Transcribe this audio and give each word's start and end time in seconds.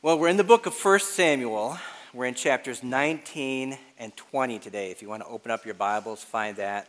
Well, 0.00 0.16
we're 0.16 0.28
in 0.28 0.36
the 0.36 0.44
book 0.44 0.66
of 0.66 0.74
1 0.80 1.00
Samuel. 1.00 1.76
We're 2.14 2.26
in 2.26 2.34
chapters 2.34 2.84
19 2.84 3.76
and 3.98 4.16
20 4.16 4.60
today. 4.60 4.92
If 4.92 5.02
you 5.02 5.08
want 5.08 5.24
to 5.24 5.28
open 5.28 5.50
up 5.50 5.64
your 5.64 5.74
Bibles, 5.74 6.22
find 6.22 6.56
that. 6.58 6.86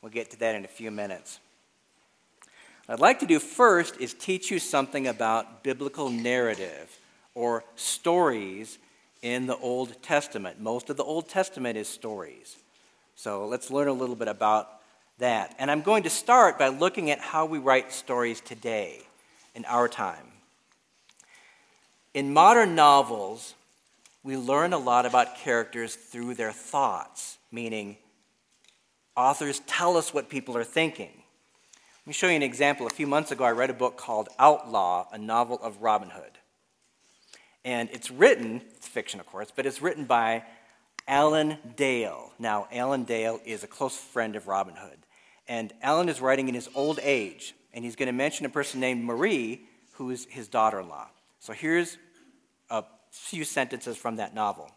We'll 0.00 0.12
get 0.12 0.30
to 0.30 0.38
that 0.38 0.54
in 0.54 0.64
a 0.64 0.68
few 0.68 0.92
minutes. 0.92 1.40
What 2.86 2.94
I'd 2.94 3.00
like 3.00 3.18
to 3.18 3.26
do 3.26 3.40
first 3.40 4.00
is 4.00 4.14
teach 4.14 4.52
you 4.52 4.60
something 4.60 5.08
about 5.08 5.64
biblical 5.64 6.10
narrative 6.10 6.96
or 7.34 7.64
stories 7.74 8.78
in 9.20 9.46
the 9.46 9.56
Old 9.56 10.00
Testament. 10.00 10.60
Most 10.60 10.90
of 10.90 10.96
the 10.96 11.02
Old 11.02 11.28
Testament 11.28 11.76
is 11.76 11.88
stories. 11.88 12.56
So 13.16 13.48
let's 13.48 13.68
learn 13.68 13.88
a 13.88 13.92
little 13.92 14.14
bit 14.14 14.28
about 14.28 14.70
that. 15.18 15.56
And 15.58 15.72
I'm 15.72 15.82
going 15.82 16.04
to 16.04 16.10
start 16.10 16.56
by 16.60 16.68
looking 16.68 17.10
at 17.10 17.18
how 17.18 17.46
we 17.46 17.58
write 17.58 17.90
stories 17.90 18.40
today 18.40 19.00
in 19.56 19.64
our 19.64 19.88
time. 19.88 20.33
In 22.14 22.32
modern 22.32 22.76
novels, 22.76 23.54
we 24.22 24.36
learn 24.36 24.72
a 24.72 24.78
lot 24.78 25.04
about 25.04 25.36
characters 25.36 25.96
through 25.96 26.34
their 26.34 26.52
thoughts, 26.52 27.38
meaning 27.50 27.96
authors 29.16 29.60
tell 29.66 29.96
us 29.96 30.14
what 30.14 30.28
people 30.28 30.56
are 30.56 30.62
thinking. 30.62 31.10
Let 31.10 32.06
me 32.06 32.12
show 32.12 32.28
you 32.28 32.36
an 32.36 32.42
example. 32.44 32.86
A 32.86 32.90
few 32.90 33.08
months 33.08 33.32
ago, 33.32 33.42
I 33.42 33.50
read 33.50 33.70
a 33.70 33.74
book 33.74 33.96
called 33.96 34.28
Outlaw, 34.38 35.08
a 35.10 35.18
novel 35.18 35.58
of 35.60 35.82
Robin 35.82 36.10
Hood. 36.10 36.38
And 37.64 37.88
it's 37.92 38.12
written, 38.12 38.62
it's 38.76 38.86
fiction, 38.86 39.18
of 39.18 39.26
course, 39.26 39.48
but 39.54 39.66
it's 39.66 39.82
written 39.82 40.04
by 40.04 40.44
Alan 41.08 41.58
Dale. 41.74 42.30
Now, 42.38 42.68
Alan 42.70 43.02
Dale 43.02 43.40
is 43.44 43.64
a 43.64 43.66
close 43.66 43.96
friend 43.96 44.36
of 44.36 44.46
Robin 44.46 44.74
Hood. 44.76 44.98
And 45.48 45.72
Alan 45.82 46.08
is 46.08 46.20
writing 46.20 46.46
in 46.48 46.54
his 46.54 46.68
old 46.76 47.00
age, 47.02 47.56
and 47.72 47.84
he's 47.84 47.96
going 47.96 48.06
to 48.06 48.12
mention 48.12 48.46
a 48.46 48.50
person 48.50 48.78
named 48.78 49.02
Marie, 49.02 49.62
who 49.94 50.10
is 50.10 50.26
his 50.30 50.46
daughter 50.46 50.78
in 50.78 50.88
law. 50.88 51.08
So 51.40 51.52
here's 51.52 51.98
few 53.14 53.44
sentences 53.44 53.96
from 53.96 54.16
that 54.16 54.34
novel. 54.34 54.70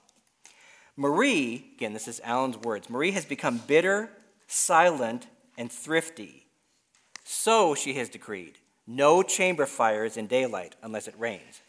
Marie, 0.96 1.72
again, 1.76 1.94
this 1.94 2.08
is 2.08 2.22
Alan's 2.24 2.58
words 2.58 2.90
Marie 2.90 3.12
has 3.12 3.26
become 3.26 3.62
bitter, 3.68 4.10
silent, 4.48 5.28
and 5.58 5.72
thrifty. 5.72 6.46
So, 7.24 7.76
she 7.76 7.94
has 7.96 8.10
decreed, 8.10 8.58
no 8.86 9.22
chamber 9.22 9.66
fires 9.66 10.18
in 10.18 10.28
daylight 10.28 10.76
unless 10.82 11.08
it 11.08 11.16
rains. 11.18 11.62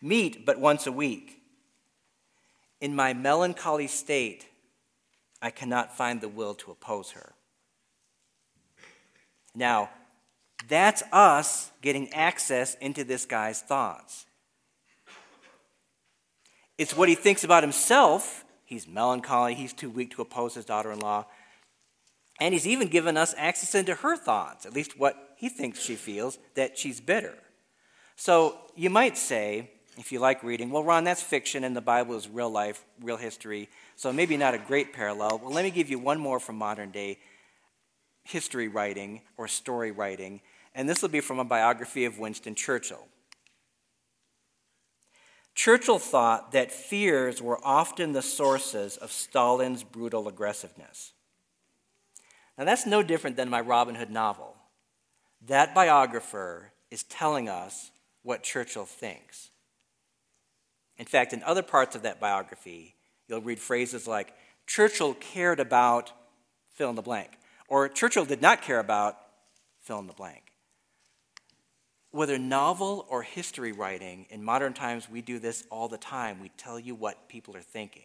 Meat 0.00 0.46
but 0.46 0.60
once 0.60 0.86
a 0.86 0.92
week. 0.92 1.40
In 2.80 2.94
my 2.94 3.12
melancholy 3.12 3.86
state, 3.86 4.46
I 5.40 5.50
cannot 5.50 5.96
find 5.96 6.20
the 6.20 6.28
will 6.28 6.54
to 6.54 6.70
oppose 6.70 7.12
her. 7.12 7.32
Now, 9.54 9.90
that's 10.68 11.02
us 11.12 11.70
getting 11.82 12.12
access 12.12 12.74
into 12.74 13.04
this 13.04 13.26
guy's 13.26 13.60
thoughts. 13.60 14.26
It's 16.76 16.96
what 16.96 17.08
he 17.08 17.14
thinks 17.14 17.44
about 17.44 17.62
himself. 17.62 18.44
He's 18.64 18.88
melancholy, 18.88 19.54
he's 19.54 19.72
too 19.72 19.90
weak 19.90 20.12
to 20.12 20.22
oppose 20.22 20.54
his 20.54 20.64
daughter 20.64 20.90
in 20.90 20.98
law. 20.98 21.26
And 22.40 22.52
he's 22.52 22.66
even 22.66 22.88
given 22.88 23.16
us 23.16 23.34
access 23.38 23.74
into 23.74 23.94
her 23.94 24.16
thoughts, 24.16 24.66
at 24.66 24.74
least 24.74 24.98
what 24.98 25.34
he 25.36 25.48
thinks 25.48 25.80
she 25.80 25.94
feels, 25.94 26.38
that 26.54 26.76
she's 26.76 27.00
bitter. 27.00 27.34
So 28.16 28.58
you 28.74 28.90
might 28.90 29.16
say, 29.16 29.70
if 29.96 30.10
you 30.10 30.18
like 30.18 30.42
reading, 30.42 30.70
well, 30.70 30.82
Ron, 30.82 31.04
that's 31.04 31.22
fiction 31.22 31.62
and 31.62 31.76
the 31.76 31.80
Bible 31.80 32.16
is 32.16 32.28
real 32.28 32.50
life, 32.50 32.84
real 33.00 33.16
history, 33.16 33.68
so 33.94 34.12
maybe 34.12 34.36
not 34.36 34.54
a 34.54 34.58
great 34.58 34.92
parallel. 34.92 35.38
Well, 35.42 35.52
let 35.52 35.64
me 35.64 35.70
give 35.70 35.90
you 35.90 35.98
one 35.98 36.18
more 36.18 36.40
from 36.40 36.56
modern 36.56 36.90
day 36.90 37.18
history 38.24 38.68
writing 38.68 39.20
or 39.36 39.46
story 39.46 39.92
writing, 39.92 40.40
and 40.74 40.88
this 40.88 41.02
will 41.02 41.10
be 41.10 41.20
from 41.20 41.38
a 41.38 41.44
biography 41.44 42.04
of 42.04 42.18
Winston 42.18 42.56
Churchill. 42.56 43.06
Churchill 45.54 46.00
thought 46.00 46.52
that 46.52 46.72
fears 46.72 47.40
were 47.40 47.60
often 47.64 48.12
the 48.12 48.22
sources 48.22 48.96
of 48.96 49.12
Stalin's 49.12 49.84
brutal 49.84 50.26
aggressiveness. 50.26 51.12
Now, 52.58 52.64
that's 52.64 52.86
no 52.86 53.02
different 53.02 53.36
than 53.36 53.48
my 53.48 53.60
Robin 53.60 53.94
Hood 53.94 54.10
novel. 54.10 54.56
That 55.46 55.74
biographer 55.74 56.72
is 56.90 57.04
telling 57.04 57.48
us 57.48 57.90
what 58.22 58.42
Churchill 58.42 58.84
thinks. 58.84 59.50
In 60.96 61.06
fact, 61.06 61.32
in 61.32 61.42
other 61.42 61.62
parts 61.62 61.94
of 61.96 62.02
that 62.02 62.20
biography, 62.20 62.94
you'll 63.28 63.40
read 63.40 63.58
phrases 63.58 64.06
like 64.06 64.32
Churchill 64.66 65.14
cared 65.14 65.60
about 65.60 66.12
fill 66.70 66.90
in 66.90 66.96
the 66.96 67.02
blank, 67.02 67.30
or 67.68 67.88
Churchill 67.88 68.24
did 68.24 68.42
not 68.42 68.62
care 68.62 68.80
about 68.80 69.18
fill 69.80 69.98
in 69.98 70.06
the 70.06 70.12
blank 70.12 70.43
whether 72.14 72.38
novel 72.38 73.04
or 73.08 73.22
history 73.22 73.72
writing, 73.72 74.24
in 74.30 74.44
modern 74.44 74.72
times 74.72 75.10
we 75.10 75.20
do 75.20 75.40
this 75.40 75.64
all 75.68 75.88
the 75.88 75.98
time. 75.98 76.38
We 76.40 76.48
tell 76.50 76.78
you 76.78 76.94
what 76.94 77.28
people 77.28 77.56
are 77.56 77.60
thinking. 77.60 78.04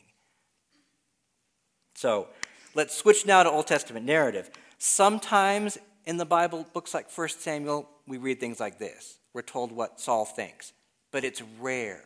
So 1.94 2.28
let's 2.74 2.96
switch 2.96 3.28
now 3.28 3.44
to 3.44 3.52
Old 3.52 3.68
Testament 3.68 4.08
narrative. 4.08 4.50
Sometimes 4.80 5.78
in 6.06 6.18
the 6.18 6.25
Bible, 6.25 6.66
books 6.74 6.92
like 6.92 7.16
1 7.16 7.30
Samuel, 7.30 7.88
we 8.08 8.18
read 8.18 8.40
things 8.40 8.59
like 8.59 8.80
this. 8.80 9.20
We're 9.31 9.44
told 9.44 9.72
what 9.72 10.00
Saul 10.00 10.26
thinks, 10.26 10.74
but 11.12 11.24
it's 11.24 11.44
rare. 11.59 12.03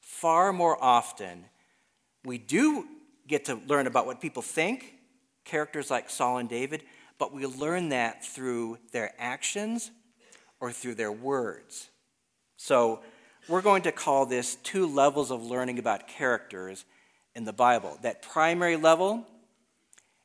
Far 0.00 0.52
more 0.52 0.76
often, 0.78 1.46
we 2.22 2.36
do 2.36 2.86
get 3.26 3.46
to 3.46 3.58
learn 3.66 3.86
about 3.86 4.04
what 4.04 4.20
people 4.20 4.42
think, 4.42 4.92
characters 5.46 5.90
like 5.90 6.10
Saul 6.10 6.36
and 6.36 6.50
David, 6.50 6.82
but 7.18 7.32
we 7.32 7.46
learn 7.46 7.88
that 7.88 8.22
through 8.22 8.76
their 8.92 9.14
actions 9.18 9.90
or 10.64 10.72
through 10.72 10.94
their 10.94 11.12
words. 11.12 11.90
So, 12.56 13.00
we're 13.50 13.60
going 13.60 13.82
to 13.82 13.92
call 13.92 14.24
this 14.24 14.54
two 14.62 14.86
levels 14.86 15.30
of 15.30 15.42
learning 15.42 15.78
about 15.78 16.08
characters 16.08 16.86
in 17.34 17.44
the 17.44 17.52
Bible. 17.52 17.98
That 18.00 18.22
primary 18.22 18.76
level 18.76 19.26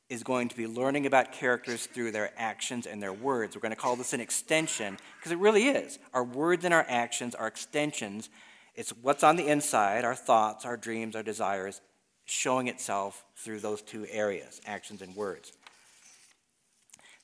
is 0.08 0.24
going 0.24 0.48
to 0.48 0.56
be 0.56 0.66
learning 0.66 1.06
about 1.06 1.34
characters 1.34 1.88
through 1.88 2.12
their 2.14 2.32
actions 2.38 2.88
and 2.88 3.04
their 3.04 3.12
words. 3.12 3.54
We're 3.54 3.62
going 3.62 3.74
to 3.74 3.76
call 3.76 3.98
this 3.98 4.14
an 4.14 4.22
extension 4.22 4.98
because 5.18 5.34
it 5.34 5.40
really 5.40 5.68
is. 5.68 6.00
Our 6.14 6.24
words 6.24 6.64
and 6.64 6.74
our 6.74 6.86
actions 6.88 7.36
are 7.36 7.48
extensions. 7.48 8.30
It's 8.76 8.92
what's 9.02 9.26
on 9.26 9.36
the 9.36 9.48
inside, 9.48 10.06
our 10.06 10.16
thoughts, 10.16 10.66
our 10.66 10.78
dreams, 10.78 11.18
our 11.18 11.24
desires, 11.24 11.82
showing 12.24 12.70
itself 12.70 13.26
through 13.36 13.60
those 13.60 13.82
two 13.82 14.08
areas, 14.10 14.62
actions 14.66 15.02
and 15.02 15.14
words. 15.18 15.52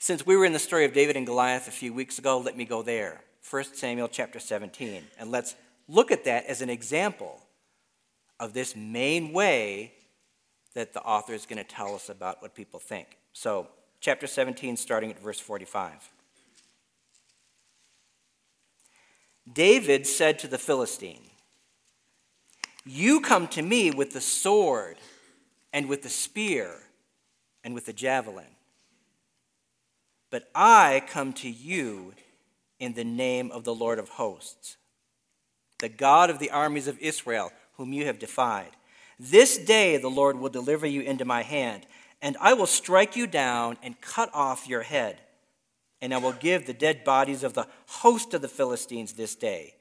Since 0.05 0.23
we 0.23 0.37
were 0.37 0.45
in 0.45 0.53
the 0.53 0.59
story 0.59 0.85
of 0.85 0.93
David 0.93 1.17
and 1.17 1.25
Goliath 1.25 1.67
a 1.67 1.71
few 1.71 1.91
weeks 1.91 2.19
ago, 2.19 2.37
let 2.37 2.55
me 2.55 2.63
go 2.63 2.83
there. 2.83 3.21
1 3.49 3.63
Samuel 3.73 4.07
chapter 4.07 4.39
17. 4.39 5.01
And 5.17 5.31
let's 5.31 5.55
look 5.87 6.11
at 6.11 6.25
that 6.25 6.45
as 6.45 6.61
an 6.61 6.69
example 6.69 7.41
of 8.39 8.53
this 8.53 8.75
main 8.75 9.33
way 9.33 9.93
that 10.75 10.93
the 10.93 11.01
author 11.01 11.33
is 11.33 11.47
going 11.47 11.57
to 11.57 11.63
tell 11.63 11.95
us 11.95 12.09
about 12.09 12.39
what 12.43 12.53
people 12.53 12.79
think. 12.79 13.17
So, 13.33 13.67
chapter 13.99 14.27
17, 14.27 14.77
starting 14.77 15.09
at 15.09 15.19
verse 15.19 15.39
45. 15.39 16.11
David 19.51 20.05
said 20.05 20.37
to 20.37 20.47
the 20.47 20.59
Philistine, 20.59 21.31
You 22.85 23.21
come 23.21 23.47
to 23.47 23.63
me 23.63 23.89
with 23.89 24.13
the 24.13 24.21
sword 24.21 24.97
and 25.73 25.89
with 25.89 26.03
the 26.03 26.09
spear 26.09 26.75
and 27.63 27.73
with 27.73 27.87
the 27.87 27.93
javelin 27.93 28.54
but 30.35 30.49
I 30.53 31.01
come 31.07 31.31
to 31.31 31.49
you 31.49 32.11
in 32.77 32.91
the 32.91 33.05
name 33.05 33.51
of 33.53 33.63
the 33.63 33.73
Lord 33.73 33.99
of 33.99 34.09
hosts, 34.09 34.75
the 35.79 35.87
God 35.87 36.29
of 36.29 36.39
the 36.39 36.51
armies 36.51 36.89
of 36.89 36.99
Israel, 36.99 37.53
whom 37.77 37.93
you 37.93 38.07
have 38.07 38.19
defied. 38.19 38.71
This 39.17 39.57
day 39.57 39.95
the 39.95 40.09
Lord 40.09 40.37
will 40.37 40.49
deliver 40.49 40.85
you 40.85 40.99
into 40.99 41.23
my 41.23 41.41
hand, 41.41 41.87
and 42.21 42.35
I 42.41 42.51
will 42.51 42.67
strike 42.67 43.15
you 43.15 43.27
down 43.27 43.77
and 43.81 44.01
cut 44.01 44.29
off 44.33 44.67
your 44.67 44.81
head. 44.81 45.21
And 46.01 46.13
I 46.13 46.17
will 46.17 46.33
give 46.33 46.65
the 46.65 46.73
dead 46.73 47.05
bodies 47.05 47.41
of 47.41 47.53
the 47.53 47.67
host 47.87 48.33
of 48.33 48.41
the 48.41 48.49
Philistines 48.49 49.13
this 49.13 49.35
day 49.35 49.75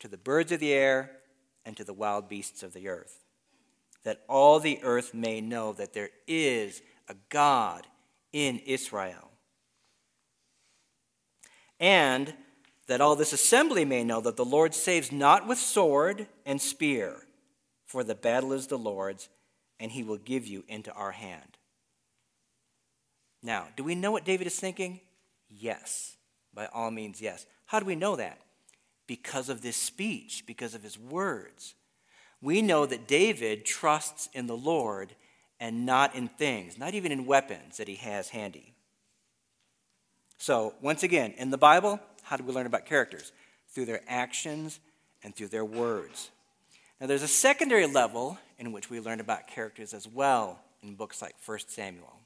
to 0.00 0.08
the 0.08 0.16
birds 0.16 0.50
of 0.50 0.58
the 0.58 0.72
air 0.72 1.12
and 1.64 1.76
to 1.76 1.84
the 1.84 1.94
wild 1.94 2.28
beasts 2.28 2.64
of 2.64 2.72
the 2.72 2.88
earth, 2.88 3.22
that 4.02 4.22
all 4.28 4.58
the 4.58 4.80
earth 4.82 5.14
may 5.14 5.40
know 5.40 5.72
that 5.74 5.92
there 5.92 6.10
is 6.26 6.82
a 7.08 7.14
God 7.28 7.86
in 8.32 8.58
Israel 8.66 9.28
and 11.82 12.32
that 12.86 13.00
all 13.00 13.16
this 13.16 13.32
assembly 13.32 13.84
may 13.84 14.04
know 14.04 14.20
that 14.20 14.36
the 14.36 14.44
Lord 14.44 14.72
saves 14.72 15.10
not 15.10 15.48
with 15.48 15.58
sword 15.58 16.28
and 16.46 16.62
spear, 16.62 17.16
for 17.84 18.04
the 18.04 18.14
battle 18.14 18.52
is 18.52 18.68
the 18.68 18.78
Lord's, 18.78 19.28
and 19.80 19.90
he 19.90 20.04
will 20.04 20.16
give 20.16 20.46
you 20.46 20.64
into 20.68 20.92
our 20.92 21.10
hand. 21.10 21.58
Now, 23.42 23.66
do 23.76 23.82
we 23.82 23.96
know 23.96 24.12
what 24.12 24.24
David 24.24 24.46
is 24.46 24.58
thinking? 24.58 25.00
Yes. 25.50 26.16
By 26.54 26.66
all 26.66 26.92
means, 26.92 27.20
yes. 27.20 27.46
How 27.66 27.80
do 27.80 27.86
we 27.86 27.96
know 27.96 28.14
that? 28.14 28.38
Because 29.08 29.48
of 29.48 29.60
this 29.60 29.76
speech, 29.76 30.44
because 30.46 30.74
of 30.74 30.84
his 30.84 30.96
words. 30.96 31.74
We 32.40 32.62
know 32.62 32.86
that 32.86 33.08
David 33.08 33.64
trusts 33.64 34.28
in 34.32 34.46
the 34.46 34.56
Lord 34.56 35.16
and 35.58 35.84
not 35.84 36.14
in 36.14 36.28
things, 36.28 36.78
not 36.78 36.94
even 36.94 37.10
in 37.10 37.26
weapons 37.26 37.78
that 37.78 37.88
he 37.88 37.96
has 37.96 38.28
handy. 38.28 38.71
So, 40.42 40.74
once 40.80 41.04
again, 41.04 41.34
in 41.36 41.50
the 41.50 41.56
Bible, 41.56 42.00
how 42.24 42.36
do 42.36 42.42
we 42.42 42.52
learn 42.52 42.66
about 42.66 42.84
characters? 42.84 43.30
Through 43.68 43.84
their 43.84 44.00
actions 44.08 44.80
and 45.22 45.32
through 45.32 45.46
their 45.46 45.64
words. 45.64 46.32
Now, 47.00 47.06
there's 47.06 47.22
a 47.22 47.28
secondary 47.28 47.86
level 47.86 48.38
in 48.58 48.72
which 48.72 48.90
we 48.90 48.98
learn 48.98 49.20
about 49.20 49.46
characters 49.46 49.94
as 49.94 50.08
well 50.08 50.58
in 50.82 50.96
books 50.96 51.22
like 51.22 51.36
1 51.46 51.60
Samuel. 51.68 52.18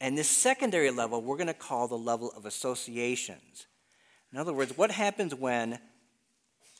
And 0.00 0.16
this 0.16 0.30
secondary 0.30 0.90
level 0.90 1.20
we're 1.20 1.36
going 1.36 1.48
to 1.48 1.52
call 1.52 1.86
the 1.86 1.98
level 1.98 2.32
of 2.34 2.46
associations. 2.46 3.66
In 4.32 4.38
other 4.38 4.54
words, 4.54 4.78
what 4.78 4.90
happens 4.90 5.34
when 5.34 5.80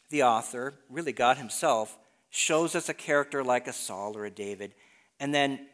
the 0.09 0.23
author, 0.23 0.73
really 0.89 1.13
God 1.13 1.37
Himself, 1.37 1.99
shows 2.31 2.75
us 2.75 2.89
a 2.89 2.95
character 2.95 3.45
like 3.45 3.69
a 3.69 3.73
Saul 3.75 4.17
or 4.17 4.25
a 4.25 4.31
David, 4.31 4.73
and 5.21 5.35
then 5.35 5.67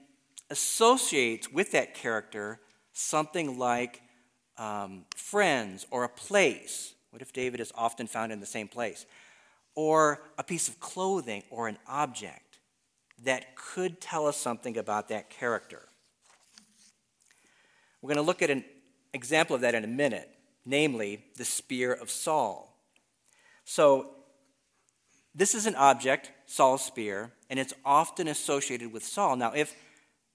associates 0.50 1.48
with 1.48 1.70
that 1.70 1.94
character 1.94 2.58
something 2.92 3.56
like 3.56 4.00
um, 4.58 5.04
friends 5.16 5.86
or 5.90 6.04
a 6.04 6.08
place. 6.08 6.94
What 7.10 7.22
if 7.22 7.32
David 7.32 7.60
is 7.60 7.72
often 7.74 8.06
found 8.06 8.32
in 8.32 8.40
the 8.40 8.46
same 8.46 8.68
place? 8.68 9.06
Or 9.74 10.22
a 10.38 10.42
piece 10.42 10.68
of 10.68 10.80
clothing 10.80 11.42
or 11.50 11.68
an 11.68 11.78
object 11.86 12.58
that 13.22 13.56
could 13.56 14.00
tell 14.00 14.26
us 14.26 14.36
something 14.36 14.76
about 14.76 15.08
that 15.08 15.30
character. 15.30 15.88
We're 18.02 18.08
going 18.08 18.16
to 18.16 18.22
look 18.22 18.42
at 18.42 18.50
an 18.50 18.64
example 19.12 19.56
of 19.56 19.62
that 19.62 19.74
in 19.74 19.84
a 19.84 19.88
minute, 19.88 20.28
namely 20.66 21.24
the 21.36 21.44
spear 21.44 21.92
of 21.92 22.10
Saul. 22.10 22.76
So, 23.64 24.10
this 25.34 25.54
is 25.54 25.66
an 25.66 25.74
object, 25.74 26.30
Saul's 26.46 26.84
spear, 26.84 27.32
and 27.50 27.58
it's 27.58 27.74
often 27.84 28.28
associated 28.28 28.92
with 28.92 29.02
Saul. 29.02 29.36
Now, 29.36 29.52
if 29.52 29.74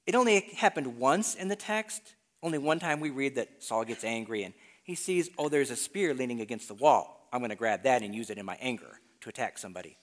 it 0.06 0.16
only 0.16 0.42
happened 0.57 0.98
once 0.98 1.36
in 1.36 1.48
the 1.48 1.56
text, 1.56 2.16
only 2.41 2.57
one 2.57 2.80
time 2.80 3.00
we 3.00 3.09
read 3.09 3.36
that 3.36 3.63
Saul 3.63 3.83
gets 3.83 4.03
angry 4.03 4.44
and 4.44 4.53
he 4.83 4.95
sees, 4.95 5.30
oh, 5.38 5.50
there's 5.50 5.71
a 5.71 5.75
spear 5.75 6.13
leaning 6.13 6.41
against 6.41 6.68
the 6.68 6.74
wall. 6.74 7.27
I'm 7.31 7.41
going 7.41 7.50
to 7.50 7.56
grab 7.56 7.83
that 7.83 8.01
and 8.01 8.15
use 8.15 8.30
it 8.30 8.38
in 8.38 8.45
my 8.45 8.57
anger 8.59 9.00
to 9.21 9.30
attack 9.30 9.57
somebody. 9.57 9.97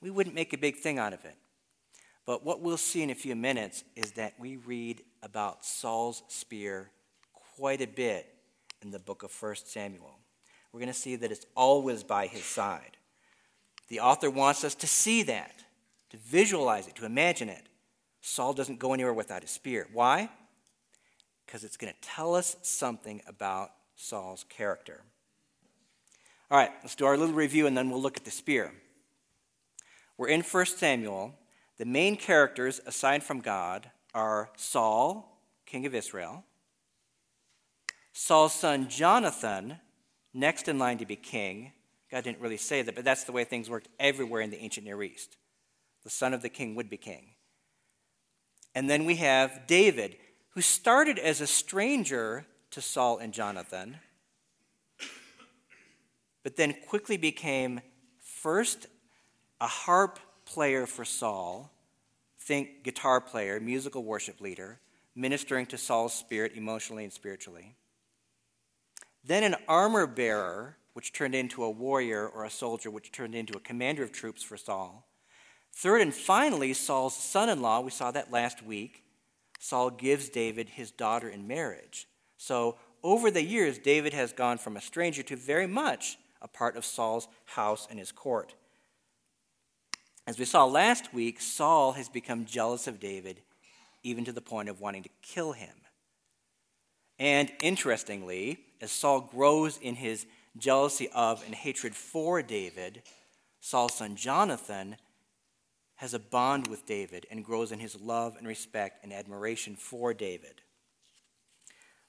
We 0.00 0.10
wouldn't 0.10 0.34
make 0.34 0.52
a 0.52 0.58
big 0.58 0.76
thing 0.76 0.98
out 0.98 1.12
of 1.12 1.24
it. 1.24 1.34
But 2.24 2.44
what 2.44 2.60
we'll 2.60 2.76
see 2.76 3.02
in 3.02 3.10
a 3.10 3.14
few 3.14 3.34
minutes 3.34 3.84
is 3.96 4.12
that 4.12 4.34
we 4.38 4.56
read 4.56 5.02
about 5.22 5.64
Saul's 5.64 6.22
spear 6.28 6.90
quite 7.56 7.80
a 7.80 7.86
bit 7.86 8.26
in 8.82 8.90
the 8.90 8.98
book 8.98 9.22
of 9.22 9.32
1 9.42 9.56
Samuel. 9.64 10.18
We're 10.72 10.80
going 10.80 10.92
to 10.92 10.98
see 10.98 11.16
that 11.16 11.32
it's 11.32 11.46
always 11.56 12.04
by 12.04 12.26
his 12.26 12.44
side. 12.44 12.98
The 13.88 14.00
author 14.00 14.30
wants 14.30 14.62
us 14.62 14.74
to 14.76 14.86
see 14.86 15.22
that, 15.24 15.64
to 16.10 16.18
visualize 16.18 16.86
it, 16.86 16.94
to 16.96 17.06
imagine 17.06 17.48
it. 17.48 17.66
Saul 18.20 18.52
doesn't 18.52 18.78
go 18.78 18.92
anywhere 18.92 19.14
without 19.14 19.42
his 19.42 19.50
spear. 19.50 19.88
Why? 19.92 20.28
Because 21.48 21.64
it's 21.64 21.78
going 21.78 21.90
to 21.90 21.98
tell 22.06 22.34
us 22.34 22.56
something 22.60 23.22
about 23.26 23.70
Saul's 23.96 24.44
character. 24.50 25.00
All 26.50 26.58
right, 26.58 26.70
let's 26.82 26.94
do 26.94 27.06
our 27.06 27.16
little 27.16 27.34
review 27.34 27.66
and 27.66 27.74
then 27.74 27.88
we'll 27.88 28.02
look 28.02 28.18
at 28.18 28.26
the 28.26 28.30
spear. 28.30 28.70
We're 30.18 30.28
in 30.28 30.42
1 30.42 30.66
Samuel. 30.66 31.34
The 31.78 31.86
main 31.86 32.16
characters, 32.16 32.82
aside 32.84 33.22
from 33.22 33.40
God, 33.40 33.90
are 34.12 34.50
Saul, 34.56 35.40
king 35.64 35.86
of 35.86 35.94
Israel, 35.94 36.44
Saul's 38.12 38.52
son 38.52 38.90
Jonathan, 38.90 39.78
next 40.34 40.68
in 40.68 40.78
line 40.78 40.98
to 40.98 41.06
be 41.06 41.16
king. 41.16 41.72
God 42.10 42.24
didn't 42.24 42.40
really 42.40 42.58
say 42.58 42.82
that, 42.82 42.94
but 42.94 43.04
that's 43.04 43.24
the 43.24 43.32
way 43.32 43.44
things 43.44 43.70
worked 43.70 43.88
everywhere 43.98 44.42
in 44.42 44.50
the 44.50 44.60
ancient 44.62 44.84
Near 44.84 45.02
East. 45.02 45.38
The 46.04 46.10
son 46.10 46.34
of 46.34 46.42
the 46.42 46.50
king 46.50 46.74
would 46.74 46.90
be 46.90 46.98
king. 46.98 47.36
And 48.74 48.90
then 48.90 49.06
we 49.06 49.16
have 49.16 49.66
David, 49.66 50.18
who 50.58 50.62
started 50.62 51.20
as 51.20 51.40
a 51.40 51.46
stranger 51.46 52.44
to 52.72 52.80
Saul 52.80 53.18
and 53.18 53.32
Jonathan, 53.32 53.96
but 56.42 56.56
then 56.56 56.74
quickly 56.88 57.16
became 57.16 57.80
first 58.18 58.88
a 59.60 59.68
harp 59.68 60.18
player 60.44 60.84
for 60.84 61.04
Saul, 61.04 61.70
think 62.40 62.82
guitar 62.82 63.20
player, 63.20 63.60
musical 63.60 64.02
worship 64.02 64.40
leader, 64.40 64.80
ministering 65.14 65.64
to 65.66 65.78
Saul's 65.78 66.12
spirit 66.12 66.54
emotionally 66.56 67.04
and 67.04 67.12
spiritually. 67.12 67.76
Then 69.22 69.44
an 69.44 69.54
armor 69.68 70.08
bearer, 70.08 70.76
which 70.92 71.12
turned 71.12 71.36
into 71.36 71.62
a 71.62 71.70
warrior 71.70 72.26
or 72.26 72.44
a 72.44 72.50
soldier, 72.50 72.90
which 72.90 73.12
turned 73.12 73.36
into 73.36 73.56
a 73.56 73.60
commander 73.60 74.02
of 74.02 74.10
troops 74.10 74.42
for 74.42 74.56
Saul. 74.56 75.06
Third 75.72 76.00
and 76.00 76.12
finally, 76.12 76.72
Saul's 76.72 77.14
son 77.14 77.48
in 77.48 77.62
law, 77.62 77.78
we 77.78 77.92
saw 77.92 78.10
that 78.10 78.32
last 78.32 78.64
week. 78.64 79.04
Saul 79.58 79.90
gives 79.90 80.28
David 80.28 80.70
his 80.70 80.90
daughter 80.90 81.28
in 81.28 81.46
marriage. 81.46 82.06
So, 82.36 82.76
over 83.02 83.30
the 83.30 83.42
years, 83.42 83.78
David 83.78 84.12
has 84.12 84.32
gone 84.32 84.58
from 84.58 84.76
a 84.76 84.80
stranger 84.80 85.22
to 85.24 85.36
very 85.36 85.66
much 85.66 86.18
a 86.42 86.48
part 86.48 86.76
of 86.76 86.84
Saul's 86.84 87.28
house 87.44 87.86
and 87.90 87.98
his 87.98 88.12
court. 88.12 88.54
As 90.26 90.38
we 90.38 90.44
saw 90.44 90.64
last 90.64 91.14
week, 91.14 91.40
Saul 91.40 91.92
has 91.92 92.08
become 92.08 92.44
jealous 92.44 92.86
of 92.86 93.00
David, 93.00 93.40
even 94.02 94.24
to 94.24 94.32
the 94.32 94.40
point 94.40 94.68
of 94.68 94.80
wanting 94.80 95.02
to 95.04 95.08
kill 95.22 95.52
him. 95.52 95.74
And 97.18 97.50
interestingly, 97.62 98.58
as 98.80 98.92
Saul 98.92 99.20
grows 99.20 99.78
in 99.78 99.94
his 99.94 100.26
jealousy 100.56 101.08
of 101.14 101.44
and 101.46 101.54
hatred 101.54 101.94
for 101.94 102.42
David, 102.42 103.02
Saul's 103.60 103.94
son 103.94 104.16
Jonathan 104.16 104.96
has 105.98 106.14
a 106.14 106.18
bond 106.18 106.68
with 106.68 106.86
David 106.86 107.26
and 107.28 107.44
grows 107.44 107.72
in 107.72 107.80
his 107.80 108.00
love 108.00 108.36
and 108.36 108.46
respect 108.46 109.02
and 109.02 109.12
admiration 109.12 109.74
for 109.74 110.14
David. 110.14 110.62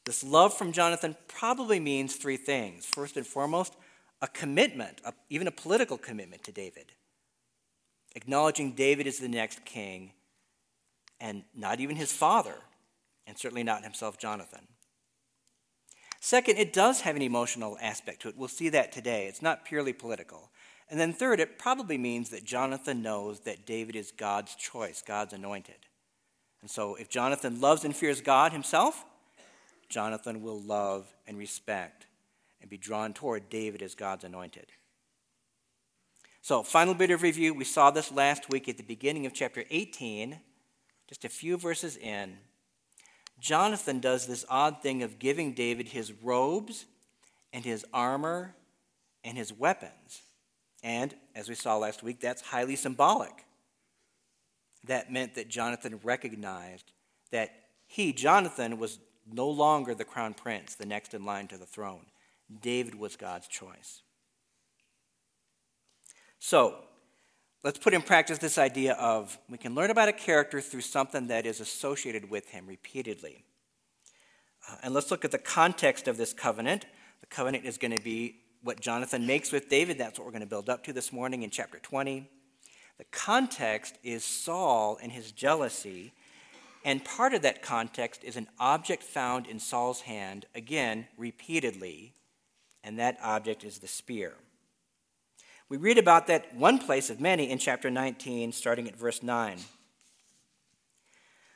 This 0.06 0.24
love 0.24 0.54
from 0.54 0.72
Jonathan 0.72 1.16
probably 1.28 1.80
means 1.80 2.16
three 2.16 2.38
things. 2.38 2.86
First 2.86 3.18
and 3.18 3.26
foremost, 3.26 3.76
a 4.22 4.28
commitment, 4.28 5.02
a, 5.04 5.14
even 5.30 5.48
a 5.48 5.52
political 5.52 5.98
commitment 5.98 6.44
to 6.44 6.52
David, 6.52 6.92
acknowledging 8.16 8.74
David 8.74 9.08
as 9.08 9.18
the 9.18 9.28
next 9.28 9.66
king 9.66 10.12
and 11.20 11.44
not 11.56 11.80
even 11.80 11.96
his 11.96 12.14
father, 12.14 12.56
and 13.26 13.38
certainly 13.38 13.64
not 13.64 13.84
himself, 13.84 14.20
Jonathan. 14.20 14.68
Second, 16.22 16.58
it 16.60 16.74
does 16.74 17.02
have 17.02 17.16
an 17.16 17.22
emotional 17.24 17.78
aspect 17.82 18.22
to 18.22 18.30
it. 18.30 18.38
We'll 18.38 18.50
see 18.50 18.70
that 18.70 18.92
today. 18.92 19.26
It's 19.26 19.42
not 19.42 19.66
purely 19.66 19.94
political. 19.94 20.52
And 20.90 21.00
then 21.00 21.14
third, 21.14 21.40
it 21.40 21.60
probably 21.60 21.98
means 21.98 22.30
that 22.30 22.44
Jonathan 22.44 23.02
knows 23.02 23.42
that 23.42 23.66
David 23.66 23.96
is 23.96 24.12
God's 24.12 24.56
choice, 24.56 25.04
God's 25.06 25.34
anointed. 25.34 25.76
And 26.62 26.70
so 26.70 26.96
if 26.96 27.10
Jonathan 27.10 27.62
loves 27.62 27.86
and 27.86 27.96
fears 27.96 28.22
God 28.22 28.52
himself, 28.52 29.06
Jonathan 29.88 30.42
will 30.42 30.60
love 30.60 31.14
and 31.28 31.38
respect 31.38 32.08
and 32.62 32.70
be 32.70 32.78
drawn 32.78 33.14
toward 33.14 33.50
David 33.50 33.82
as 33.82 33.96
God's 33.96 34.24
anointed. 34.24 34.68
So, 36.42 36.64
final 36.64 36.94
bit 36.94 37.12
of 37.12 37.22
review. 37.22 37.54
We 37.54 37.66
saw 37.66 37.92
this 37.92 38.12
last 38.12 38.50
week 38.50 38.70
at 38.70 38.78
the 38.78 38.84
beginning 38.84 39.26
of 39.26 39.34
chapter 39.34 39.66
18, 39.70 40.40
just 41.08 41.26
a 41.26 41.30
few 41.30 41.58
verses 41.58 41.98
in. 41.98 42.38
Jonathan 43.40 44.00
does 44.00 44.26
this 44.26 44.46
odd 44.50 44.82
thing 44.82 45.04
of 45.04 45.20
giving 45.20 45.54
David 45.54 45.90
his 45.90 46.12
robes 46.12 46.86
and 47.54 47.66
his 47.66 47.86
armor 47.94 48.56
and 49.24 49.38
his 49.38 49.52
weapons. 49.52 50.22
And 50.84 51.14
as 51.36 51.50
we 51.50 51.56
saw 51.56 51.78
last 51.78 52.04
week, 52.04 52.20
that's 52.20 52.42
highly 52.42 52.76
symbolic. 52.76 53.46
That 54.86 55.12
meant 55.12 55.36
that 55.36 55.50
Jonathan 55.50 56.00
recognized 56.04 56.92
that 57.32 57.50
he, 57.86 58.14
Jonathan, 58.14 58.78
was 58.78 59.00
no 59.32 59.50
longer 59.50 59.94
the 59.94 60.06
crown 60.06 60.34
prince, 60.34 60.76
the 60.76 60.86
next 60.86 61.14
in 61.14 61.26
line 61.26 61.48
to 61.48 61.58
the 61.58 61.66
throne. 61.66 62.06
David 62.62 62.96
was 62.96 63.16
God's 63.16 63.48
choice. 63.48 64.02
So, 66.40 66.76
let's 67.64 67.78
put 67.78 67.94
in 67.94 68.02
practice 68.02 68.38
this 68.38 68.58
idea 68.58 68.94
of 68.94 69.38
we 69.50 69.58
can 69.58 69.76
learn 69.76 69.92
about 69.92 70.08
a 70.08 70.14
character 70.14 70.62
through 70.62 70.82
something 70.82 71.28
that 71.28 71.46
is 71.46 71.60
associated 71.60 72.30
with 72.30 72.50
him 72.50 72.66
repeatedly. 72.66 73.44
Uh, 74.68 74.76
and 74.84 74.94
let's 74.94 75.12
look 75.12 75.26
at 75.26 75.32
the 75.32 75.38
context 75.38 76.08
of 76.08 76.18
this 76.18 76.34
covenant. 76.34 76.86
The 77.20 77.28
covenant 77.28 77.66
is 77.66 77.78
going 77.78 77.96
to 77.96 78.02
be 78.02 78.38
what 78.62 78.80
Jonathan 78.80 79.26
makes 79.26 79.52
with 79.52 79.70
David. 79.70 79.98
That's 79.98 80.20
what 80.20 80.26
we're 80.26 80.32
going 80.32 80.42
to 80.42 80.48
build 80.48 80.70
up 80.70 80.84
to 80.86 80.94
this 80.94 81.14
morning 81.14 81.44
in 81.44 81.50
chapter 81.50 81.80
20. 81.80 82.30
The 82.98 83.06
context 83.12 83.98
is 84.04 84.24
Saul 84.24 84.98
and 85.02 85.12
his 85.12 85.32
jealousy. 85.32 86.14
And 86.84 87.04
part 87.04 87.34
of 87.34 87.42
that 87.42 87.62
context 87.62 88.24
is 88.24 88.36
an 88.36 88.48
object 88.60 89.04
found 89.04 89.48
in 89.48 89.60
Saul's 89.60 90.02
hand, 90.02 90.46
again, 90.56 91.08
repeatedly, 91.18 92.14
and 92.84 93.00
that 93.00 93.18
object 93.22 93.64
is 93.64 93.80
the 93.80 93.88
spear. 93.88 94.34
We 95.68 95.78
read 95.78 95.98
about 95.98 96.28
that 96.28 96.56
one 96.56 96.80
place 96.80 97.10
of 97.10 97.20
many 97.20 97.50
in 97.50 97.60
chapter 97.60 97.90
19, 97.92 98.52
starting 98.52 98.88
at 98.88 98.96
verse 98.96 99.22
9. 99.22 99.60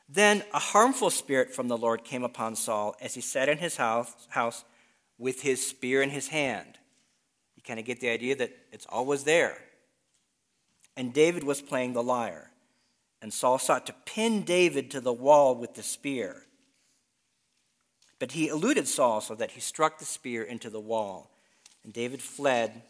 Then 0.08 0.44
a 0.54 0.60
harmful 0.60 1.10
spirit 1.10 1.54
from 1.56 1.68
the 1.68 1.78
Lord 1.78 2.04
came 2.04 2.24
upon 2.24 2.56
Saul 2.56 2.96
as 3.02 3.16
he 3.16 3.22
sat 3.22 3.50
in 3.50 3.58
his 3.58 3.78
house, 3.78 4.14
house 4.30 4.64
with 5.18 5.42
his 5.42 5.66
spear 5.66 6.02
in 6.02 6.12
his 6.12 6.28
hand. 6.28 6.78
You 7.64 7.68
kind 7.68 7.80
of 7.80 7.86
get 7.86 8.00
the 8.00 8.10
idea 8.10 8.36
that 8.36 8.52
it's 8.72 8.86
always 8.90 9.24
there. 9.24 9.58
And 10.98 11.14
David 11.14 11.44
was 11.44 11.62
playing 11.62 11.94
the 11.94 12.04
lyre. 12.04 12.52
And 13.22 13.34
Saul 13.34 13.58
sought 13.58 13.86
to 13.86 13.96
pin 14.06 14.44
David 14.44 14.92
to 14.92 15.00
the 15.00 15.14
wall 15.14 15.56
with 15.56 15.76
the 15.76 15.84
spear. 15.84 16.44
But 18.20 18.34
he 18.34 18.50
eluded 18.50 18.88
Saul 18.88 19.22
so 19.22 19.36
that 19.36 19.52
he 19.52 19.62
struck 19.62 19.98
the 19.98 20.06
spear 20.06 20.44
into 20.44 20.70
the 20.70 20.80
wall. 20.80 21.32
And 21.84 21.94
David 21.94 22.22
fled 22.22 22.82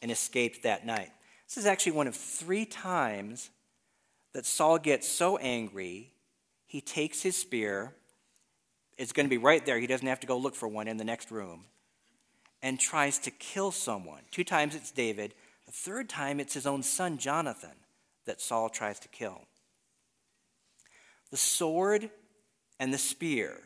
and 0.00 0.10
escaped 0.10 0.62
that 0.62 0.86
night. 0.86 1.10
This 1.46 1.58
is 1.58 1.66
actually 1.66 1.92
one 1.92 2.06
of 2.06 2.14
three 2.14 2.64
times 2.64 3.50
that 4.32 4.46
Saul 4.46 4.78
gets 4.78 5.08
so 5.08 5.36
angry, 5.38 6.12
he 6.66 6.80
takes 6.80 7.22
his 7.22 7.36
spear. 7.36 7.92
It's 8.96 9.12
going 9.12 9.26
to 9.26 9.30
be 9.30 9.38
right 9.38 9.64
there. 9.66 9.78
He 9.78 9.88
doesn't 9.88 10.06
have 10.06 10.20
to 10.20 10.26
go 10.26 10.38
look 10.38 10.54
for 10.54 10.68
one 10.68 10.86
in 10.86 10.96
the 10.96 11.04
next 11.04 11.32
room. 11.32 11.64
And 12.62 12.78
tries 12.78 13.18
to 13.20 13.30
kill 13.30 13.70
someone. 13.70 14.20
Two 14.30 14.44
times 14.44 14.74
it's 14.74 14.90
David. 14.90 15.34
The 15.66 15.72
third 15.72 16.08
time 16.08 16.40
it's 16.40 16.54
his 16.54 16.66
own 16.66 16.82
son, 16.82 17.16
Jonathan, 17.16 17.70
that 18.26 18.40
Saul 18.40 18.68
tries 18.68 18.98
to 19.00 19.08
kill. 19.08 19.42
The 21.30 21.36
sword 21.36 22.10
and 22.78 22.92
the 22.92 22.98
spear, 22.98 23.56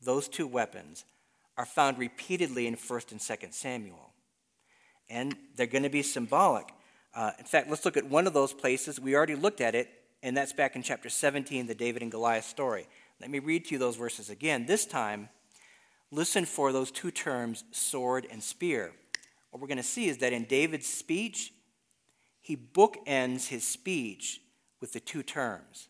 those 0.00 0.28
two 0.28 0.46
weapons, 0.46 1.04
are 1.56 1.66
found 1.66 1.98
repeatedly 1.98 2.66
in 2.66 2.76
1st 2.76 3.12
and 3.12 3.20
2nd 3.20 3.52
Samuel. 3.52 4.12
And 5.08 5.36
they're 5.56 5.66
going 5.66 5.82
to 5.82 5.90
be 5.90 6.02
symbolic. 6.02 6.68
Uh, 7.14 7.32
in 7.38 7.44
fact, 7.44 7.68
let's 7.68 7.84
look 7.84 7.96
at 7.96 8.06
one 8.06 8.26
of 8.26 8.32
those 8.32 8.52
places. 8.52 8.98
We 8.98 9.14
already 9.14 9.36
looked 9.36 9.60
at 9.60 9.74
it, 9.74 9.88
and 10.22 10.36
that's 10.36 10.52
back 10.52 10.76
in 10.76 10.82
chapter 10.82 11.08
17, 11.08 11.66
the 11.66 11.74
David 11.74 12.02
and 12.02 12.10
Goliath 12.10 12.46
story. 12.46 12.88
Let 13.20 13.30
me 13.30 13.38
read 13.38 13.66
to 13.66 13.72
you 13.72 13.78
those 13.78 13.96
verses 13.96 14.30
again. 14.30 14.66
This 14.66 14.86
time, 14.86 15.28
listen 16.14 16.44
for 16.44 16.72
those 16.72 16.90
two 16.90 17.10
terms, 17.10 17.64
sword 17.72 18.26
and 18.30 18.42
spear. 18.42 18.92
What 19.50 19.60
we're 19.60 19.68
going 19.68 19.78
to 19.78 19.82
see 19.82 20.08
is 20.08 20.18
that 20.18 20.32
in 20.32 20.44
David's 20.44 20.86
speech, 20.86 21.52
he 22.40 22.56
bookends 22.56 23.48
his 23.48 23.66
speech 23.66 24.40
with 24.80 24.92
the 24.92 25.00
two 25.00 25.22
terms. 25.22 25.88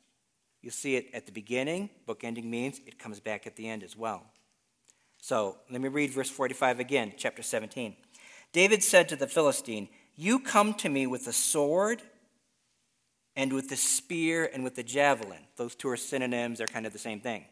You'll 0.63 0.73
see 0.73 0.97
it 0.97 1.09
at 1.13 1.27
the 1.27 1.33
beginning. 1.33 1.91
Bookending 2.09 2.45
means 2.45 2.81
it 2.87 2.99
comes 2.99 3.21
back 3.21 3.47
at 3.47 3.57
the 3.57 3.69
end 3.69 3.83
as 3.83 3.97
well. 3.97 4.23
So 5.21 5.57
let 5.71 5.81
me 5.81 5.89
read 5.89 6.11
verse 6.11 6.31
45 6.31 6.81
again, 6.81 7.13
chapter 7.17 7.43
17. 7.43 7.97
David 8.53 8.83
said 8.83 9.09
to 9.09 9.17
the 9.17 9.27
Philistine, 9.27 9.89
You 10.15 10.39
come 10.39 10.75
to 10.75 10.89
me 10.89 11.07
with 11.07 11.25
the 11.25 11.33
sword 11.33 12.03
and 13.35 13.53
with 13.53 13.69
the 13.69 13.77
spear 13.77 14.49
and 14.53 14.63
with 14.63 14.77
the 14.77 14.83
javelin. 14.83 15.41
Those 15.57 15.75
two 15.75 15.89
are 15.89 15.97
synonyms, 15.97 16.59
they're 16.59 16.67
kind 16.67 16.87
of 16.87 16.93
the 16.93 16.99
same 16.99 17.21
thing. 17.21 17.45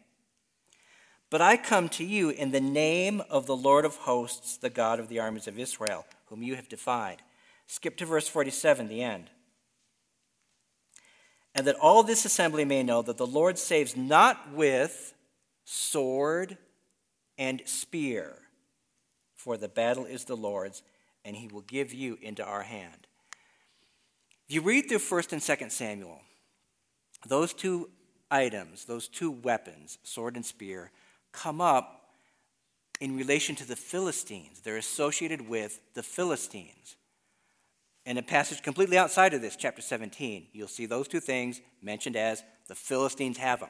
But 1.33 1.41
I 1.41 1.57
come 1.57 1.89
to 1.89 2.03
you 2.05 2.29
in 2.29 2.51
the 2.51 2.61
name 2.61 3.23
of 3.27 3.47
the 3.47 3.55
Lord 3.55 3.85
of 3.85 3.95
hosts, 3.95 4.55
the 4.55 4.69
God 4.69 4.99
of 4.99 5.09
the 5.09 5.19
armies 5.19 5.47
of 5.47 5.57
Israel, 5.57 6.05
whom 6.27 6.43
you 6.43 6.53
have 6.53 6.69
defied. 6.69 7.23
Skip 7.65 7.97
to 7.97 8.05
verse 8.05 8.27
47, 8.27 8.87
the 8.87 9.01
end 9.01 9.31
and 11.55 11.67
that 11.67 11.75
all 11.75 12.03
this 12.03 12.25
assembly 12.25 12.65
may 12.65 12.83
know 12.83 13.01
that 13.01 13.17
the 13.17 13.27
Lord 13.27 13.57
saves 13.57 13.95
not 13.95 14.53
with 14.53 15.13
sword 15.65 16.57
and 17.37 17.61
spear, 17.65 18.35
for 19.35 19.57
the 19.57 19.67
battle 19.67 20.05
is 20.05 20.25
the 20.25 20.37
Lord's, 20.37 20.81
and 21.23 21.35
he 21.35 21.47
will 21.47 21.61
give 21.61 21.93
you 21.93 22.17
into 22.21 22.43
our 22.43 22.63
hand. 22.63 23.07
If 24.47 24.55
you 24.55 24.61
read 24.61 24.89
through 24.89 24.99
1st 24.99 25.33
and 25.33 25.41
2nd 25.41 25.71
Samuel, 25.71 26.21
those 27.27 27.53
two 27.53 27.89
items, 28.29 28.85
those 28.85 29.07
two 29.07 29.31
weapons, 29.31 29.99
sword 30.03 30.35
and 30.35 30.45
spear, 30.45 30.91
come 31.33 31.59
up 31.59 32.11
in 33.01 33.17
relation 33.17 33.55
to 33.57 33.67
the 33.67 33.75
Philistines. 33.75 34.61
They're 34.61 34.77
associated 34.77 35.49
with 35.49 35.81
the 35.93 36.03
Philistines. 36.03 36.95
In 38.05 38.17
a 38.17 38.21
passage 38.21 38.61
completely 38.61 38.97
outside 38.97 39.33
of 39.33 39.41
this, 39.41 39.55
chapter 39.55 39.81
17, 39.81 40.47
you'll 40.53 40.67
see 40.67 40.85
those 40.85 41.07
two 41.07 41.19
things 41.19 41.59
mentioned 41.81 42.15
as 42.15 42.43
the 42.67 42.75
Philistines 42.75 43.37
have 43.37 43.59
them. 43.59 43.69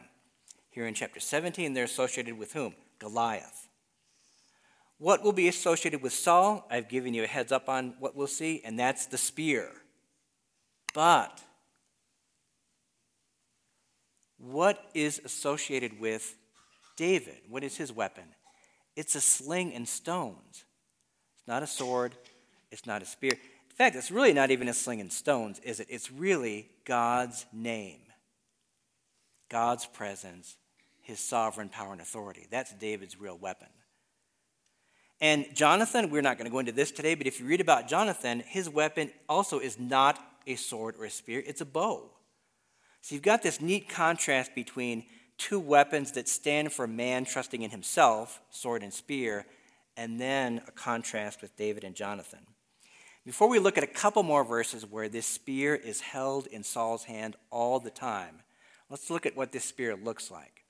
Here 0.70 0.86
in 0.86 0.94
chapter 0.94 1.20
17, 1.20 1.74
they're 1.74 1.84
associated 1.84 2.38
with 2.38 2.54
whom? 2.54 2.76
Goliath. 3.00 3.68
What 4.98 5.24
will 5.24 5.34
be 5.34 5.48
associated 5.48 6.02
with 6.02 6.14
Saul? 6.14 6.66
I've 6.70 6.90
given 6.90 7.14
you 7.14 7.24
a 7.24 7.28
heads 7.28 7.52
up 7.52 7.70
on 7.70 7.96
what 8.00 8.16
we'll 8.16 8.28
see, 8.28 8.62
and 8.64 8.80
that's 8.80 9.06
the 9.06 9.18
spear. 9.18 9.70
But 10.94 11.42
what 14.38 14.84
is 14.94 15.22
associated 15.24 16.00
with 16.00 16.36
David? 16.96 17.42
What 17.50 17.64
is 17.64 17.78
his 17.78 17.92
weapon? 17.92 18.26
It's 18.96 19.16
a 19.16 19.22
sling 19.22 19.74
and 19.74 19.88
stones. 19.88 20.66
It's 21.38 21.48
not 21.48 21.64
a 21.64 21.68
sword, 21.68 22.14
it's 22.72 22.86
not 22.86 23.02
a 23.02 23.06
spear. 23.06 23.32
In 23.32 23.76
fact, 23.76 23.96
it's 23.96 24.12
really 24.12 24.34
not 24.34 24.52
even 24.52 24.68
a 24.68 24.74
sling 24.74 25.02
and 25.02 25.12
stones, 25.12 25.60
is 25.60 25.80
it? 25.80 25.88
It's 25.90 26.12
really 26.12 26.70
God's 26.86 27.46
name, 27.52 28.02
God's 29.50 29.86
presence, 29.86 30.58
his 31.02 31.20
sovereign 31.20 31.70
power 31.70 31.92
and 31.92 32.02
authority. 32.02 32.48
That's 32.50 32.72
David's 32.74 33.20
real 33.20 33.38
weapon. 33.38 33.68
And 35.20 35.46
Jonathan, 35.54 36.10
we're 36.10 36.22
not 36.22 36.38
going 36.38 36.46
to 36.46 36.52
go 36.52 36.60
into 36.60 36.72
this 36.72 36.92
today, 36.92 37.16
but 37.16 37.28
if 37.28 37.40
you 37.40 37.46
read 37.46 37.62
about 37.62 37.88
Jonathan, 37.88 38.44
his 38.46 38.70
weapon 38.70 39.12
also 39.28 39.60
is 39.60 39.80
not 39.80 40.20
a 40.46 40.56
sword 40.56 40.96
or 41.00 41.06
a 41.06 41.10
spear, 41.10 41.42
it's 41.46 41.62
a 41.62 41.66
bow. 41.66 42.10
So 43.02 43.16
you've 43.16 43.24
got 43.24 43.42
this 43.42 43.60
neat 43.60 43.90
contrast 43.90 44.54
between 44.56 45.06
two 45.44 45.60
weapons 45.60 46.14
that 46.14 46.30
stand 46.30 46.72
for 46.72 46.88
man 46.88 47.26
trusting 47.26 47.62
in 47.62 47.70
himself, 47.70 48.42
sword 48.50 48.82
and 48.82 48.94
spear, 48.94 49.46
and 49.98 50.18
then 50.18 50.62
a 50.70 50.72
contrast 50.72 51.42
with 51.42 51.54
David 51.58 51.84
and 51.84 51.96
Jonathan. 51.96 52.40
Before 53.26 53.50
we 53.50 53.60
look 53.60 53.78
at 53.78 53.84
a 53.84 53.88
couple 53.88 54.24
more 54.24 54.46
verses 54.46 54.86
where 54.86 55.10
this 55.10 55.26
spear 55.26 55.76
is 55.76 56.00
held 56.00 56.48
in 56.48 56.64
Saul's 56.64 57.04
hand 57.04 57.36
all 57.52 57.82
the 57.82 57.90
time, 57.90 58.40
let's 58.90 59.10
look 59.10 59.26
at 59.26 59.36
what 59.36 59.52
this 59.52 59.66
spear 59.66 59.98
looks 59.98 60.32
like. 60.32 60.64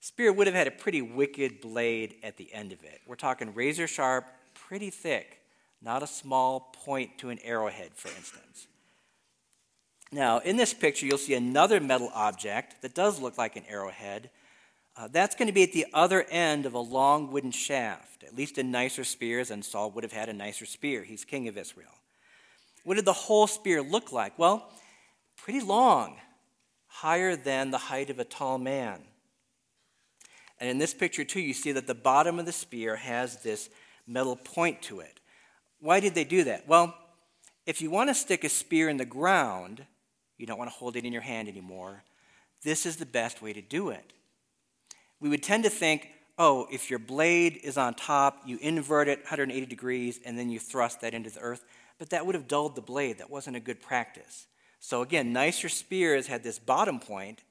Spear 0.00 0.32
would 0.32 0.46
have 0.46 0.56
had 0.56 0.66
a 0.66 0.70
pretty 0.70 1.02
wicked 1.02 1.60
blade 1.60 2.14
at 2.22 2.38
the 2.38 2.50
end 2.54 2.72
of 2.72 2.82
it. 2.84 3.02
We're 3.06 3.16
talking 3.16 3.52
razor 3.52 3.86
sharp, 3.86 4.24
pretty 4.54 4.88
thick, 4.88 5.40
not 5.82 6.02
a 6.02 6.06
small 6.06 6.72
point 6.72 7.18
to 7.18 7.28
an 7.28 7.40
arrowhead, 7.44 7.90
for 7.94 8.08
instance. 8.08 8.68
Now, 10.10 10.38
in 10.38 10.56
this 10.56 10.72
picture, 10.72 11.04
you'll 11.04 11.18
see 11.18 11.34
another 11.34 11.80
metal 11.80 12.10
object 12.14 12.80
that 12.82 12.94
does 12.94 13.20
look 13.20 13.36
like 13.36 13.56
an 13.56 13.64
arrowhead, 13.68 14.30
uh, 14.96 15.08
that's 15.08 15.36
going 15.36 15.48
to 15.48 15.52
be 15.52 15.62
at 15.62 15.72
the 15.72 15.86
other 15.92 16.24
end 16.30 16.66
of 16.66 16.74
a 16.74 16.78
long 16.78 17.30
wooden 17.30 17.50
shaft, 17.50 18.24
at 18.24 18.34
least 18.34 18.58
in 18.58 18.70
nicer 18.70 19.04
spears, 19.04 19.50
and 19.50 19.64
Saul 19.64 19.90
would 19.92 20.02
have 20.02 20.12
had 20.12 20.28
a 20.28 20.32
nicer 20.32 20.66
spear. 20.66 21.04
He's 21.04 21.24
king 21.24 21.46
of 21.46 21.58
Israel. 21.58 21.92
What 22.84 22.96
did 22.96 23.04
the 23.04 23.12
whole 23.12 23.46
spear 23.46 23.82
look 23.82 24.10
like? 24.10 24.38
Well, 24.38 24.72
pretty 25.36 25.60
long, 25.60 26.16
higher 26.86 27.36
than 27.36 27.70
the 27.70 27.78
height 27.78 28.10
of 28.10 28.18
a 28.18 28.24
tall 28.24 28.58
man. 28.58 29.02
And 30.58 30.68
in 30.68 30.78
this 30.78 30.94
picture, 30.94 31.22
too, 31.22 31.40
you 31.40 31.54
see 31.54 31.72
that 31.72 31.86
the 31.86 31.94
bottom 31.94 32.38
of 32.38 32.46
the 32.46 32.52
spear 32.52 32.96
has 32.96 33.42
this 33.42 33.68
metal 34.06 34.36
point 34.36 34.82
to 34.82 35.00
it. 35.00 35.20
Why 35.80 36.00
did 36.00 36.14
they 36.14 36.24
do 36.24 36.44
that? 36.44 36.66
Well, 36.66 36.96
if 37.66 37.80
you 37.80 37.90
want 37.90 38.10
to 38.10 38.14
stick 38.14 38.42
a 38.42 38.48
spear 38.48 38.88
in 38.88 38.96
the 38.96 39.04
ground, 39.04 39.84
you 40.38 40.46
don't 40.46 40.58
want 40.58 40.70
to 40.70 40.76
hold 40.76 40.96
it 40.96 41.04
in 41.04 41.12
your 41.12 41.22
hand 41.22 41.48
anymore, 41.48 42.02
this 42.62 42.86
is 42.86 42.96
the 42.96 43.06
best 43.06 43.42
way 43.42 43.52
to 43.52 43.62
do 43.62 43.90
it 43.90 44.12
we 45.20 45.28
would 45.28 45.42
tend 45.42 45.64
to 45.64 45.70
think, 45.70 46.10
oh, 46.38 46.66
if 46.70 46.90
your 46.90 46.98
blade 46.98 47.58
is 47.62 47.76
on 47.76 47.94
top, 47.94 48.42
you 48.46 48.58
invert 48.60 49.08
it 49.08 49.20
180 49.20 49.66
degrees 49.66 50.20
and 50.24 50.38
then 50.38 50.50
you 50.50 50.58
thrust 50.58 51.00
that 51.00 51.14
into 51.14 51.30
the 51.30 51.40
earth. 51.40 51.64
But 51.98 52.10
that 52.10 52.24
would 52.24 52.34
have 52.34 52.46
dulled 52.46 52.76
the 52.76 52.82
blade. 52.82 53.18
That 53.18 53.30
wasn't 53.30 53.56
a 53.56 53.60
good 53.60 53.80
practice. 53.80 54.46
So 54.80 55.02
again, 55.02 55.32
nicer 55.32 55.68
spears 55.68 56.28
had 56.28 56.44
this 56.44 56.58
bottom 56.58 57.00
point, 57.00 57.42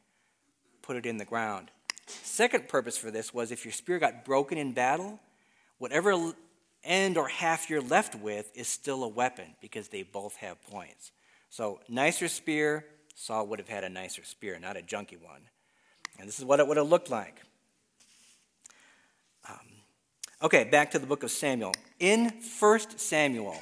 put 0.81 0.95
it 0.95 1.05
in 1.05 1.17
the 1.17 1.25
ground. 1.25 1.69
Second 2.05 2.69
purpose 2.69 2.97
for 2.97 3.11
this 3.11 3.33
was 3.33 3.51
if 3.51 3.65
your 3.65 3.73
spear 3.73 3.99
got 3.99 4.23
broken 4.23 4.57
in 4.57 4.71
battle, 4.71 5.19
whatever 5.77 6.33
end 6.85 7.17
or 7.17 7.27
half 7.27 7.69
you're 7.69 7.81
left 7.81 8.15
with 8.15 8.49
is 8.55 8.69
still 8.69 9.03
a 9.03 9.09
weapon 9.09 9.55
because 9.59 9.89
they 9.89 10.03
both 10.03 10.37
have 10.37 10.63
points. 10.63 11.11
So 11.49 11.79
nicer 11.87 12.27
spear, 12.27 12.85
Saul 13.15 13.47
would 13.47 13.59
have 13.59 13.69
had 13.69 13.83
a 13.83 13.89
nicer 13.89 14.23
spear, 14.23 14.59
not 14.59 14.77
a 14.77 14.81
junky 14.81 15.19
one. 15.21 15.41
And 16.19 16.27
this 16.27 16.39
is 16.39 16.45
what 16.45 16.59
it 16.59 16.67
would 16.67 16.77
have 16.77 16.89
looked 16.89 17.09
like. 17.09 17.41
Um, 19.49 19.57
okay, 20.43 20.63
back 20.65 20.91
to 20.91 20.99
the 20.99 21.07
book 21.07 21.23
of 21.23 21.31
Samuel. 21.31 21.73
In 21.99 22.41
1 22.59 22.79
Samuel, 22.97 23.57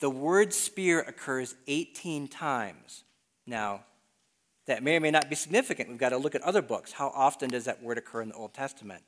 the 0.00 0.10
word 0.10 0.52
spear 0.52 1.00
occurs 1.00 1.54
18 1.66 2.28
times. 2.28 3.04
Now, 3.46 3.84
that 4.66 4.82
may 4.82 4.96
or 4.96 5.00
may 5.00 5.10
not 5.10 5.28
be 5.28 5.36
significant. 5.36 5.88
We've 5.88 5.98
got 5.98 6.10
to 6.10 6.16
look 6.16 6.34
at 6.34 6.42
other 6.42 6.62
books. 6.62 6.92
How 6.92 7.08
often 7.14 7.50
does 7.50 7.64
that 7.64 7.82
word 7.82 7.98
occur 7.98 8.22
in 8.22 8.30
the 8.30 8.34
Old 8.34 8.54
Testament? 8.54 9.02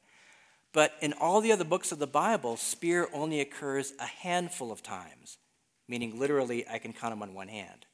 But 0.72 0.92
in 1.00 1.14
all 1.14 1.40
the 1.40 1.52
other 1.52 1.64
books 1.64 1.92
of 1.92 1.98
the 1.98 2.06
Bible, 2.06 2.56
spear 2.56 3.08
only 3.12 3.40
occurs 3.40 3.94
a 3.98 4.04
handful 4.04 4.70
of 4.70 4.82
times, 4.82 5.38
meaning 5.88 6.18
literally, 6.18 6.66
I 6.68 6.78
can 6.78 6.92
count 6.92 7.12
them 7.12 7.22
on 7.22 7.34
one 7.34 7.48
hand. 7.48 7.86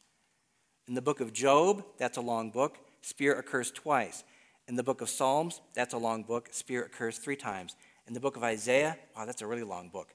In 0.89 0.95
the 0.95 1.03
book 1.03 1.21
of 1.21 1.33
Job, 1.33 1.85
that's 1.99 2.17
a 2.17 2.21
long 2.21 2.51
book, 2.51 2.79
spear 3.03 3.35
occurs 3.39 3.71
twice. 3.71 4.25
In 4.69 4.77
the 4.77 4.83
book 4.83 5.01
of 5.01 5.09
Psalms, 5.09 5.61
that's 5.75 5.95
a 5.95 5.99
long 5.99 6.23
book, 6.23 6.49
spear 6.53 6.85
occurs 6.85 7.19
three 7.19 7.37
times. 7.37 7.77
In 8.07 8.15
the 8.15 8.21
book 8.21 8.37
of 8.37 8.43
Isaiah, 8.43 8.97
wow, 9.17 9.25
that's 9.25 9.43
a 9.43 9.47
really 9.47 9.63
long 9.63 9.89
book. 9.89 10.15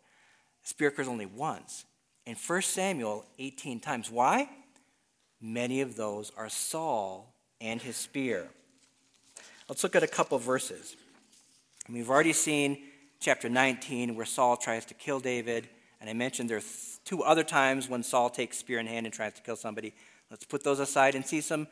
Spear 0.64 0.90
occurs 0.90 1.08
only 1.08 1.26
once. 1.26 1.86
In 2.26 2.36
1 2.36 2.62
Samuel, 2.62 3.26
18 3.40 3.80
times. 3.80 4.12
Why? 4.12 4.50
Many 5.40 5.82
of 5.82 5.96
those 5.96 6.32
are 6.36 6.50
Saul 6.50 7.34
and 7.62 7.82
his 7.82 7.96
spear. 7.96 8.48
Let's 9.70 9.84
look 9.84 9.96
at 9.96 10.04
a 10.04 10.08
couple 10.08 10.38
verses. 10.40 10.96
We've 11.90 12.10
already 12.10 12.34
seen 12.34 12.80
chapter 13.20 13.50
19 13.50 14.16
where 14.16 14.26
Saul 14.26 14.58
tries 14.58 14.86
to 14.86 14.94
kill 14.94 15.20
David. 15.20 15.70
And 16.02 16.10
I 16.10 16.14
mentioned 16.14 16.50
there 16.50 16.58
are 16.58 16.62
two 17.08 17.24
other 17.24 17.44
times 17.44 17.88
when 17.88 18.04
Saul 18.04 18.30
takes 18.30 18.58
spear 18.58 18.80
in 18.80 18.86
hand 18.86 19.06
and 19.06 19.16
tries 19.16 19.34
to 19.36 19.42
kill 19.42 19.56
somebody. 19.56 19.94
Let's 20.30 20.44
put 20.44 20.66
those 20.66 20.82
aside 20.82 21.16
and 21.16 21.26
see 21.26 21.40
some 21.40 21.68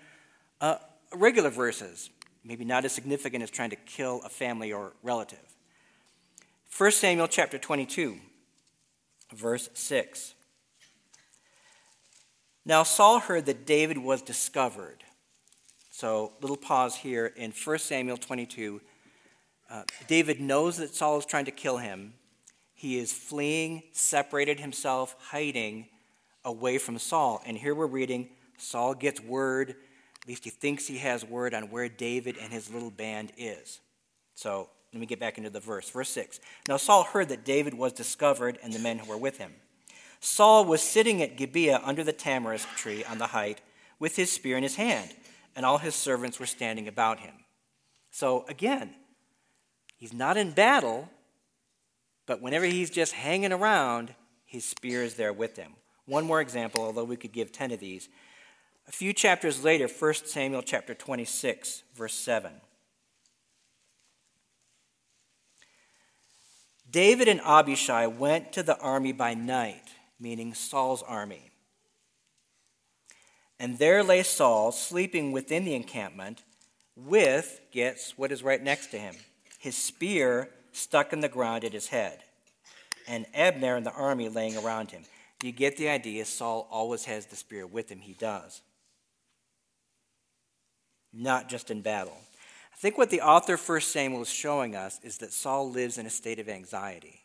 uh, 0.61 0.77
regular 1.13 1.49
verses, 1.49 2.09
maybe 2.45 2.63
not 2.63 2.85
as 2.85 2.93
significant 2.93 3.43
as 3.43 3.51
trying 3.51 3.71
to 3.71 3.75
kill 3.75 4.21
a 4.23 4.29
family 4.29 4.71
or 4.71 4.93
relative. 5.03 5.43
1 6.77 6.91
Samuel 6.91 7.27
chapter 7.27 7.57
22, 7.57 8.15
verse 9.35 9.69
6. 9.73 10.35
Now 12.65 12.83
Saul 12.83 13.19
heard 13.19 13.45
that 13.47 13.65
David 13.65 13.97
was 13.97 14.21
discovered. 14.21 15.03
So, 15.91 16.31
little 16.41 16.57
pause 16.57 16.95
here 16.95 17.25
in 17.25 17.51
1 17.51 17.79
Samuel 17.79 18.17
22. 18.17 18.81
Uh, 19.69 19.83
David 20.07 20.39
knows 20.39 20.77
that 20.77 20.95
Saul 20.95 21.17
is 21.17 21.25
trying 21.25 21.45
to 21.45 21.51
kill 21.51 21.77
him. 21.77 22.13
He 22.75 22.99
is 22.99 23.11
fleeing, 23.11 23.83
separated 23.93 24.59
himself, 24.59 25.15
hiding 25.19 25.87
away 26.43 26.77
from 26.77 26.99
Saul. 26.99 27.41
And 27.45 27.57
here 27.57 27.73
we're 27.73 27.87
reading 27.87 28.29
Saul 28.57 28.93
gets 28.93 29.19
word, 29.21 29.71
at 29.71 30.27
least 30.27 30.43
he 30.43 30.49
thinks 30.49 30.87
he 30.87 30.97
has 30.99 31.25
word 31.25 31.53
on 31.53 31.69
where 31.69 31.89
David 31.89 32.37
and 32.39 32.51
his 32.51 32.71
little 32.71 32.91
band 32.91 33.31
is. 33.37 33.79
So 34.35 34.69
let 34.93 34.99
me 34.99 35.05
get 35.05 35.19
back 35.19 35.37
into 35.37 35.49
the 35.49 35.59
verse. 35.59 35.89
Verse 35.89 36.09
6. 36.09 36.39
Now 36.67 36.77
Saul 36.77 37.03
heard 37.03 37.29
that 37.29 37.45
David 37.45 37.73
was 37.73 37.93
discovered 37.93 38.57
and 38.63 38.71
the 38.73 38.79
men 38.79 38.99
who 38.99 39.09
were 39.09 39.17
with 39.17 39.37
him. 39.37 39.53
Saul 40.19 40.65
was 40.65 40.81
sitting 40.81 41.21
at 41.21 41.37
Gibeah 41.37 41.81
under 41.83 42.03
the 42.03 42.13
tamarisk 42.13 42.67
tree 42.75 43.03
on 43.03 43.17
the 43.17 43.27
height 43.27 43.61
with 43.99 44.15
his 44.15 44.31
spear 44.31 44.57
in 44.57 44.63
his 44.63 44.75
hand, 44.75 45.11
and 45.55 45.65
all 45.65 45.77
his 45.77 45.95
servants 45.95 46.39
were 46.39 46.45
standing 46.45 46.87
about 46.87 47.19
him. 47.19 47.33
So 48.09 48.45
again, 48.47 48.95
he's 49.97 50.13
not 50.13 50.37
in 50.37 50.51
battle, 50.51 51.09
but 52.25 52.41
whenever 52.41 52.65
he's 52.65 52.89
just 52.89 53.13
hanging 53.13 53.53
around, 53.53 54.13
his 54.45 54.65
spear 54.65 55.03
is 55.03 55.15
there 55.15 55.33
with 55.33 55.57
him. 55.57 55.73
One 56.05 56.25
more 56.25 56.41
example, 56.41 56.83
although 56.83 57.03
we 57.03 57.17
could 57.17 57.31
give 57.31 57.51
10 57.51 57.71
of 57.71 57.79
these. 57.79 58.09
A 58.87 58.91
few 58.91 59.13
chapters 59.13 59.63
later, 59.63 59.87
1 59.87 60.13
Samuel 60.25 60.61
chapter 60.61 60.93
26, 60.93 61.83
verse 61.95 62.13
7. 62.13 62.51
David 66.89 67.27
and 67.27 67.41
Abishai 67.41 68.07
went 68.07 68.53
to 68.53 68.63
the 68.63 68.77
army 68.77 69.11
by 69.11 69.33
night, 69.33 69.89
meaning 70.19 70.53
Saul's 70.53 71.03
army. 71.03 71.51
And 73.59 73.79
there 73.79 74.03
lay 74.03 74.23
Saul 74.23 74.71
sleeping 74.71 75.31
within 75.31 75.65
the 75.65 75.75
encampment 75.75 76.43
with, 76.95 77.61
gets 77.71 78.17
what 78.17 78.31
is 78.31 78.43
right 78.43 78.61
next 78.61 78.87
to 78.87 78.97
him? 78.97 79.15
His 79.59 79.75
spear 79.75 80.49
stuck 80.75 81.13
in 81.13 81.19
the 81.21 81.29
ground 81.29 81.63
at 81.63 81.73
his 81.73 81.87
head, 81.87 82.19
and 83.07 83.25
Abner 83.33 83.75
and 83.75 83.85
the 83.85 83.93
army 83.93 84.29
laying 84.29 84.57
around 84.57 84.91
him. 84.91 85.03
You 85.43 85.51
get 85.51 85.77
the 85.77 85.89
idea? 85.89 86.25
Saul 86.25 86.67
always 86.71 87.05
has 87.05 87.27
the 87.27 87.35
spear 87.35 87.67
with 87.67 87.89
him. 87.89 87.99
He 87.99 88.13
does. 88.13 88.61
Not 91.13 91.49
just 91.49 91.69
in 91.69 91.81
battle. 91.81 92.17
I 92.73 92.77
think 92.77 92.97
what 92.97 93.09
the 93.09 93.21
author 93.21 93.57
First 93.57 93.91
Samuel 93.91 94.23
is 94.23 94.29
showing 94.29 94.75
us 94.75 94.99
is 95.03 95.19
that 95.19 95.31
Saul 95.31 95.69
lives 95.69 95.97
in 95.97 96.05
a 96.05 96.09
state 96.09 96.39
of 96.39 96.49
anxiety. 96.49 97.21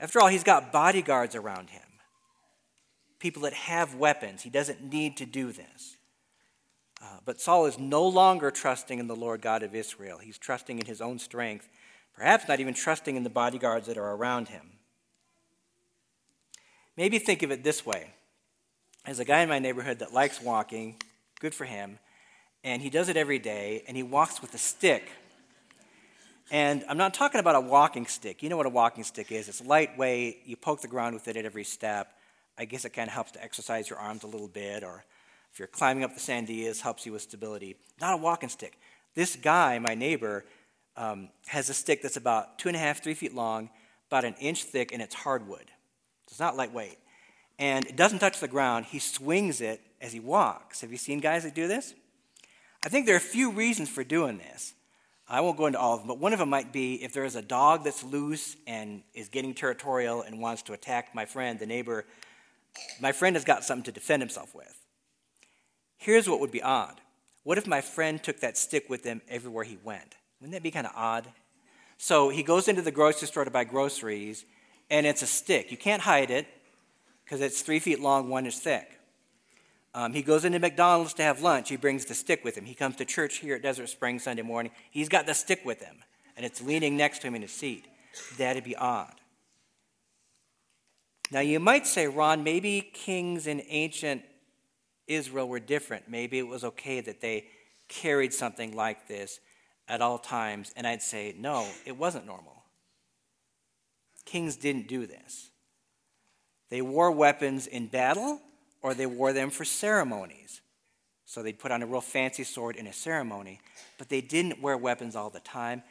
After 0.00 0.20
all, 0.20 0.28
he's 0.28 0.44
got 0.44 0.72
bodyguards 0.72 1.34
around 1.34 1.70
him, 1.70 1.82
people 3.18 3.42
that 3.42 3.52
have 3.52 3.96
weapons. 3.96 4.42
He 4.42 4.50
doesn't 4.50 4.82
need 4.82 5.16
to 5.16 5.26
do 5.26 5.50
this. 5.52 5.96
Uh, 7.02 7.18
but 7.24 7.40
Saul 7.40 7.66
is 7.66 7.78
no 7.78 8.06
longer 8.06 8.50
trusting 8.50 8.98
in 8.98 9.06
the 9.06 9.16
Lord 9.16 9.42
God 9.42 9.62
of 9.62 9.74
Israel. 9.74 10.18
He's 10.18 10.38
trusting 10.38 10.78
in 10.78 10.86
his 10.86 11.00
own 11.00 11.18
strength, 11.18 11.68
perhaps 12.18 12.48
not 12.48 12.58
even 12.58 12.74
trusting 12.74 13.14
in 13.14 13.22
the 13.22 13.30
bodyguards 13.30 13.86
that 13.86 13.96
are 13.96 14.14
around 14.14 14.48
him. 14.48 14.72
Maybe 16.96 17.20
think 17.20 17.44
of 17.44 17.52
it 17.52 17.62
this 17.62 17.86
way 17.86 18.10
as 19.06 19.20
a 19.20 19.24
guy 19.24 19.40
in 19.40 19.48
my 19.48 19.60
neighborhood 19.60 20.00
that 20.00 20.12
likes 20.12 20.42
walking, 20.42 20.96
good 21.40 21.54
for 21.54 21.64
him, 21.64 22.00
and 22.64 22.82
he 22.82 22.90
does 22.90 23.08
it 23.08 23.16
every 23.16 23.38
day, 23.38 23.84
and 23.86 23.96
he 23.96 24.02
walks 24.02 24.42
with 24.42 24.52
a 24.52 24.58
stick. 24.58 25.12
And 26.50 26.84
I'm 26.88 26.98
not 26.98 27.14
talking 27.14 27.38
about 27.38 27.54
a 27.54 27.60
walking 27.60 28.06
stick. 28.06 28.42
You 28.42 28.48
know 28.48 28.56
what 28.56 28.66
a 28.66 28.70
walking 28.70 29.04
stick 29.04 29.30
is 29.30 29.48
it's 29.48 29.64
lightweight, 29.64 30.42
you 30.44 30.56
poke 30.56 30.80
the 30.80 30.88
ground 30.88 31.14
with 31.14 31.28
it 31.28 31.36
at 31.36 31.44
every 31.44 31.64
step. 31.64 32.14
I 32.58 32.64
guess 32.64 32.84
it 32.84 32.90
kind 32.90 33.08
of 33.08 33.14
helps 33.14 33.30
to 33.32 33.42
exercise 33.42 33.88
your 33.88 34.00
arms 34.00 34.24
a 34.24 34.26
little 34.26 34.48
bit, 34.48 34.82
or 34.82 35.04
if 35.52 35.60
you're 35.60 35.68
climbing 35.68 36.02
up 36.02 36.14
the 36.14 36.20
sandias, 36.20 36.80
helps 36.80 37.06
you 37.06 37.12
with 37.12 37.22
stability. 37.22 37.76
Not 38.00 38.14
a 38.14 38.16
walking 38.16 38.48
stick. 38.48 38.76
This 39.14 39.36
guy, 39.36 39.78
my 39.78 39.94
neighbor, 39.94 40.44
um, 40.98 41.28
has 41.46 41.70
a 41.70 41.74
stick 41.74 42.02
that's 42.02 42.16
about 42.16 42.58
two 42.58 42.68
and 42.68 42.76
a 42.76 42.80
half, 42.80 43.02
three 43.02 43.14
feet 43.14 43.34
long, 43.34 43.70
about 44.08 44.24
an 44.24 44.34
inch 44.40 44.64
thick, 44.64 44.92
and 44.92 45.00
it's 45.00 45.14
hardwood. 45.14 45.70
It's 46.26 46.40
not 46.40 46.56
lightweight. 46.56 46.98
And 47.58 47.86
it 47.86 47.96
doesn't 47.96 48.18
touch 48.18 48.40
the 48.40 48.48
ground. 48.48 48.86
He 48.86 48.98
swings 48.98 49.60
it 49.60 49.80
as 50.00 50.12
he 50.12 50.20
walks. 50.20 50.80
Have 50.80 50.90
you 50.90 50.98
seen 50.98 51.20
guys 51.20 51.44
that 51.44 51.54
do 51.54 51.68
this? 51.68 51.94
I 52.84 52.88
think 52.88 53.06
there 53.06 53.14
are 53.14 53.18
a 53.18 53.20
few 53.20 53.50
reasons 53.50 53.88
for 53.88 54.04
doing 54.04 54.38
this. 54.38 54.74
I 55.28 55.40
won't 55.40 55.56
go 55.56 55.66
into 55.66 55.78
all 55.78 55.94
of 55.94 56.00
them, 56.00 56.08
but 56.08 56.18
one 56.18 56.32
of 56.32 56.38
them 56.38 56.48
might 56.48 56.72
be 56.72 57.02
if 57.02 57.12
there 57.12 57.24
is 57.24 57.36
a 57.36 57.42
dog 57.42 57.84
that's 57.84 58.02
loose 58.02 58.56
and 58.66 59.02
is 59.14 59.28
getting 59.28 59.54
territorial 59.54 60.22
and 60.22 60.40
wants 60.40 60.62
to 60.62 60.72
attack 60.72 61.14
my 61.14 61.26
friend, 61.26 61.58
the 61.58 61.66
neighbor, 61.66 62.06
my 63.00 63.12
friend 63.12 63.36
has 63.36 63.44
got 63.44 63.62
something 63.62 63.84
to 63.84 63.92
defend 63.92 64.22
himself 64.22 64.54
with. 64.54 64.74
Here's 65.96 66.28
what 66.28 66.40
would 66.40 66.52
be 66.52 66.62
odd. 66.62 67.00
What 67.42 67.58
if 67.58 67.66
my 67.66 67.82
friend 67.82 68.22
took 68.22 68.40
that 68.40 68.56
stick 68.56 68.88
with 68.88 69.04
him 69.04 69.20
everywhere 69.28 69.64
he 69.64 69.78
went? 69.82 70.17
Wouldn't 70.40 70.52
that 70.52 70.62
be 70.62 70.70
kind 70.70 70.86
of 70.86 70.92
odd? 70.94 71.26
So 71.96 72.28
he 72.28 72.42
goes 72.42 72.68
into 72.68 72.82
the 72.82 72.92
grocery 72.92 73.26
store 73.26 73.44
to 73.44 73.50
buy 73.50 73.64
groceries, 73.64 74.44
and 74.88 75.06
it's 75.06 75.22
a 75.22 75.26
stick. 75.26 75.70
You 75.70 75.76
can't 75.76 76.02
hide 76.02 76.30
it 76.30 76.46
because 77.24 77.40
it's 77.40 77.60
three 77.60 77.80
feet 77.80 78.00
long, 78.00 78.28
one 78.28 78.46
inch 78.46 78.58
thick. 78.58 78.98
Um, 79.94 80.12
he 80.12 80.22
goes 80.22 80.44
into 80.44 80.60
McDonald's 80.60 81.14
to 81.14 81.22
have 81.22 81.42
lunch. 81.42 81.68
He 81.68 81.76
brings 81.76 82.04
the 82.04 82.14
stick 82.14 82.44
with 82.44 82.56
him. 82.56 82.64
He 82.64 82.74
comes 82.74 82.96
to 82.96 83.04
church 83.04 83.38
here 83.38 83.56
at 83.56 83.62
Desert 83.62 83.88
Springs 83.88 84.22
Sunday 84.22 84.42
morning. 84.42 84.70
He's 84.90 85.08
got 85.08 85.26
the 85.26 85.34
stick 85.34 85.64
with 85.64 85.82
him, 85.82 85.96
and 86.36 86.46
it's 86.46 86.62
leaning 86.62 86.96
next 86.96 87.20
to 87.20 87.26
him 87.26 87.34
in 87.34 87.42
his 87.42 87.50
seat. 87.50 87.86
That'd 88.36 88.64
be 88.64 88.76
odd. 88.76 89.14
Now, 91.30 91.40
you 91.40 91.58
might 91.58 91.86
say, 91.86 92.06
Ron, 92.06 92.42
maybe 92.44 92.80
kings 92.80 93.46
in 93.46 93.62
ancient 93.68 94.22
Israel 95.06 95.48
were 95.48 95.60
different. 95.60 96.08
Maybe 96.08 96.38
it 96.38 96.46
was 96.46 96.64
okay 96.64 97.00
that 97.00 97.20
they 97.20 97.46
carried 97.88 98.32
something 98.32 98.76
like 98.76 99.08
this 99.08 99.40
at 99.88 100.00
all 100.00 100.18
times. 100.18 100.72
And 100.76 100.86
I'd 100.86 101.02
say, 101.02 101.34
no, 101.38 101.66
it 101.84 101.96
wasn't 101.96 102.26
normal. 102.26 102.62
Kings 104.24 104.56
didn't 104.56 104.88
do 104.88 105.06
this. 105.06 105.50
They 106.70 106.82
wore 106.82 107.10
weapons 107.10 107.66
in 107.66 107.86
battle 107.86 108.40
or 108.82 108.94
they 108.94 109.06
wore 109.06 109.32
them 109.32 109.50
for 109.50 109.64
ceremonies. 109.64 110.60
So 111.24 111.42
they'd 111.42 111.58
put 111.58 111.70
on 111.70 111.82
a 111.82 111.86
real 111.86 112.00
fancy 112.00 112.44
sword 112.44 112.76
in 112.76 112.86
a 112.86 112.92
ceremony, 112.92 113.60
but 113.98 114.08
they 114.08 114.20
didn't 114.20 114.62
wear 114.62 114.76
weapons 114.76 115.14
all 115.14 115.30
the 115.30 115.40
time. 115.40 115.82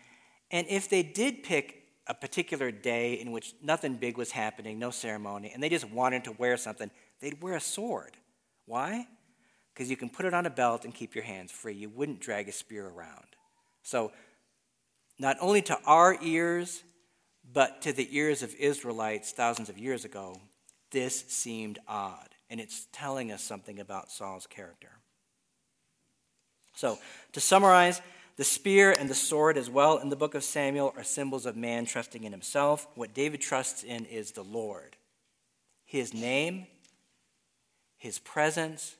And 0.49 0.65
if 0.67 0.89
they 0.89 1.03
did 1.03 1.43
pick 1.43 1.83
a 2.07 2.13
particular 2.13 2.71
day 2.71 3.13
in 3.13 3.31
which 3.31 3.53
nothing 3.61 3.95
big 3.95 4.17
was 4.17 4.31
happening, 4.31 4.79
no 4.79 4.89
ceremony, 4.89 5.51
and 5.53 5.61
they 5.61 5.69
just 5.69 5.89
wanted 5.89 6.23
to 6.23 6.31
wear 6.31 6.57
something, 6.57 6.89
they'd 7.21 7.41
wear 7.41 7.55
a 7.55 7.61
sword. 7.61 8.17
Why? 8.65 9.07
Because 9.73 9.89
you 9.89 9.97
can 9.97 10.09
put 10.09 10.25
it 10.25 10.33
on 10.33 10.45
a 10.45 10.49
belt 10.49 10.85
and 10.85 10.93
keep 10.93 11.13
your 11.13 11.23
hands 11.23 11.51
free. 11.51 11.73
You 11.73 11.89
wouldn't 11.89 12.19
drag 12.19 12.49
a 12.49 12.51
spear 12.51 12.87
around. 12.87 13.36
So, 13.87 14.11
not 15.17 15.37
only 15.39 15.61
to 15.61 15.79
our 15.85 16.17
ears, 16.21 16.83
but 17.53 17.81
to 17.83 17.93
the 17.93 18.17
ears 18.17 18.43
of 18.43 18.53
Israelites 18.55 19.31
thousands 19.31 19.69
of 19.69 19.77
years 19.77 20.03
ago, 20.03 20.41
this 20.91 21.23
seemed 21.29 21.79
odd 21.87 22.27
and 22.49 22.59
it's 22.59 22.89
telling 22.91 23.31
us 23.31 23.41
something 23.41 23.79
about 23.79 24.11
Saul's 24.11 24.45
character. 24.45 24.89
So, 26.75 26.99
to 27.31 27.39
summarize, 27.39 28.01
the 28.35 28.43
spear 28.43 28.91
and 28.91 29.09
the 29.09 29.15
sword, 29.15 29.57
as 29.57 29.69
well 29.69 29.99
in 29.99 30.09
the 30.09 30.17
book 30.17 30.35
of 30.35 30.43
Samuel, 30.43 30.93
are 30.97 31.03
symbols 31.05 31.45
of 31.45 31.55
man 31.55 31.85
trusting 31.85 32.25
in 32.25 32.33
himself. 32.33 32.89
What 32.95 33.13
David 33.13 33.39
trusts 33.39 33.85
in 33.85 34.03
is 34.03 34.31
the 34.31 34.43
Lord, 34.43 34.97
his 35.85 36.13
name, 36.13 36.67
his 37.95 38.19
presence, 38.19 38.97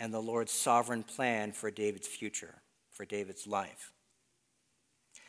and 0.00 0.12
the 0.12 0.20
Lord's 0.20 0.50
sovereign 0.50 1.04
plan 1.04 1.52
for 1.52 1.70
David's 1.70 2.08
future, 2.08 2.56
for 2.94 3.04
David's 3.04 3.46
life. 3.46 3.92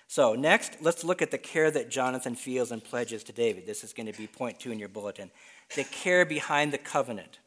So, 0.07 0.35
next, 0.35 0.77
let's 0.81 1.03
look 1.03 1.21
at 1.21 1.31
the 1.31 1.37
care 1.37 1.71
that 1.71 1.89
Jonathan 1.89 2.35
feels 2.35 2.71
and 2.71 2.83
pledges 2.83 3.23
to 3.23 3.33
David. 3.33 3.65
This 3.65 3.83
is 3.83 3.91
going 3.91 4.11
to 4.11 4.17
be 4.17 4.27
point 4.27 4.59
two 4.59 4.71
in 4.71 4.79
your 4.79 4.89
bulletin 4.89 5.31
the 5.75 5.83
care 5.83 6.25
behind 6.25 6.71
the 6.71 6.77
covenant. 6.77 7.39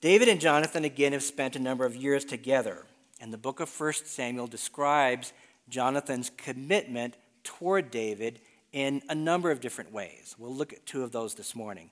David 0.00 0.28
and 0.28 0.40
Jonathan 0.40 0.84
again 0.84 1.12
have 1.12 1.22
spent 1.22 1.56
a 1.56 1.60
number 1.60 1.86
of 1.86 1.94
years 1.94 2.24
together, 2.24 2.84
and 3.20 3.32
the 3.32 3.38
book 3.38 3.60
of 3.60 3.80
1 3.80 3.92
Samuel 4.04 4.48
describes 4.48 5.32
Jonathan's 5.68 6.30
commitment 6.36 7.16
toward 7.44 7.90
David 7.90 8.40
in 8.72 9.00
a 9.08 9.14
number 9.14 9.50
of 9.50 9.60
different 9.60 9.92
ways. 9.92 10.34
We'll 10.38 10.54
look 10.54 10.72
at 10.72 10.84
two 10.84 11.02
of 11.02 11.12
those 11.12 11.34
this 11.34 11.54
morning. 11.54 11.90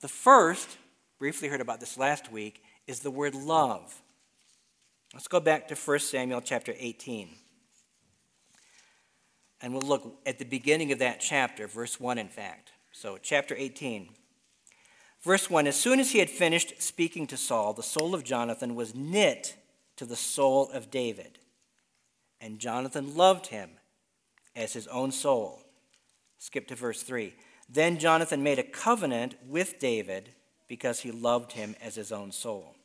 The 0.00 0.08
first, 0.08 0.76
briefly 1.18 1.48
heard 1.48 1.60
about 1.60 1.78
this 1.78 1.96
last 1.96 2.32
week, 2.32 2.62
is 2.86 3.00
the 3.00 3.10
word 3.10 3.34
love. 3.34 4.02
Let's 5.16 5.28
go 5.28 5.40
back 5.40 5.66
to 5.68 5.74
1 5.74 5.98
Samuel 6.00 6.42
chapter 6.42 6.74
18. 6.76 7.30
And 9.62 9.72
we'll 9.72 9.80
look 9.80 10.20
at 10.26 10.38
the 10.38 10.44
beginning 10.44 10.92
of 10.92 10.98
that 10.98 11.20
chapter, 11.20 11.66
verse 11.66 11.98
1, 11.98 12.18
in 12.18 12.28
fact. 12.28 12.72
So, 12.92 13.16
chapter 13.16 13.54
18. 13.56 14.10
Verse 15.22 15.48
1 15.48 15.66
As 15.66 15.74
soon 15.80 16.00
as 16.00 16.10
he 16.10 16.18
had 16.18 16.28
finished 16.28 16.82
speaking 16.82 17.26
to 17.28 17.38
Saul, 17.38 17.72
the 17.72 17.82
soul 17.82 18.14
of 18.14 18.24
Jonathan 18.24 18.74
was 18.74 18.94
knit 18.94 19.56
to 19.96 20.04
the 20.04 20.16
soul 20.16 20.68
of 20.74 20.90
David. 20.90 21.38
And 22.38 22.58
Jonathan 22.58 23.16
loved 23.16 23.46
him 23.46 23.70
as 24.54 24.74
his 24.74 24.86
own 24.88 25.12
soul. 25.12 25.62
Skip 26.36 26.68
to 26.68 26.74
verse 26.74 27.02
3. 27.02 27.32
Then 27.70 27.98
Jonathan 27.98 28.42
made 28.42 28.58
a 28.58 28.62
covenant 28.62 29.36
with 29.48 29.78
David 29.78 30.34
because 30.68 31.00
he 31.00 31.10
loved 31.10 31.52
him 31.52 31.74
as 31.80 31.94
his 31.94 32.12
own 32.12 32.32
soul. 32.32 32.75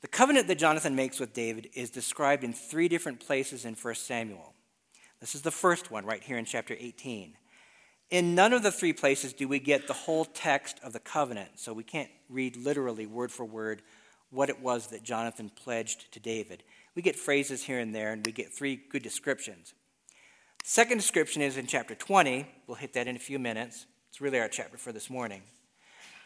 The 0.00 0.08
covenant 0.08 0.48
that 0.48 0.58
Jonathan 0.58 0.96
makes 0.96 1.20
with 1.20 1.34
David 1.34 1.68
is 1.74 1.90
described 1.90 2.42
in 2.42 2.52
three 2.52 2.88
different 2.88 3.20
places 3.20 3.64
in 3.64 3.74
1 3.74 3.94
Samuel. 3.96 4.54
This 5.20 5.34
is 5.34 5.42
the 5.42 5.50
first 5.50 5.90
one 5.90 6.06
right 6.06 6.22
here 6.22 6.38
in 6.38 6.46
chapter 6.46 6.74
18. 6.78 7.34
In 8.08 8.34
none 8.34 8.52
of 8.52 8.62
the 8.62 8.72
three 8.72 8.94
places 8.94 9.34
do 9.34 9.46
we 9.46 9.58
get 9.58 9.86
the 9.86 9.92
whole 9.92 10.24
text 10.24 10.80
of 10.82 10.92
the 10.92 11.00
covenant, 11.00 11.50
so 11.56 11.72
we 11.72 11.84
can't 11.84 12.10
read 12.28 12.56
literally, 12.56 13.06
word 13.06 13.30
for 13.30 13.44
word, 13.44 13.82
what 14.30 14.48
it 14.48 14.60
was 14.60 14.88
that 14.88 15.02
Jonathan 15.02 15.50
pledged 15.54 16.10
to 16.12 16.20
David. 16.20 16.64
We 16.94 17.02
get 17.02 17.16
phrases 17.16 17.62
here 17.62 17.78
and 17.78 17.94
there, 17.94 18.12
and 18.12 18.24
we 18.24 18.32
get 18.32 18.52
three 18.52 18.76
good 18.76 19.02
descriptions. 19.02 19.74
Second 20.64 20.98
description 20.98 21.42
is 21.42 21.56
in 21.56 21.66
chapter 21.66 21.94
20. 21.94 22.46
We'll 22.66 22.76
hit 22.76 22.94
that 22.94 23.06
in 23.06 23.16
a 23.16 23.20
few 23.20 23.38
minutes. 23.38 23.86
It's 24.08 24.20
really 24.20 24.40
our 24.40 24.48
chapter 24.48 24.78
for 24.78 24.92
this 24.92 25.10
morning. 25.10 25.42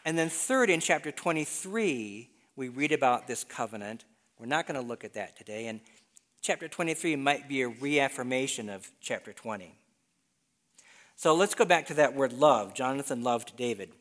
And 0.05 0.17
then, 0.17 0.29
third, 0.29 0.69
in 0.69 0.79
chapter 0.79 1.11
23, 1.11 2.29
we 2.55 2.69
read 2.69 2.91
about 2.91 3.27
this 3.27 3.43
covenant. 3.43 4.05
We're 4.39 4.45
not 4.45 4.67
going 4.67 4.79
to 4.79 4.85
look 4.85 5.03
at 5.03 5.13
that 5.13 5.37
today. 5.37 5.67
And 5.67 5.81
chapter 6.41 6.67
23 6.67 7.15
might 7.15 7.49
be 7.49 7.61
a 7.61 7.67
reaffirmation 7.67 8.69
of 8.69 8.89
chapter 9.01 9.33
20. 9.33 9.75
So 11.15 11.33
let's 11.33 11.55
go 11.55 11.65
back 11.65 11.87
to 11.87 11.93
that 11.95 12.13
word 12.13 12.33
love. 12.33 12.73
Jonathan 12.73 13.23
loved 13.23 13.55
David. 13.55 13.91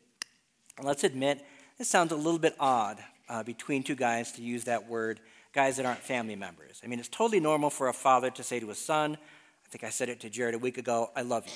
let's 0.83 1.05
admit, 1.05 1.45
this 1.79 1.89
sounds 1.89 2.13
a 2.13 2.17
little 2.17 2.39
bit 2.39 2.55
odd 2.59 2.99
uh, 3.29 3.43
between 3.43 3.83
two 3.83 3.95
guys 3.95 4.33
to 4.33 4.43
use 4.43 4.65
that 4.65 4.89
word, 4.89 5.21
guys 5.53 5.77
that 5.77 5.87
aren't 5.87 6.01
family 6.01 6.37
members. 6.37 6.81
I 6.85 6.87
mean, 6.87 6.99
it's 6.99 7.09
totally 7.09 7.41
normal 7.41 7.71
for 7.71 7.89
a 7.89 7.93
father 7.93 8.31
to 8.31 8.43
say 8.43 8.61
to 8.61 8.69
his 8.69 8.79
son, 8.79 9.17
I 9.65 9.69
think 9.71 9.85
I 9.85 9.91
said 9.91 10.09
it 10.09 10.21
to 10.21 10.31
Jared 10.31 10.55
a 10.55 10.59
week 10.59 10.79
ago, 10.79 11.11
I 11.17 11.23
love 11.23 11.47
you. 11.47 11.53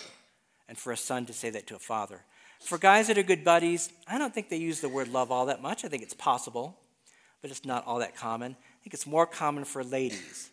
And 0.69 0.77
for 0.77 0.93
a 0.93 0.97
son 0.97 1.27
to 1.27 1.33
say 1.33 1.51
that 1.51 1.67
to 1.69 1.77
a 1.77 1.81
father. 1.81 2.21
For 2.61 2.79
guys 2.79 3.07
that 3.07 3.19
are 3.19 3.23
good 3.23 3.45
buddies, 3.45 3.91
I 4.07 4.19
don't 4.19 4.35
think 4.35 4.49
they 4.49 4.57
use 4.57 4.81
the 4.81 4.89
word 4.89 5.09
love 5.09 5.31
all 5.31 5.47
that 5.47 5.63
much. 5.63 5.85
I 5.85 5.89
think 5.89 6.03
it's 6.03 6.15
possible 6.15 6.77
but 7.41 7.51
it's 7.51 7.65
not 7.65 7.87
all 7.87 7.99
that 7.99 8.17
common. 8.17 8.53
I 8.53 8.83
think 8.83 8.95
it's 8.95 9.07
more 9.07 9.27
common 9.27 9.65
for 9.65 9.85
ladies. 9.85 10.51